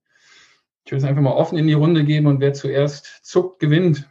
[0.86, 4.10] Ich würde es einfach mal offen in die Runde geben und wer zuerst zuckt, gewinnt.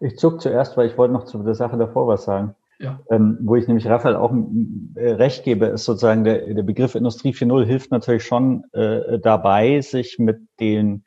[0.00, 2.54] Ich zuck zuerst, weil ich wollte noch zu der Sache davor was sagen.
[2.78, 3.00] Ja.
[3.10, 4.32] Ähm, wo ich nämlich Raphael auch
[4.94, 9.80] äh, recht gebe, ist sozusagen der, der Begriff Industrie 4.0 hilft natürlich schon äh, dabei,
[9.82, 11.04] sich mit den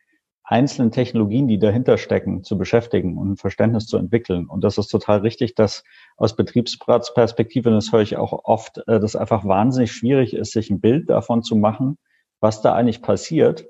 [0.53, 4.45] einzelnen Technologien, die dahinter stecken, zu beschäftigen und ein Verständnis zu entwickeln.
[4.45, 5.83] Und das ist total richtig, dass
[6.15, 10.79] aus Betriebsratsperspektive, das höre ich auch oft, äh, dass einfach wahnsinnig schwierig ist, sich ein
[10.79, 11.97] Bild davon zu machen,
[12.39, 13.65] was da eigentlich passiert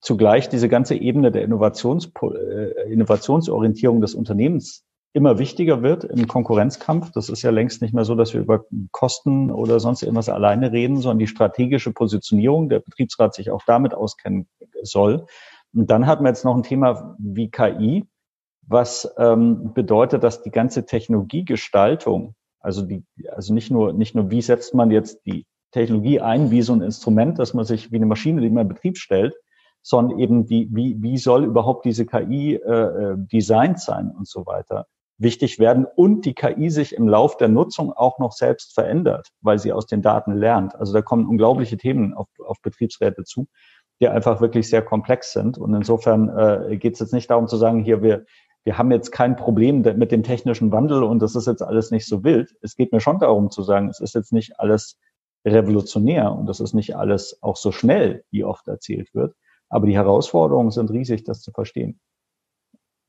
[0.00, 4.84] zugleich diese ganze Ebene der Innovations, äh, Innovationsorientierung des Unternehmens
[5.14, 7.10] immer wichtiger wird im Konkurrenzkampf.
[7.12, 10.72] Das ist ja längst nicht mehr so, dass wir über Kosten oder sonst irgendwas alleine
[10.72, 14.46] reden, sondern die strategische Positionierung der Betriebsrat sich auch damit auskennen
[14.82, 15.26] soll.
[15.74, 18.06] Und dann hat man jetzt noch ein Thema wie KI,
[18.66, 24.42] was ähm, bedeutet, dass die ganze Technologiegestaltung, also die, also nicht nur, nicht nur, wie
[24.42, 28.06] setzt man jetzt die Technologie ein, wie so ein Instrument, dass man sich wie eine
[28.06, 29.34] Maschine, die man in Betrieb stellt,
[29.82, 34.46] sondern eben die, wie, wie soll überhaupt diese KI äh, äh, designt sein und so
[34.46, 34.86] weiter
[35.18, 39.58] wichtig werden und die KI sich im Lauf der Nutzung auch noch selbst verändert, weil
[39.58, 40.76] sie aus den Daten lernt.
[40.76, 43.48] Also da kommen unglaubliche Themen auf, auf Betriebsräte zu,
[44.00, 45.58] die einfach wirklich sehr komplex sind.
[45.58, 48.24] Und insofern äh, geht es jetzt nicht darum zu sagen, hier wir
[48.68, 52.06] wir haben jetzt kein Problem mit dem technischen Wandel und das ist jetzt alles nicht
[52.06, 52.54] so wild.
[52.60, 54.98] Es geht mir schon darum zu sagen, es ist jetzt nicht alles
[55.46, 59.34] revolutionär und das ist nicht alles auch so schnell, wie oft erzählt wird.
[59.70, 61.98] Aber die Herausforderungen sind riesig, das zu verstehen.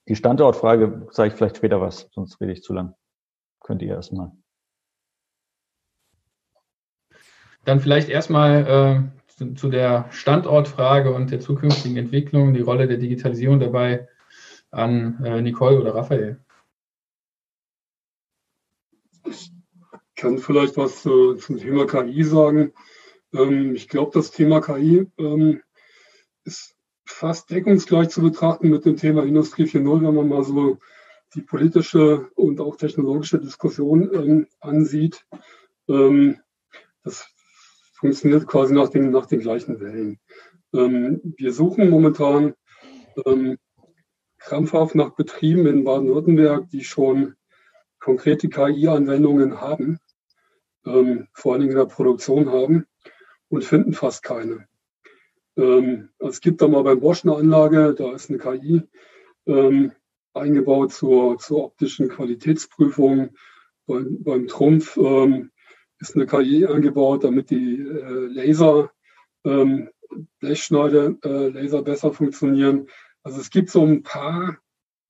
[0.08, 2.96] Die Standortfrage sage ich vielleicht später was, sonst rede ich zu lang.
[3.60, 4.32] Könnt ihr erstmal.
[7.66, 12.98] Dann vielleicht erstmal äh, zu, zu, der Standortfrage und der zukünftigen Entwicklung, die Rolle der
[12.98, 14.10] Digitalisierung dabei
[14.70, 16.44] an äh, Nicole oder Raphael.
[19.26, 19.52] Ich
[20.16, 22.74] kann vielleicht was äh, zum Thema KI sagen.
[23.34, 25.62] Ähm, ich glaube, das Thema KI ähm,
[26.44, 26.76] ist
[27.06, 30.80] fast deckungsgleich zu betrachten mit dem Thema Industrie 4.0, wenn man mal so
[31.34, 35.26] die politische und auch technologische Diskussion ähm, ansieht.
[35.88, 36.42] Ähm,
[37.04, 37.34] das
[38.00, 40.20] funktioniert quasi nach den, nach den gleichen Wellen.
[40.74, 42.54] Ähm, wir suchen momentan
[43.26, 43.58] ähm,
[44.38, 47.36] krampfhaft nach Betrieben in Baden-Württemberg, die schon
[48.00, 50.00] konkrete KI-Anwendungen haben,
[50.86, 52.86] ähm, vor allen Dingen in der Produktion haben
[53.50, 54.68] und finden fast keine.
[55.58, 58.84] Ähm, es gibt da mal beim Bosch eine Anlage, da ist eine KI
[59.46, 59.92] ähm,
[60.34, 63.32] eingebaut zur, zur optischen Qualitätsprüfung.
[63.86, 65.52] Beim, beim Trumpf ähm,
[66.00, 68.92] ist eine KI eingebaut, damit die äh, Laser,
[69.46, 69.90] ähm,
[70.40, 72.88] Blechschneide, äh, Laser besser funktionieren.
[73.24, 74.58] Also es gibt so ein paar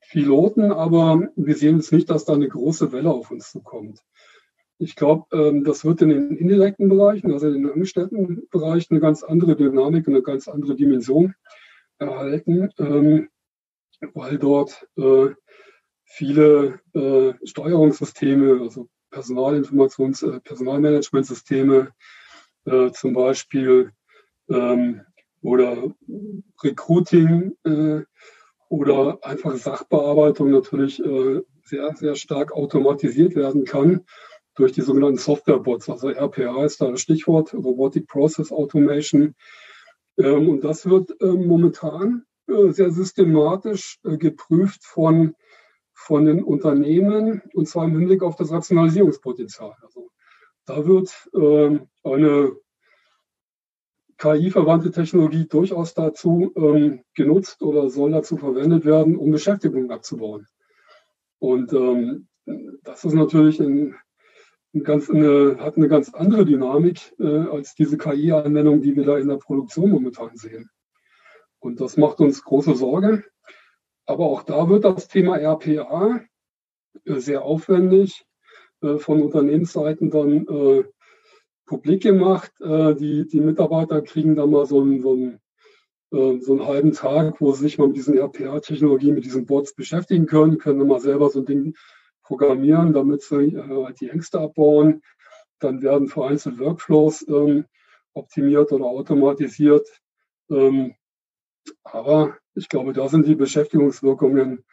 [0.09, 3.99] Piloten, aber wir sehen jetzt nicht, dass da eine große Welle auf uns zukommt.
[4.79, 9.23] Ich glaube, ähm, das wird in den indirekten Bereichen, also in den Angestelltenbereichen, eine ganz
[9.23, 11.35] andere Dynamik, eine ganz andere Dimension
[11.99, 13.29] erhalten, ähm,
[14.13, 15.29] weil dort äh,
[16.05, 21.91] viele äh, Steuerungssysteme, also Personalinformations-, äh, Personalmanagementsysteme
[22.65, 23.91] äh, zum Beispiel
[24.49, 25.01] ähm,
[25.41, 25.93] oder
[26.63, 28.01] Recruiting äh,
[28.69, 34.05] oder einfache Sachbearbeitung natürlich äh, sehr, sehr stark automatisiert werden kann
[34.55, 35.89] durch die sogenannten Softwarebots.
[35.89, 39.35] Also RPA ist da das Stichwort, Robotic Process Automation.
[40.17, 45.35] Ähm, und das wird ähm, momentan äh, sehr systematisch äh, geprüft von,
[45.99, 49.75] von den Unternehmen und zwar im Hinblick auf das Rationalisierungspotenzial.
[49.83, 50.09] Also
[50.65, 52.53] da wird ähm, eine
[54.17, 60.47] KI-verwandte Technologie durchaus dazu ähm, genutzt oder soll dazu verwendet werden, um Beschäftigung abzubauen.
[61.37, 62.27] Und ähm,
[62.83, 63.93] das ist natürlich ein
[64.83, 69.27] ganz eine, hat eine ganz andere Dynamik äh, als diese KI-Anwendung, die wir da in
[69.27, 70.69] der Produktion momentan sehen.
[71.59, 73.23] Und das macht uns große Sorge.
[74.09, 76.21] Aber auch da wird das Thema RPA
[77.05, 78.25] äh, sehr aufwendig
[78.81, 80.83] äh, von Unternehmensseiten dann äh,
[81.67, 82.51] publik gemacht.
[82.59, 87.51] Die, die Mitarbeiter kriegen dann mal so einen, so, einen, so einen halben Tag, wo
[87.51, 91.29] sie sich mal mit diesen RPA-Technologien, mit diesen Bots beschäftigen können, können dann mal selber
[91.29, 91.75] so ein Ding
[92.23, 95.03] programmieren, damit sie äh, die Ängste abbauen.
[95.59, 97.65] Dann werden vereinzelt Workflows ähm,
[98.15, 99.87] optimiert oder automatisiert.
[100.49, 100.95] Ähm,
[101.83, 104.63] aber ich glaube, da sind die Beschäftigungswirkungen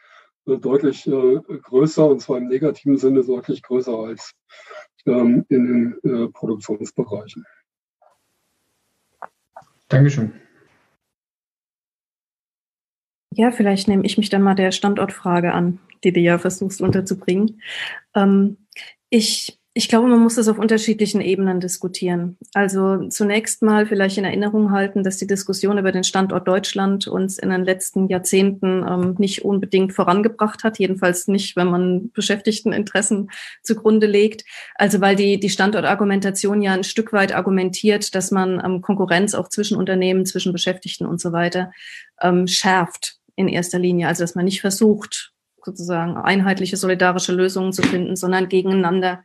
[0.46, 4.32] äh, deutlich äh, größer und zwar im negativen Sinne deutlich größer als
[5.06, 7.44] ähm, in den äh, Produktionsbereichen.
[9.88, 10.32] Dankeschön.
[13.32, 17.60] Ja, vielleicht nehme ich mich dann mal der Standortfrage an, die du ja versuchst unterzubringen.
[18.14, 18.56] Ähm,
[19.10, 22.38] ich ich glaube, man muss das auf unterschiedlichen Ebenen diskutieren.
[22.54, 27.36] Also zunächst mal vielleicht in Erinnerung halten, dass die Diskussion über den Standort Deutschland uns
[27.36, 33.28] in den letzten Jahrzehnten ähm, nicht unbedingt vorangebracht hat, jedenfalls nicht, wenn man Beschäftigteninteressen
[33.62, 34.46] zugrunde legt.
[34.76, 39.50] Also weil die, die Standortargumentation ja ein Stück weit argumentiert, dass man ähm, Konkurrenz auch
[39.50, 41.70] zwischen Unternehmen, zwischen Beschäftigten und so weiter
[42.22, 44.08] ähm, schärft in erster Linie.
[44.08, 49.22] Also dass man nicht versucht, sozusagen einheitliche solidarische Lösungen zu finden, sondern gegeneinander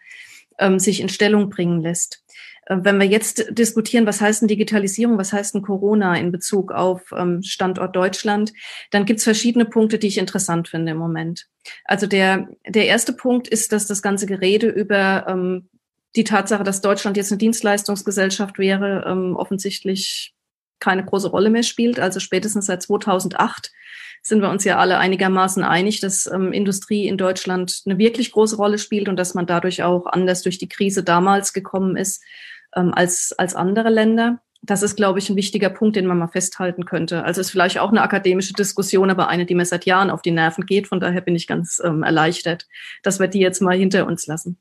[0.60, 2.24] ähm, sich in Stellung bringen lässt.
[2.66, 6.72] Äh, wenn wir jetzt diskutieren, was heißt denn Digitalisierung, was heißt denn Corona in Bezug
[6.72, 8.54] auf ähm, Standort Deutschland,
[8.92, 11.48] dann gibt es verschiedene Punkte, die ich interessant finde im Moment.
[11.86, 15.70] Also der, der erste Punkt ist, dass das ganze Gerede über ähm,
[16.16, 20.34] die Tatsache, dass Deutschland jetzt eine Dienstleistungsgesellschaft wäre, ähm, offensichtlich
[20.80, 22.00] keine große Rolle mehr spielt.
[22.00, 23.72] Also spätestens seit 2008
[24.22, 28.56] sind wir uns ja alle einigermaßen einig, dass ähm, Industrie in Deutschland eine wirklich große
[28.56, 32.24] Rolle spielt und dass man dadurch auch anders durch die Krise damals gekommen ist
[32.76, 34.40] ähm, als, als andere Länder.
[34.64, 37.24] Das ist, glaube ich, ein wichtiger Punkt, den man mal festhalten könnte.
[37.24, 40.30] Also ist vielleicht auch eine akademische Diskussion, aber eine, die mir seit Jahren auf die
[40.30, 40.88] Nerven geht.
[40.88, 42.68] Von daher bin ich ganz ähm, erleichtert,
[43.02, 44.60] dass wir die jetzt mal hinter uns lassen.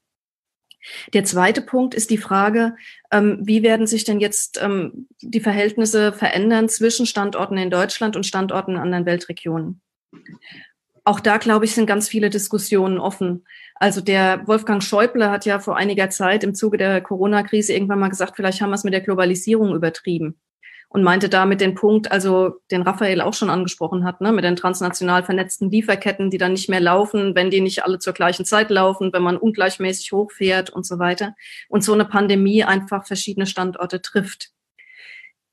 [1.13, 2.75] Der zweite Punkt ist die Frage,
[3.13, 8.27] ähm, wie werden sich denn jetzt ähm, die Verhältnisse verändern zwischen Standorten in Deutschland und
[8.27, 9.81] Standorten in anderen Weltregionen?
[11.05, 13.45] Auch da, glaube ich, sind ganz viele Diskussionen offen.
[13.75, 18.09] Also der Wolfgang Schäuble hat ja vor einiger Zeit im Zuge der Corona-Krise irgendwann mal
[18.09, 20.39] gesagt, vielleicht haben wir es mit der Globalisierung übertrieben
[20.93, 24.57] und meinte damit den Punkt, also den Raphael auch schon angesprochen hat, ne, mit den
[24.57, 28.71] transnational vernetzten Lieferketten, die dann nicht mehr laufen, wenn die nicht alle zur gleichen Zeit
[28.71, 31.37] laufen, wenn man ungleichmäßig hochfährt und so weiter.
[31.69, 34.51] Und so eine Pandemie einfach verschiedene Standorte trifft.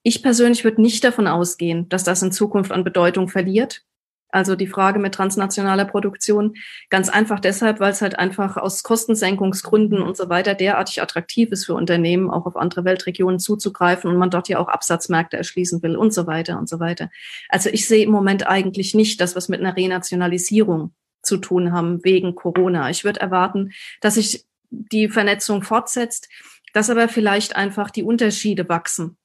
[0.01, 3.83] Ich persönlich würde nicht davon ausgehen, dass das in Zukunft an Bedeutung verliert.
[4.29, 6.55] Also die Frage mit transnationaler Produktion.
[6.89, 11.65] Ganz einfach deshalb, weil es halt einfach aus Kostensenkungsgründen und so weiter derartig attraktiv ist
[11.65, 15.95] für Unternehmen, auch auf andere Weltregionen zuzugreifen und man dort ja auch Absatzmärkte erschließen will
[15.95, 17.09] und so weiter und so weiter.
[17.49, 22.03] Also ich sehe im Moment eigentlich nicht das, was mit einer Renationalisierung zu tun haben
[22.03, 22.89] wegen Corona.
[22.89, 23.71] Ich würde erwarten,
[24.01, 26.29] dass sich die Vernetzung fortsetzt,
[26.73, 29.17] dass aber vielleicht einfach die Unterschiede wachsen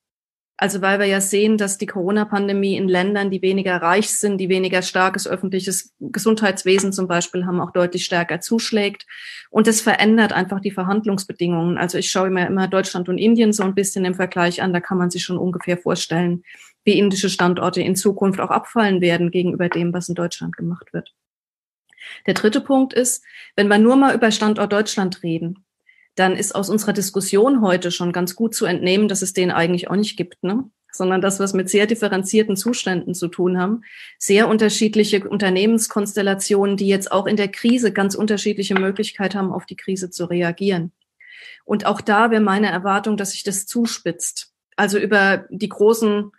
[0.62, 4.48] also weil wir ja sehen, dass die Corona-Pandemie in Ländern, die weniger reich sind, die
[4.48, 9.04] weniger starkes öffentliches Gesundheitswesen zum Beispiel haben, auch deutlich stärker zuschlägt.
[9.50, 11.78] Und das verändert einfach die Verhandlungsbedingungen.
[11.78, 14.72] Also ich schaue mir immer Deutschland und Indien so ein bisschen im Vergleich an.
[14.72, 16.44] Da kann man sich schon ungefähr vorstellen,
[16.84, 21.12] wie indische Standorte in Zukunft auch abfallen werden gegenüber dem, was in Deutschland gemacht wird.
[22.28, 23.24] Der dritte Punkt ist,
[23.56, 25.64] wenn wir nur mal über Standort Deutschland reden,
[26.14, 29.88] dann ist aus unserer Diskussion heute schon ganz gut zu entnehmen, dass es den eigentlich
[29.88, 30.64] auch nicht gibt, ne?
[30.92, 33.82] sondern dass wir es mit sehr differenzierten Zuständen zu tun haben.
[34.18, 39.76] Sehr unterschiedliche Unternehmenskonstellationen, die jetzt auch in der Krise ganz unterschiedliche Möglichkeiten haben, auf die
[39.76, 40.92] Krise zu reagieren.
[41.64, 44.52] Und auch da wäre meine Erwartung, dass sich das zuspitzt.
[44.76, 46.30] Also über die großen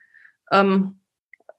[0.51, 0.99] ähm,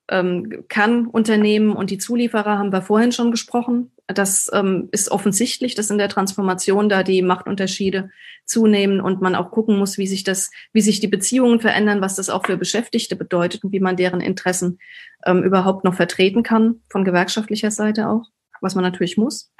[0.09, 3.91] ähm, Kernunternehmen und die Zulieferer haben wir vorhin schon gesprochen.
[4.07, 8.11] Das ähm, ist offensichtlich, dass in der Transformation da die Machtunterschiede
[8.45, 12.17] zunehmen und man auch gucken muss, wie sich das, wie sich die Beziehungen verändern, was
[12.17, 14.79] das auch für Beschäftigte bedeutet und wie man deren Interessen
[15.25, 18.27] ähm, überhaupt noch vertreten kann, von gewerkschaftlicher Seite auch,
[18.61, 19.53] was man natürlich muss.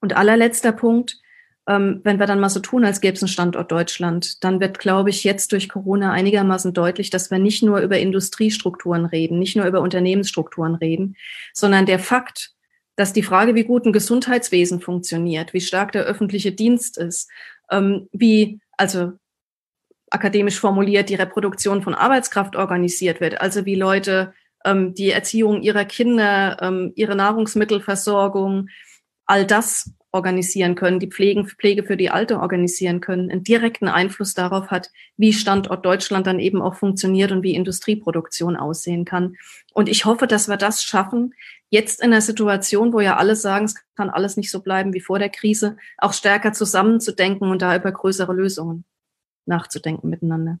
[0.00, 1.20] Und allerletzter Punkt,
[1.68, 4.78] ähm, wenn wir dann mal so tun, als gäbe es einen Standort Deutschland, dann wird,
[4.78, 9.54] glaube ich, jetzt durch Corona einigermaßen deutlich, dass wir nicht nur über Industriestrukturen reden, nicht
[9.54, 11.16] nur über Unternehmensstrukturen reden,
[11.52, 12.54] sondern der Fakt,
[12.96, 17.30] dass die Frage, wie gut ein Gesundheitswesen funktioniert, wie stark der öffentliche Dienst ist,
[17.70, 19.12] ähm, wie, also
[20.10, 24.32] akademisch formuliert, die Reproduktion von Arbeitskraft organisiert wird, also wie Leute
[24.64, 28.68] ähm, die Erziehung ihrer Kinder, ähm, ihre Nahrungsmittelversorgung,
[29.26, 34.34] all das organisieren können, die Pflegen, Pflege für die Alte organisieren können, einen direkten Einfluss
[34.34, 39.36] darauf hat, wie Standort Deutschland dann eben auch funktioniert und wie Industrieproduktion aussehen kann.
[39.74, 41.34] Und ich hoffe, dass wir das schaffen,
[41.68, 45.00] jetzt in der Situation, wo ja alle sagen, es kann alles nicht so bleiben wie
[45.00, 48.84] vor der Krise, auch stärker zusammenzudenken und da über größere Lösungen
[49.44, 50.58] nachzudenken miteinander.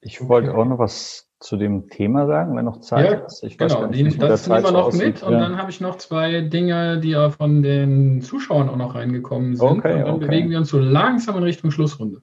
[0.00, 3.42] Ich wollte auch noch was zu dem Thema sagen, wenn noch Zeit ja, ist.
[3.42, 5.06] Ich genau, nicht, die, das nehmen wir noch aussieht.
[5.06, 5.40] mit und ja.
[5.40, 9.66] dann habe ich noch zwei Dinge, die ja von den Zuschauern auch noch reingekommen sind.
[9.66, 10.26] Okay, und dann okay.
[10.26, 12.22] bewegen wir uns so langsam in Richtung Schlussrunde.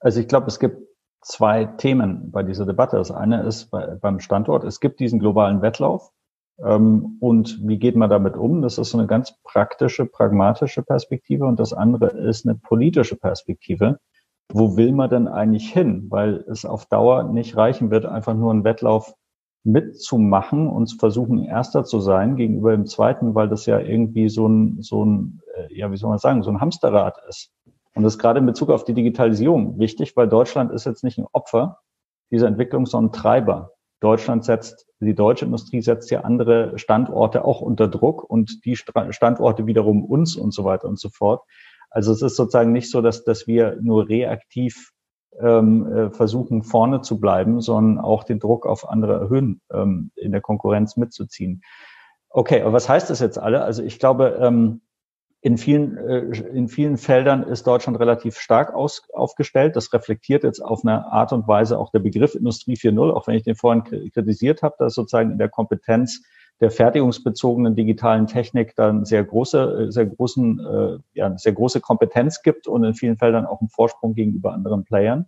[0.00, 0.78] Also ich glaube, es gibt
[1.22, 2.96] zwei Themen bei dieser Debatte.
[2.96, 6.10] Das eine ist bei, beim Standort, es gibt diesen globalen Wettlauf.
[6.62, 8.62] Ähm, und wie geht man damit um?
[8.62, 11.46] Das ist so eine ganz praktische, pragmatische Perspektive.
[11.46, 13.98] Und das andere ist eine politische Perspektive
[14.52, 16.06] wo will man denn eigentlich hin?
[16.10, 19.14] Weil es auf Dauer nicht reichen wird, einfach nur einen Wettlauf
[19.62, 24.48] mitzumachen und zu versuchen, Erster zu sein gegenüber dem Zweiten, weil das ja irgendwie so
[24.48, 27.50] ein, so ein, äh, ja, wie soll man sagen, so ein Hamsterrad ist.
[27.94, 31.18] Und das ist gerade in Bezug auf die Digitalisierung wichtig, weil Deutschland ist jetzt nicht
[31.18, 31.78] ein Opfer
[32.30, 33.72] dieser Entwicklung, sondern Treiber.
[34.00, 39.66] Deutschland setzt, die deutsche Industrie setzt ja andere Standorte auch unter Druck und die Standorte
[39.66, 41.42] wiederum uns und so weiter und so fort.
[41.90, 44.92] Also es ist sozusagen nicht so, dass, dass wir nur reaktiv
[45.40, 50.32] ähm, äh, versuchen, vorne zu bleiben, sondern auch den Druck auf andere erhöhen, ähm, in
[50.32, 51.62] der Konkurrenz mitzuziehen.
[52.28, 53.62] Okay, aber was heißt das jetzt alle?
[53.62, 54.82] Also ich glaube, ähm,
[55.42, 56.20] in vielen, äh,
[56.54, 59.74] in vielen Feldern ist Deutschland relativ stark aus, aufgestellt.
[59.74, 63.34] Das reflektiert jetzt auf eine Art und Weise auch der Begriff Industrie 4.0, auch wenn
[63.34, 66.22] ich den vorhin kritisiert habe, dass sozusagen in der Kompetenz
[66.60, 72.42] der fertigungsbezogenen digitalen Technik dann sehr große, äh, sehr großen, äh, ja, sehr große Kompetenz
[72.42, 75.26] gibt und in vielen Feldern auch einen Vorsprung gegenüber anderen Playern.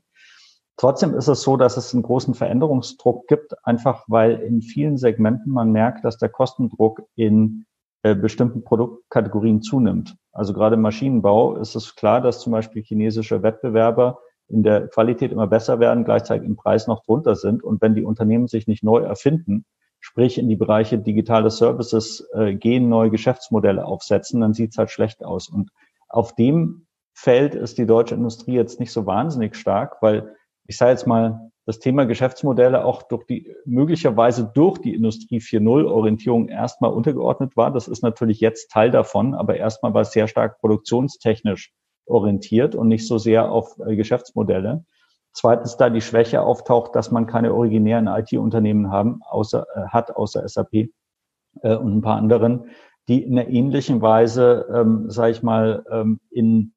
[0.76, 5.52] Trotzdem ist es so, dass es einen großen Veränderungsdruck gibt, einfach weil in vielen Segmenten
[5.52, 7.66] man merkt, dass der Kostendruck in
[8.02, 10.16] äh, bestimmten Produktkategorien zunimmt.
[10.32, 14.18] Also gerade im Maschinenbau ist es klar, dass zum Beispiel chinesische Wettbewerber
[14.48, 17.62] in der Qualität immer besser werden, gleichzeitig im Preis noch drunter sind.
[17.62, 19.64] Und wenn die Unternehmen sich nicht neu erfinden,
[20.02, 25.24] sprich in die Bereiche digitale Services äh, gehen, neue Geschäftsmodelle aufsetzen, dann sieht's halt schlecht
[25.24, 25.48] aus.
[25.48, 25.70] Und
[26.08, 30.34] auf dem Feld ist die deutsche Industrie jetzt nicht so wahnsinnig stark, weil
[30.66, 35.86] ich sage jetzt mal, das Thema Geschäftsmodelle auch durch die, möglicherweise durch die Industrie 4.0
[35.86, 37.72] Orientierung erstmal untergeordnet war.
[37.72, 41.72] Das ist natürlich jetzt Teil davon, aber erstmal war es sehr stark produktionstechnisch
[42.06, 44.84] orientiert und nicht so sehr auf äh, Geschäftsmodelle.
[45.32, 50.46] Zweitens, da die Schwäche auftaucht, dass man keine originären IT-Unternehmen haben, außer, äh, hat, außer
[50.46, 52.66] SAP äh, und ein paar anderen,
[53.09, 56.74] die in einer ähnlichen Weise, ähm, sage ich mal, ähm, in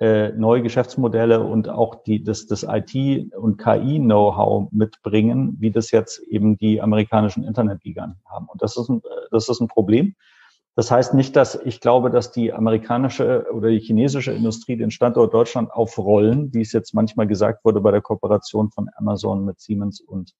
[0.00, 6.18] äh, neue Geschäftsmodelle und auch die, das, das IT- und KI-Know-how mitbringen, wie das jetzt
[6.24, 8.48] eben die amerikanischen Internetgiganten haben.
[8.48, 10.16] Und das ist ein, äh, das ist ein Problem.
[10.74, 15.34] Das heißt nicht, dass ich glaube, dass die amerikanische oder die chinesische Industrie den Standort
[15.34, 20.00] Deutschland aufrollen, wie es jetzt manchmal gesagt wurde bei der Kooperation von Amazon mit Siemens
[20.00, 20.32] und,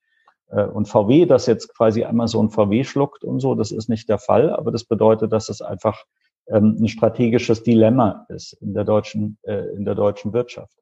[0.48, 3.54] äh, und VW, dass jetzt quasi Amazon VW schluckt und so.
[3.54, 6.02] Das ist nicht der Fall, aber das bedeutet, dass es einfach
[6.46, 10.78] ähm, ein strategisches Dilemma ist in der deutschen, äh, in der deutschen Wirtschaft.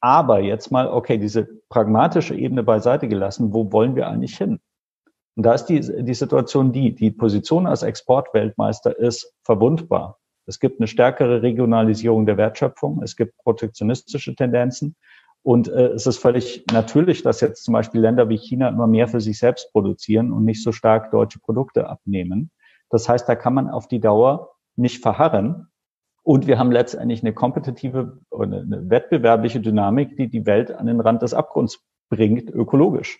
[0.00, 4.60] Aber jetzt mal, okay, diese pragmatische Ebene beiseite gelassen, wo wollen wir eigentlich hin?
[5.36, 10.18] Und da ist die, die Situation die, die Position als Exportweltmeister ist verwundbar.
[10.46, 14.96] Es gibt eine stärkere Regionalisierung der Wertschöpfung, es gibt protektionistische Tendenzen
[15.42, 19.08] und äh, es ist völlig natürlich, dass jetzt zum Beispiel Länder wie China immer mehr
[19.08, 22.50] für sich selbst produzieren und nicht so stark deutsche Produkte abnehmen.
[22.90, 25.68] Das heißt, da kann man auf die Dauer nicht verharren.
[26.22, 31.00] Und wir haben letztendlich eine kompetitive oder eine wettbewerbliche Dynamik, die die Welt an den
[31.00, 33.18] Rand des Abgrunds bringt, ökologisch.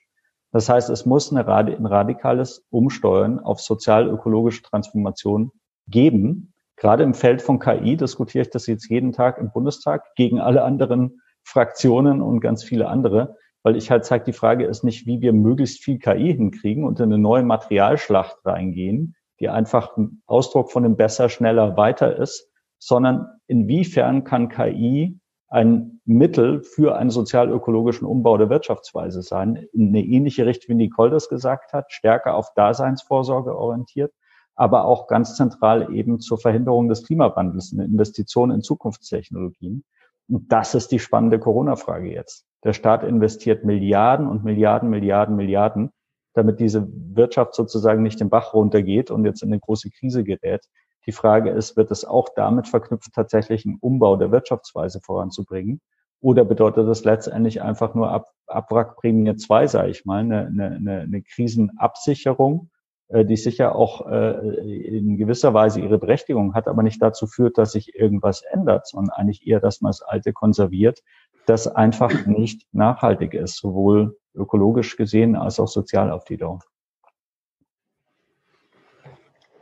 [0.52, 5.52] Das heißt, es muss eine, ein radikales Umsteuern auf sozial-ökologische Transformation
[5.86, 6.52] geben.
[6.76, 10.64] Gerade im Feld von KI diskutiere ich das jetzt jeden Tag im Bundestag gegen alle
[10.64, 15.20] anderen Fraktionen und ganz viele andere, weil ich halt zeige, die Frage ist nicht, wie
[15.20, 20.70] wir möglichst viel KI hinkriegen und in eine neue Materialschlacht reingehen, die einfach ein Ausdruck
[20.70, 22.48] von dem besser, schneller, weiter ist,
[22.78, 25.18] sondern inwiefern kann KI
[25.48, 29.56] ein Mittel für einen sozial-ökologischen Umbau der Wirtschaftsweise sein.
[29.72, 34.12] In eine ähnliche Richtung, wie Nicole das gesagt hat, stärker auf Daseinsvorsorge orientiert,
[34.56, 39.84] aber auch ganz zentral eben zur Verhinderung des Klimawandels, eine Investition in Zukunftstechnologien.
[40.28, 42.44] Und das ist die spannende Corona-Frage jetzt.
[42.64, 45.90] Der Staat investiert Milliarden und Milliarden, Milliarden, Milliarden,
[46.34, 50.64] damit diese Wirtschaft sozusagen nicht den Bach runtergeht und jetzt in eine große Krise gerät.
[51.06, 55.80] Die Frage ist, wird es auch damit verknüpft, tatsächlich einen Umbau der Wirtschaftsweise voranzubringen?
[56.20, 61.22] Oder bedeutet das letztendlich einfach nur Ab Abwrackprämie 2, sage ich mal, eine, eine, eine
[61.22, 62.68] Krisenabsicherung
[63.10, 67.58] äh, die sicher auch äh, in gewisser Weise ihre Berechtigung hat, aber nicht dazu führt,
[67.58, 71.02] dass sich irgendwas ändert, sondern eigentlich eher, dass man das Alte konserviert,
[71.46, 76.60] das einfach nicht nachhaltig ist, sowohl ökologisch gesehen als auch sozial auf die Dauer.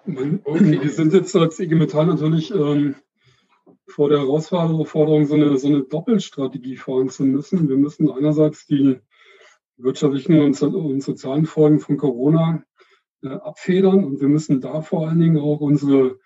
[0.06, 2.96] Okay, wir sind jetzt als IG Metall natürlich ähm,
[3.88, 7.68] vor der Herausforderung, so eine, so eine Doppelstrategie fahren zu müssen.
[7.68, 8.98] Wir müssen einerseits die
[9.76, 12.62] wirtschaftlichen und, und sozialen Folgen von Corona
[13.22, 16.18] äh, abfedern und wir müssen da vor allen Dingen auch unsere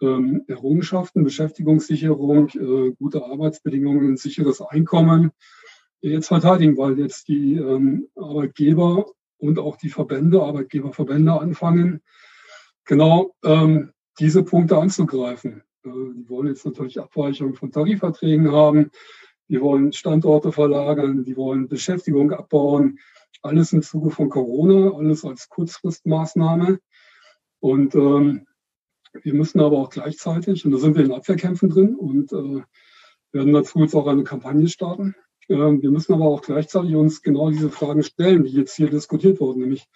[0.00, 5.32] ähm, Errungenschaften, Beschäftigungssicherung, äh, gute Arbeitsbedingungen, sicheres Einkommen
[6.00, 9.06] jetzt verteidigen, weil jetzt die ähm, Arbeitgeber
[9.38, 12.00] und auch die Verbände, Arbeitgeberverbände anfangen,
[12.84, 15.62] genau ähm, diese Punkte anzugreifen.
[15.84, 18.90] Äh, die wollen jetzt natürlich Abweichungen von Tarifverträgen haben,
[19.48, 22.98] die wollen Standorte verlagern, die wollen Beschäftigung abbauen.
[23.42, 26.78] Alles im Zuge von Corona, alles als Kurzfristmaßnahme.
[27.60, 28.46] Und ähm,
[29.22, 32.62] wir müssen aber auch gleichzeitig, und da sind wir in Abwehrkämpfen drin und äh,
[33.32, 35.14] werden dazu jetzt auch eine Kampagne starten.
[35.48, 39.40] Äh, wir müssen aber auch gleichzeitig uns genau diese Fragen stellen, die jetzt hier diskutiert
[39.40, 39.86] wurden, nämlich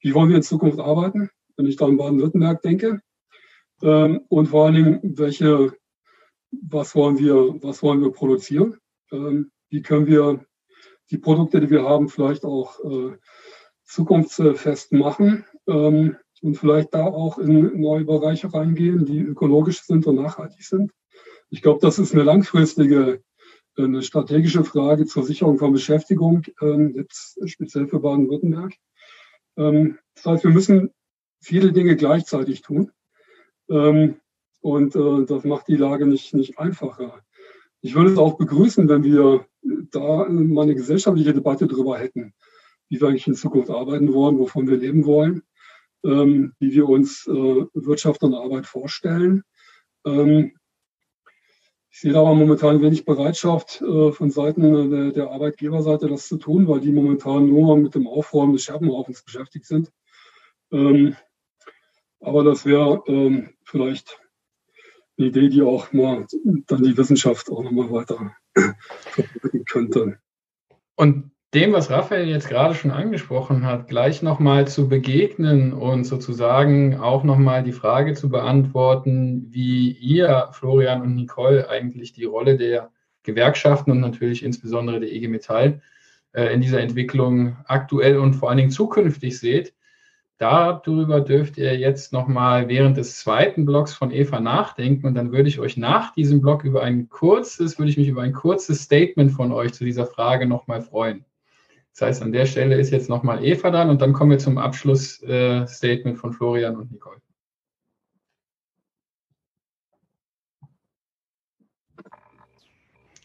[0.00, 3.00] wie wollen wir in Zukunft arbeiten, wenn ich da an Baden-Württemberg denke,
[3.88, 5.72] und vor allen Dingen, welche,
[6.50, 8.78] was wollen wir, was wollen wir produzieren,
[9.12, 10.44] ähm, wie können wir
[11.10, 13.16] die Produkte, die wir haben, vielleicht auch äh,
[13.84, 15.44] zukunftsfest machen.
[15.66, 20.92] Ähm, und vielleicht da auch in neue Bereiche reingehen, die ökologisch sind und nachhaltig sind.
[21.48, 23.22] Ich glaube, das ist eine langfristige,
[23.78, 28.74] eine strategische Frage zur Sicherung von Beschäftigung, ähm, jetzt speziell für Baden-Württemberg.
[29.56, 30.90] Ähm, das heißt, wir müssen
[31.40, 32.90] viele Dinge gleichzeitig tun.
[33.68, 34.16] Ähm,
[34.60, 37.20] und äh, das macht die Lage nicht, nicht einfacher.
[37.80, 42.34] Ich würde es auch begrüßen, wenn wir da mal eine gesellschaftliche Debatte darüber hätten,
[42.88, 45.42] wie wir eigentlich in Zukunft arbeiten wollen, wovon wir leben wollen
[46.04, 49.42] ähm, wie wir uns äh, Wirtschaft und Arbeit vorstellen.
[50.04, 50.52] Ähm,
[51.90, 56.36] ich sehe da aber momentan wenig Bereitschaft äh, von Seiten der, der, Arbeitgeberseite, das zu
[56.36, 59.90] tun, weil die momentan nur mit dem Aufräumen des Scherbenhaufens beschäftigt sind.
[60.72, 61.16] Ähm,
[62.24, 64.20] aber das wäre ähm, vielleicht
[65.18, 66.26] eine Idee, die auch mal
[66.66, 70.18] dann die Wissenschaft auch nochmal weiter verbreiten könnte.
[70.96, 76.96] Und dem, was Raphael jetzt gerade schon angesprochen hat, gleich nochmal zu begegnen und sozusagen
[76.96, 82.90] auch nochmal die Frage zu beantworten, wie ihr, Florian und Nicole, eigentlich die Rolle der
[83.22, 85.80] Gewerkschaften und natürlich insbesondere der IG Metall
[86.32, 89.74] äh, in dieser Entwicklung aktuell und vor allen Dingen zukünftig seht.
[90.44, 95.48] Darüber dürft ihr jetzt nochmal während des zweiten Blocks von Eva nachdenken und dann würde
[95.48, 99.32] ich euch nach diesem Block über ein kurzes, würde ich mich über ein kurzes Statement
[99.32, 101.24] von euch zu dieser Frage nochmal freuen.
[101.92, 104.58] Das heißt, an der Stelle ist jetzt nochmal Eva dran und dann kommen wir zum
[104.58, 107.22] Abschlussstatement äh, von Florian und Nicole.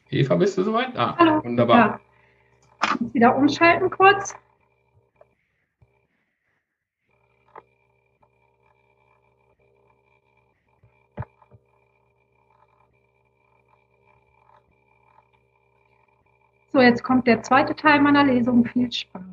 [0.09, 0.95] Eva, bist du soweit?
[0.95, 1.43] Ah, Hallo.
[1.43, 1.99] wunderbar.
[2.81, 2.97] Ja.
[3.11, 4.35] Wieder umschalten kurz.
[16.71, 18.63] So, jetzt kommt der zweite Teil meiner Lesung.
[18.63, 19.23] Viel Spaß.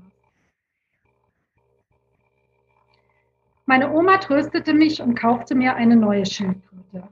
[3.66, 7.08] Meine Oma tröstete mich und kaufte mir eine neue Schildkröte.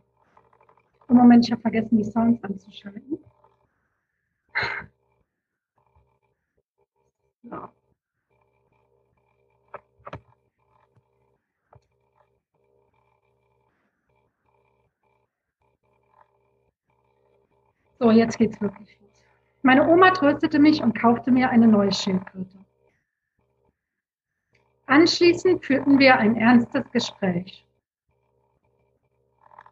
[1.08, 3.18] Im Moment, ich habe vergessen, die Sounds anzuschalten.
[7.42, 7.68] So.
[17.98, 19.03] So, jetzt geht's wirklich
[19.64, 22.58] meine Oma tröstete mich und kaufte mir eine neue Schildkröte.
[24.86, 27.64] Anschließend führten wir ein ernstes Gespräch.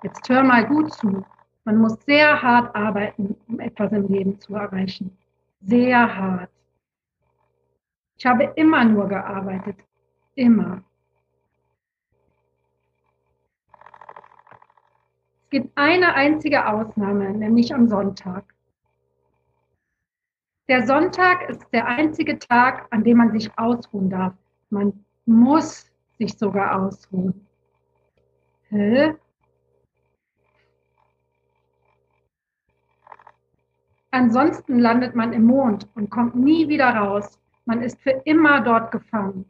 [0.03, 1.25] Jetzt hör mal gut zu.
[1.65, 5.17] Man muss sehr hart arbeiten, um etwas im Leben zu erreichen.
[5.61, 6.51] Sehr hart.
[8.17, 9.77] Ich habe immer nur gearbeitet.
[10.35, 10.83] Immer.
[15.43, 18.52] Es gibt eine einzige Ausnahme, nämlich am Sonntag.
[20.73, 24.33] Der Sonntag ist der einzige Tag, an dem man sich ausruhen darf.
[24.71, 27.47] Man muss sich sogar ausruhen.
[28.71, 29.15] Hä?
[34.13, 37.39] Ansonsten landet man im Mond und kommt nie wieder raus.
[37.67, 39.45] Man ist für immer dort gefangen.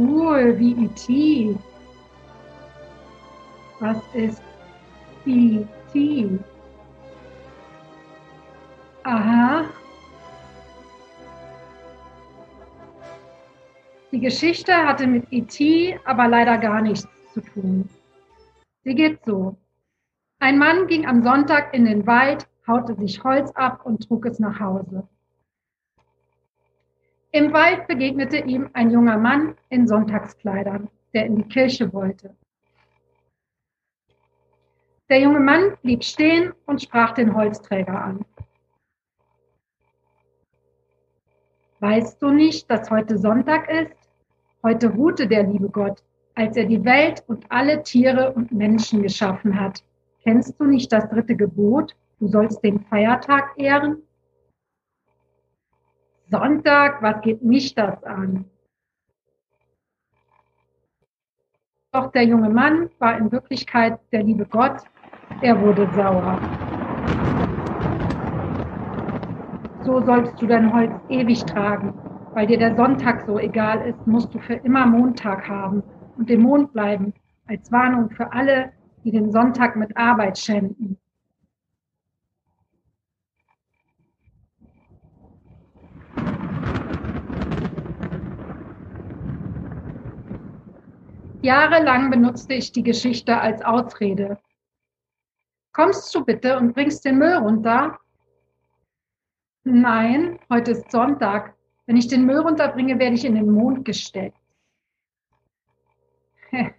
[0.00, 1.58] Cool, wie E.T.
[3.80, 4.42] Was ist
[5.26, 5.70] E.T.?
[5.92, 6.38] E.T.
[9.04, 9.64] Aha.
[14.12, 15.98] Die Geschichte hatte mit E.T.
[16.04, 17.88] aber leider gar nichts zu tun.
[18.84, 19.56] Sie geht so.
[20.38, 24.38] Ein Mann ging am Sonntag in den Wald, haute sich Holz ab und trug es
[24.38, 25.06] nach Hause.
[27.32, 32.34] Im Wald begegnete ihm ein junger Mann in Sonntagskleidern, der in die Kirche wollte.
[35.08, 38.24] Der junge Mann blieb stehen und sprach den Holzträger an.
[41.78, 43.96] Weißt du nicht, dass heute Sonntag ist?
[44.62, 46.02] Heute ruhte der liebe Gott,
[46.34, 49.82] als er die Welt und alle Tiere und Menschen geschaffen hat.
[50.22, 51.96] Kennst du nicht das dritte Gebot?
[52.18, 54.02] Du sollst den Feiertag ehren?
[56.30, 58.44] Sonntag, was geht mich das an?
[61.92, 64.84] Doch der junge Mann war in Wirklichkeit der liebe Gott.
[65.42, 66.38] Er wurde sauer.
[69.82, 71.94] So sollst du dein Holz ewig tragen.
[72.32, 75.82] Weil dir der Sonntag so egal ist, musst du für immer Montag haben
[76.16, 77.12] und dem Mond bleiben,
[77.48, 78.70] als Warnung für alle,
[79.02, 80.96] die den Sonntag mit Arbeit schänden.
[91.42, 94.38] Jahrelang benutzte ich die Geschichte als Ausrede.
[95.72, 97.98] Kommst du bitte und bringst den Müll runter?
[99.64, 101.54] Nein, heute ist Sonntag.
[101.86, 104.36] Wenn ich den Müll runterbringe, werde ich in den Mond gesteckt.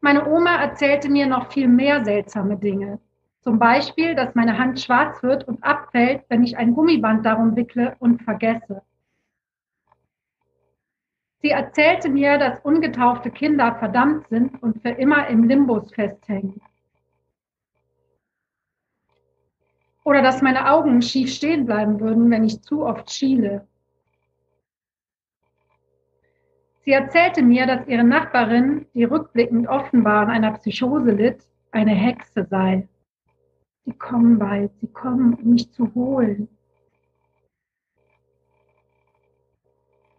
[0.00, 3.00] Meine Oma erzählte mir noch viel mehr seltsame Dinge.
[3.40, 7.96] Zum Beispiel, dass meine Hand schwarz wird und abfällt, wenn ich ein Gummiband darum wickle
[7.98, 8.82] und vergesse.
[11.40, 16.60] Sie erzählte mir, dass ungetaufte Kinder verdammt sind und für immer im Limbus festhängen.
[20.04, 23.68] Oder dass meine Augen schief stehen bleiben würden, wenn ich zu oft schiele.
[26.84, 32.46] Sie erzählte mir, dass ihre Nachbarin, die rückblickend offenbar an einer Psychose litt, eine Hexe
[32.48, 32.88] sei.
[33.84, 36.48] Sie kommen bald, sie kommen, um mich zu holen.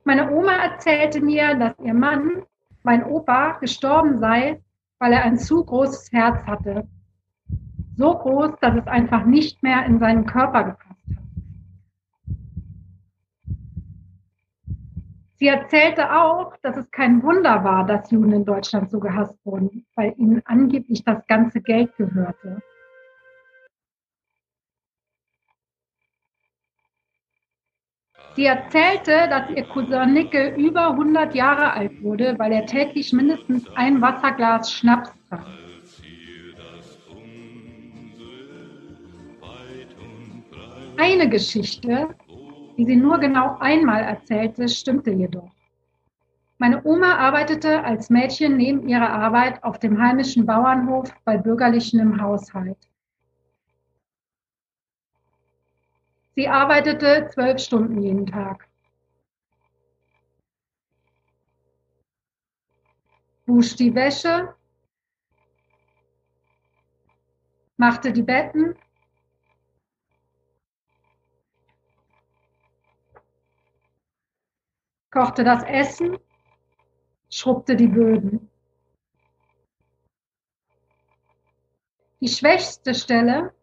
[0.03, 2.43] Meine Oma erzählte mir, dass ihr Mann,
[2.83, 4.61] mein Opa, gestorben sei,
[4.99, 6.87] weil er ein zu großes Herz hatte.
[7.95, 10.89] So groß, dass es einfach nicht mehr in seinen Körper gepasst
[15.39, 19.85] Sie erzählte auch, dass es kein Wunder war, dass Juden in Deutschland so gehasst wurden,
[19.95, 22.61] weil ihnen angeblich das ganze Geld gehörte.
[28.39, 33.65] Sie erzählte, dass ihr Cousin Nicke über 100 Jahre alt wurde, weil er täglich mindestens
[33.73, 35.45] ein Wasserglas Schnaps trank.
[40.95, 42.15] Eine Geschichte,
[42.77, 45.51] die sie nur genau einmal erzählte, stimmte jedoch.
[46.59, 52.21] Meine Oma arbeitete als Mädchen neben ihrer Arbeit auf dem heimischen Bauernhof bei Bürgerlichen im
[52.21, 52.88] Haushalt.
[56.39, 58.65] Sie arbeitete zwölf Stunden jeden Tag.
[63.45, 64.55] Wusch die Wäsche,
[67.75, 68.77] machte die Betten,
[75.11, 76.17] kochte das Essen,
[77.29, 78.49] schrubbte die Böden.
[82.21, 83.53] Die schwächste Stelle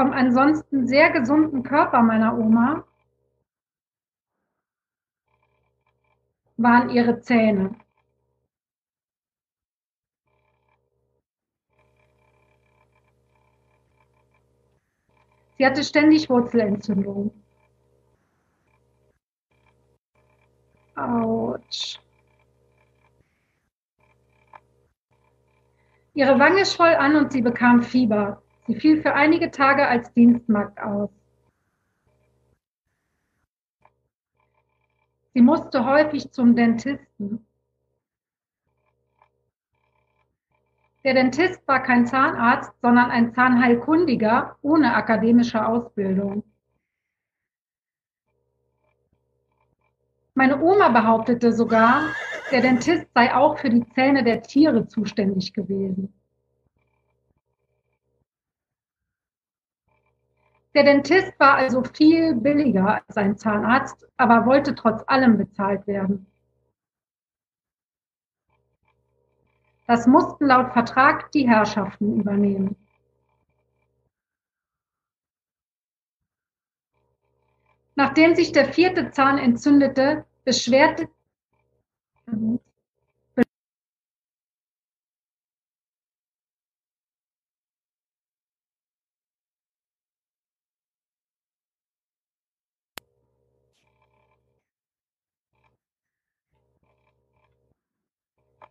[0.00, 2.84] vom ansonsten sehr gesunden Körper meiner Oma
[6.56, 7.74] waren ihre Zähne.
[15.58, 17.30] Sie hatte ständig Wurzelentzündung.
[20.96, 22.00] Autsch.
[26.14, 28.42] Ihre Wange schwoll an und sie bekam Fieber.
[28.70, 31.10] Sie fiel für einige Tage als Dienstmagd aus.
[35.34, 37.44] Sie musste häufig zum Dentisten.
[41.02, 46.44] Der Dentist war kein Zahnarzt, sondern ein Zahnheilkundiger ohne akademische Ausbildung.
[50.34, 52.04] Meine Oma behauptete sogar,
[52.52, 56.19] der Dentist sei auch für die Zähne der Tiere zuständig gewesen.
[60.74, 66.26] Der Dentist war also viel billiger als ein Zahnarzt, aber wollte trotz allem bezahlt werden.
[69.86, 72.76] Das mussten laut Vertrag die Herrschaften übernehmen.
[77.96, 81.08] Nachdem sich der vierte Zahn entzündete, beschwerte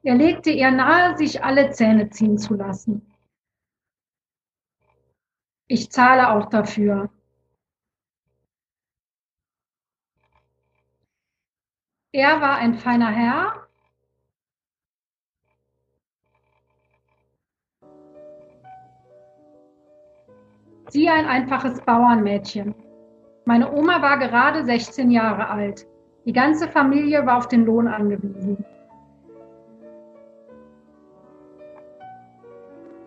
[0.01, 3.05] Er legte ihr nahe, sich alle Zähne ziehen zu lassen.
[5.67, 7.09] Ich zahle auch dafür.
[12.11, 13.67] Er war ein feiner Herr.
[20.87, 22.73] Sie ein einfaches Bauernmädchen.
[23.45, 25.85] Meine Oma war gerade 16 Jahre alt.
[26.25, 28.65] Die ganze Familie war auf den Lohn angewiesen.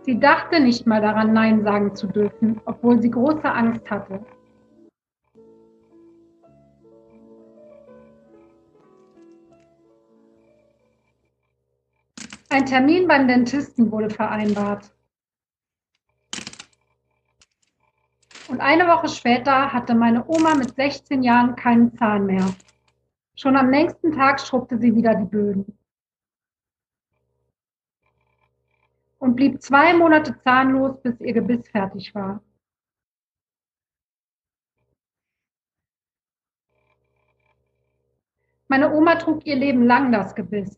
[0.05, 4.25] Sie dachte nicht mal daran, Nein sagen zu dürfen, obwohl sie große Angst hatte.
[12.51, 14.93] Ein Termin beim Dentisten wurde vereinbart.
[18.49, 22.53] Und eine Woche später hatte meine Oma mit 16 Jahren keinen Zahn mehr.
[23.37, 25.79] Schon am nächsten Tag schrubbte sie wieder die Böden.
[29.23, 32.43] Und blieb zwei Monate zahnlos, bis ihr Gebiss fertig war.
[38.67, 40.77] Meine Oma trug ihr Leben lang das Gebiss.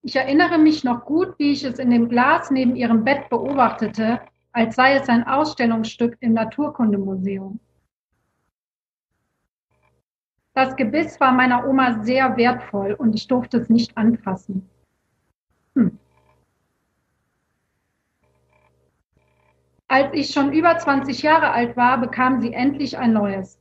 [0.00, 4.22] Ich erinnere mich noch gut, wie ich es in dem Glas neben ihrem Bett beobachtete,
[4.52, 7.60] als sei es ein Ausstellungsstück im Naturkundemuseum.
[10.54, 14.70] Das Gebiss war meiner Oma sehr wertvoll und ich durfte es nicht anfassen.
[19.92, 23.60] Als ich schon über 20 Jahre alt war, bekam sie endlich ein neues.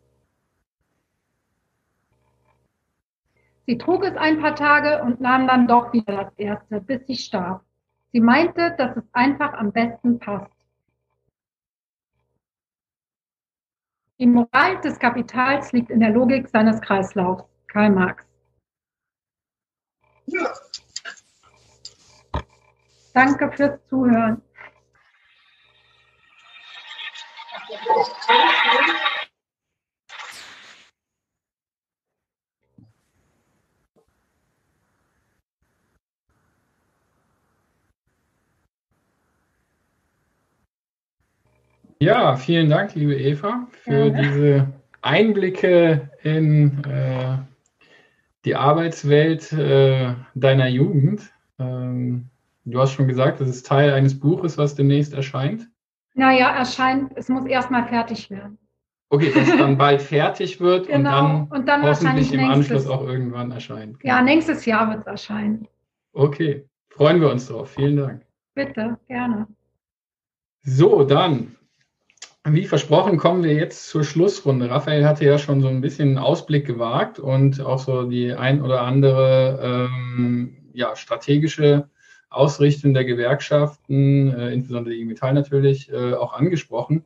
[3.66, 7.18] Sie trug es ein paar Tage und nahm dann doch wieder das erste, bis sie
[7.18, 7.66] starb.
[8.14, 10.53] Sie meinte, dass es einfach am besten passt.
[14.18, 17.44] Die Moral des Kapitals liegt in der Logik seines Kreislaufs.
[17.68, 18.26] Karl Marx.
[20.28, 20.49] Ja.
[23.14, 24.41] Danke fürs Zuhören.
[42.01, 44.09] Ja, vielen Dank, liebe Eva, für ja.
[44.09, 44.68] diese
[45.03, 47.38] Einblicke in äh,
[48.43, 51.31] die Arbeitswelt äh, deiner Jugend.
[51.59, 52.30] Ähm,
[52.65, 55.68] du hast schon gesagt, das ist Teil eines Buches, was demnächst erscheint.
[56.14, 58.58] Naja, erscheint, es muss erstmal fertig werden.
[59.10, 60.98] Okay, dass es dann bald fertig wird genau.
[60.98, 63.98] und dann, und dann hoffentlich im Anschluss auch irgendwann erscheint.
[64.04, 65.68] Ja, nächstes Jahr wird es erscheinen.
[66.14, 67.72] Okay, freuen wir uns drauf.
[67.72, 68.26] Vielen Dank.
[68.54, 69.48] Bitte, gerne.
[70.64, 71.56] So, dann,
[72.46, 74.70] wie versprochen, kommen wir jetzt zur Schlussrunde.
[74.70, 78.62] Raphael hatte ja schon so ein bisschen einen Ausblick gewagt und auch so die ein
[78.62, 81.90] oder andere ähm, ja, strategische
[82.32, 87.03] Ausrichtung der Gewerkschaften, äh, insbesondere die IG Metall natürlich, äh, auch angesprochen.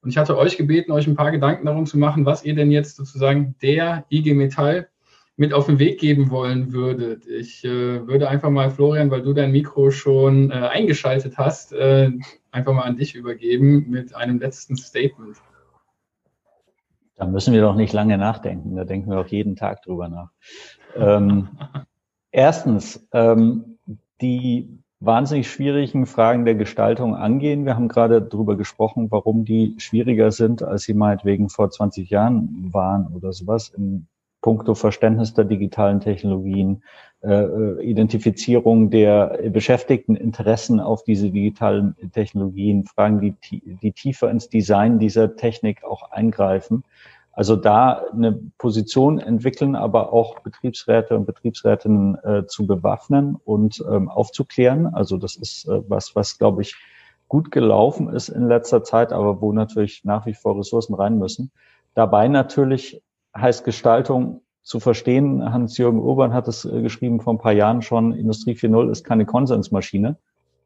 [0.00, 2.70] Und ich hatte euch gebeten, euch ein paar Gedanken darum zu machen, was ihr denn
[2.70, 4.88] jetzt sozusagen der IG Metall
[5.36, 7.26] mit auf den Weg geben wollen würdet.
[7.26, 12.10] Ich äh, würde einfach mal, Florian, weil du dein Mikro schon äh, eingeschaltet hast, äh,
[12.50, 15.36] einfach mal an dich übergeben mit einem letzten Statement.
[17.16, 18.76] Da müssen wir doch nicht lange nachdenken.
[18.76, 20.30] Da denken wir doch jeden Tag drüber nach.
[20.96, 21.48] Ähm,
[22.30, 23.77] erstens, ähm,
[24.20, 27.64] die wahnsinnig schwierigen Fragen der Gestaltung angehen.
[27.64, 32.70] Wir haben gerade darüber gesprochen, warum die schwieriger sind, als sie meinetwegen vor 20 Jahren
[32.72, 34.06] waren oder sowas im
[34.40, 36.82] puncto Verständnis der digitalen Technologien,
[37.22, 43.34] äh, Identifizierung der beschäftigten Interessen auf diese digitalen Technologien, Fragen, die,
[43.82, 46.84] die tiefer ins Design dieser Technik auch eingreifen.
[47.38, 54.08] Also da eine Position entwickeln, aber auch Betriebsräte und Betriebsrätinnen äh, zu bewaffnen und ähm,
[54.08, 54.88] aufzuklären.
[54.88, 56.74] Also das ist äh, was, was glaube ich
[57.28, 61.52] gut gelaufen ist in letzter Zeit, aber wo natürlich nach wie vor Ressourcen rein müssen.
[61.94, 63.04] Dabei natürlich
[63.36, 65.52] heißt Gestaltung zu verstehen.
[65.52, 68.14] Hans-Jürgen Urban hat es äh, geschrieben vor ein paar Jahren schon.
[68.14, 70.16] Industrie 4.0 ist keine Konsensmaschine.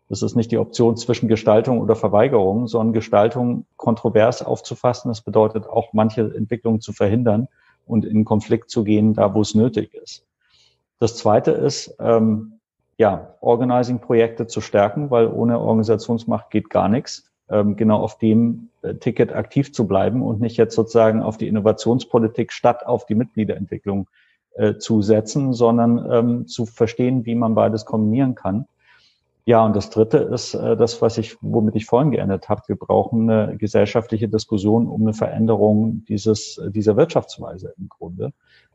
[0.09, 5.09] Das ist nicht die Option zwischen Gestaltung oder Verweigerung, sondern Gestaltung kontrovers aufzufassen.
[5.09, 7.49] Das bedeutet auch, manche Entwicklungen zu verhindern
[7.87, 10.27] und in Konflikt zu gehen, da wo es nötig ist.
[10.99, 12.61] Das Zweite ist, ähm,
[12.99, 17.33] ja, Organizing-Projekte zu stärken, weil ohne Organisationsmacht geht gar nichts.
[17.49, 21.49] Ähm, genau auf dem äh, Ticket aktiv zu bleiben und nicht jetzt sozusagen auf die
[21.49, 24.09] Innovationspolitik statt auf die Mitgliederentwicklung
[24.55, 28.67] äh, zu setzen, sondern ähm, zu verstehen, wie man beides kombinieren kann.
[29.45, 32.63] Ja, und das Dritte ist äh, das, was ich, womit ich vorhin geendet habe.
[32.69, 38.33] Wir brauchen eine gesellschaftliche Diskussion um eine Veränderung dieses dieser Wirtschaftsweise im Grunde.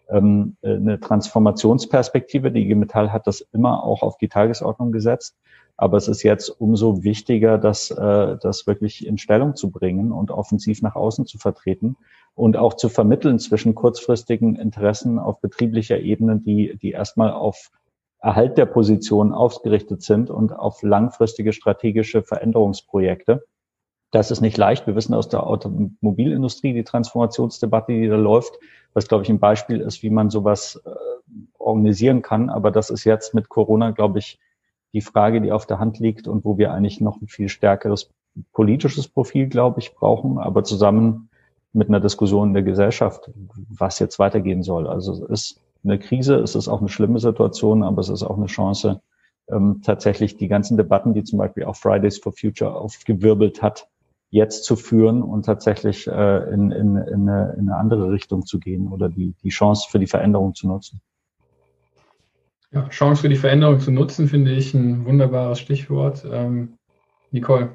[0.10, 2.52] Ähm, äh, eine Transformationsperspektive.
[2.52, 5.38] Die IG Metall hat das immer auch auf die Tagesordnung gesetzt.
[5.78, 10.32] Aber es ist jetzt umso wichtiger, das, äh, das wirklich in Stellung zu bringen und
[10.32, 11.96] offensiv nach außen zu vertreten
[12.36, 17.70] und auch zu vermitteln zwischen kurzfristigen Interessen auf betrieblicher Ebene, die, die erstmal auf
[18.20, 23.46] Erhalt der Position ausgerichtet sind und auf langfristige strategische Veränderungsprojekte.
[24.12, 24.88] Das ist nicht leicht.
[24.88, 28.58] Wir wissen aus der Automobilindustrie die Transformationsdebatte, die da läuft,
[28.94, 30.90] was, glaube ich, ein Beispiel ist, wie man sowas äh,
[31.60, 32.50] organisieren kann.
[32.50, 34.40] Aber das ist jetzt mit Corona, glaube ich,
[34.94, 38.10] die Frage, die auf der Hand liegt und wo wir eigentlich noch ein viel stärkeres
[38.54, 41.30] politisches Profil, glaube ich, brauchen, aber zusammen
[41.74, 43.30] mit einer Diskussion in der Gesellschaft,
[43.70, 44.88] was jetzt weitergehen soll.
[44.88, 48.38] Also es ist eine Krise, es ist auch eine schlimme Situation, aber es ist auch
[48.38, 49.02] eine Chance,
[49.50, 53.88] ähm, tatsächlich die ganzen Debatten, die zum Beispiel auch Fridays for Future aufgewirbelt hat,
[54.30, 58.60] jetzt zu führen und tatsächlich äh, in, in, in, eine, in eine andere Richtung zu
[58.60, 61.00] gehen oder die, die Chance für die Veränderung zu nutzen.
[62.72, 66.26] Ja, Chance für die Veränderung zu nutzen, finde ich ein wunderbares Stichwort.
[66.30, 66.78] Ähm,
[67.32, 67.70] Nicole.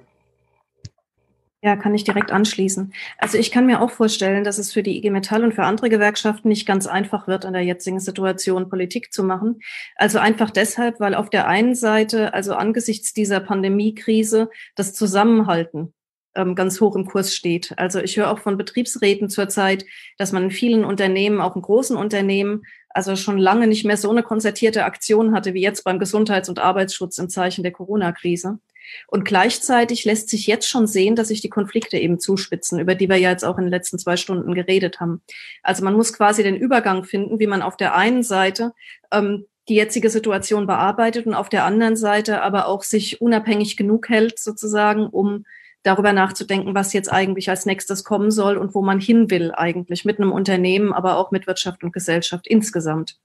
[1.65, 2.93] Ja, kann ich direkt anschließen.
[3.19, 5.91] Also ich kann mir auch vorstellen, dass es für die IG Metall und für andere
[5.91, 9.61] Gewerkschaften nicht ganz einfach wird, in der jetzigen Situation Politik zu machen.
[9.95, 15.95] Also einfach deshalb, weil auf der einen Seite, also angesichts dieser Pandemiekrise, das Zusammenhalten
[16.35, 17.75] ähm, ganz hoch im Kurs steht.
[17.77, 19.85] Also ich höre auch von Betriebsräten zurzeit,
[20.19, 24.11] dass man in vielen Unternehmen, auch in großen Unternehmen, also schon lange nicht mehr so
[24.11, 28.59] eine konzertierte Aktion hatte wie jetzt beim Gesundheits- und Arbeitsschutz im Zeichen der Corona-Krise.
[29.07, 33.09] Und gleichzeitig lässt sich jetzt schon sehen, dass sich die Konflikte eben zuspitzen, über die
[33.09, 35.23] wir ja jetzt auch in den letzten zwei Stunden geredet haben.
[35.63, 38.73] Also man muss quasi den Übergang finden, wie man auf der einen Seite
[39.13, 44.09] ähm, die jetzige Situation bearbeitet und auf der anderen Seite aber auch sich unabhängig genug
[44.09, 45.45] hält, sozusagen, um
[45.83, 50.05] darüber nachzudenken, was jetzt eigentlich als nächstes kommen soll und wo man hin will eigentlich
[50.05, 53.19] mit einem Unternehmen, aber auch mit Wirtschaft und Gesellschaft insgesamt.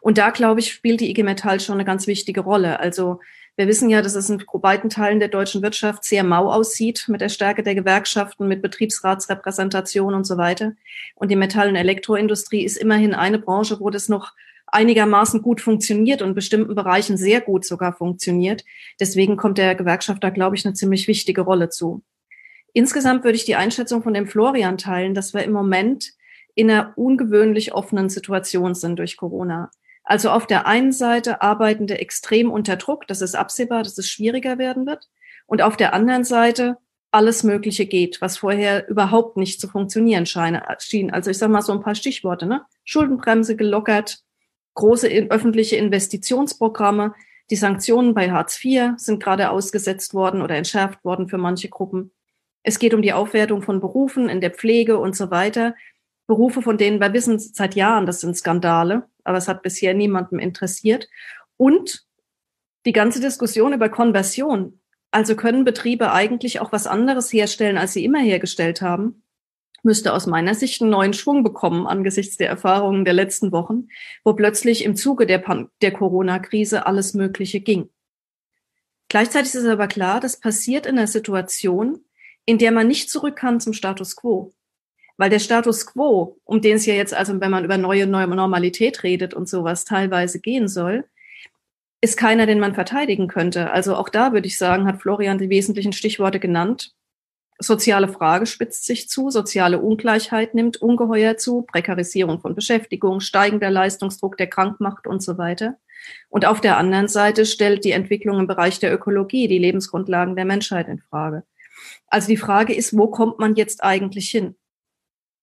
[0.00, 2.80] Und da, glaube ich, spielt die IG Metall schon eine ganz wichtige Rolle.
[2.80, 3.20] Also
[3.56, 7.20] wir wissen ja, dass es in weiten Teilen der deutschen Wirtschaft sehr mau aussieht mit
[7.20, 10.72] der Stärke der Gewerkschaften, mit Betriebsratsrepräsentation und so weiter.
[11.14, 14.32] Und die Metall- und Elektroindustrie ist immerhin eine Branche, wo das noch
[14.66, 18.64] einigermaßen gut funktioniert und in bestimmten Bereichen sehr gut sogar funktioniert.
[18.98, 22.02] Deswegen kommt der Gewerkschaft da, glaube ich, eine ziemlich wichtige Rolle zu.
[22.72, 26.12] Insgesamt würde ich die Einschätzung von dem Florian teilen, dass wir im Moment
[26.56, 29.70] in einer ungewöhnlich offenen Situation sind durch Corona.
[30.04, 34.58] Also auf der einen Seite Arbeitende extrem unter Druck, das ist absehbar, dass es schwieriger
[34.58, 35.08] werden wird.
[35.46, 36.76] Und auf der anderen Seite
[37.10, 41.10] alles Mögliche geht, was vorher überhaupt nicht zu funktionieren schien.
[41.10, 42.44] Also ich sage mal so ein paar Stichworte.
[42.44, 42.62] Ne?
[42.84, 44.18] Schuldenbremse gelockert,
[44.74, 47.14] große öffentliche Investitionsprogramme.
[47.50, 52.10] Die Sanktionen bei Hartz IV sind gerade ausgesetzt worden oder entschärft worden für manche Gruppen.
[52.64, 55.74] Es geht um die Aufwertung von Berufen in der Pflege und so weiter.
[56.26, 60.38] Berufe, von denen wir wissen seit Jahren, das sind Skandale, aber es hat bisher niemandem
[60.38, 61.08] interessiert.
[61.56, 62.06] Und
[62.86, 64.80] die ganze Diskussion über Konversion.
[65.10, 69.22] Also können Betriebe eigentlich auch was anderes herstellen, als sie immer hergestellt haben?
[69.82, 73.88] Müsste aus meiner Sicht einen neuen Schwung bekommen angesichts der Erfahrungen der letzten Wochen,
[74.24, 75.42] wo plötzlich im Zuge der,
[75.82, 77.90] der Corona-Krise alles Mögliche ging.
[79.08, 82.00] Gleichzeitig ist aber klar, das passiert in einer Situation,
[82.46, 84.52] in der man nicht zurück kann zum Status quo.
[85.16, 88.26] Weil der Status quo, um den es ja jetzt also, wenn man über neue, neue
[88.26, 91.04] Normalität redet und sowas teilweise gehen soll,
[92.00, 93.70] ist keiner, den man verteidigen könnte.
[93.70, 96.92] Also auch da würde ich sagen, hat Florian die wesentlichen Stichworte genannt.
[97.58, 104.36] Soziale Frage spitzt sich zu, soziale Ungleichheit nimmt ungeheuer zu, Prekarisierung von Beschäftigung, steigender Leistungsdruck,
[104.36, 105.78] der krank macht und so weiter.
[106.28, 110.44] Und auf der anderen Seite stellt die Entwicklung im Bereich der Ökologie die Lebensgrundlagen der
[110.44, 111.44] Menschheit in Frage.
[112.08, 114.56] Also die Frage ist, wo kommt man jetzt eigentlich hin?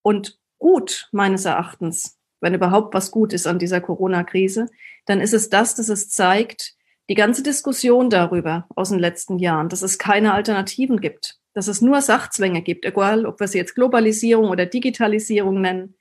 [0.01, 4.67] Und gut, meines Erachtens, wenn überhaupt was gut ist an dieser Corona-Krise,
[5.05, 6.75] dann ist es das, dass es zeigt,
[7.09, 11.81] die ganze Diskussion darüber aus den letzten Jahren, dass es keine Alternativen gibt, dass es
[11.81, 15.95] nur Sachzwänge gibt, egal ob wir sie jetzt Globalisierung oder Digitalisierung nennen,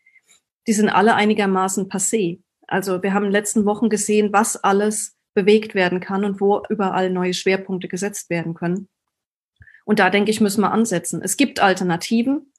[0.66, 2.40] die sind alle einigermaßen passé.
[2.66, 6.62] Also wir haben in den letzten Wochen gesehen, was alles bewegt werden kann und wo
[6.68, 8.89] überall neue Schwerpunkte gesetzt werden können.
[9.85, 11.22] Und da denke ich, müssen wir ansetzen.
[11.22, 12.49] Es gibt Alternativen,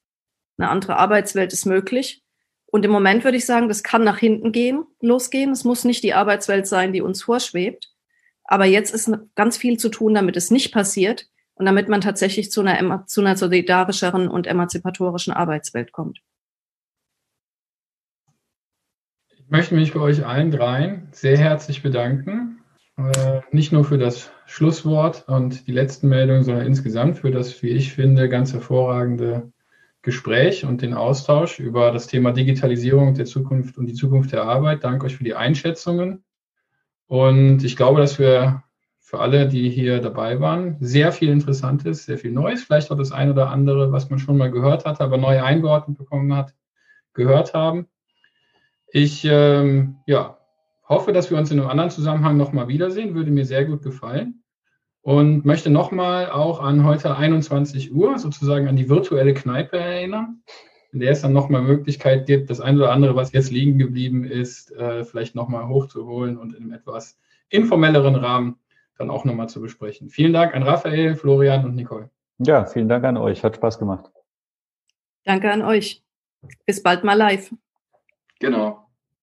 [0.61, 2.23] eine andere Arbeitswelt ist möglich.
[2.67, 5.51] Und im Moment würde ich sagen, das kann nach hinten gehen, losgehen.
[5.51, 7.91] Es muss nicht die Arbeitswelt sein, die uns vorschwebt.
[8.45, 12.51] Aber jetzt ist ganz viel zu tun, damit es nicht passiert und damit man tatsächlich
[12.51, 16.21] zu einer, zu einer solidarischeren und emanzipatorischen Arbeitswelt kommt.
[19.29, 22.61] Ich möchte mich bei euch allen dreien sehr herzlich bedanken.
[22.97, 27.69] Äh, nicht nur für das Schlusswort und die letzten Meldungen, sondern insgesamt für das, wie
[27.69, 29.51] ich finde, ganz hervorragende
[30.01, 34.83] Gespräch und den Austausch über das Thema Digitalisierung der Zukunft und die Zukunft der Arbeit.
[34.83, 36.23] Danke euch für die Einschätzungen.
[37.07, 38.63] Und ich glaube, dass wir
[38.99, 43.11] für alle, die hier dabei waren, sehr viel Interessantes, sehr viel Neues, vielleicht auch das
[43.11, 46.55] eine oder andere, was man schon mal gehört hat, aber neu eingeordnet bekommen hat,
[47.13, 47.87] gehört haben.
[48.93, 50.37] Ich ähm, ja,
[50.87, 54.40] hoffe, dass wir uns in einem anderen Zusammenhang nochmal wiedersehen, würde mir sehr gut gefallen.
[55.01, 60.43] Und möchte nochmal auch an heute 21 Uhr sozusagen an die virtuelle Kneipe erinnern,
[60.91, 64.23] in der es dann nochmal Möglichkeit gibt, das eine oder andere, was jetzt liegen geblieben
[64.23, 67.17] ist, äh, vielleicht nochmal hochzuholen und in einem etwas
[67.49, 68.59] informelleren Rahmen
[68.97, 70.09] dann auch nochmal zu besprechen.
[70.09, 72.09] Vielen Dank an Raphael, Florian und Nicole.
[72.39, 73.43] Ja, vielen Dank an euch.
[73.43, 74.11] Hat Spaß gemacht.
[75.23, 76.03] Danke an euch.
[76.65, 77.51] Bis bald mal live.
[78.39, 78.90] Genau.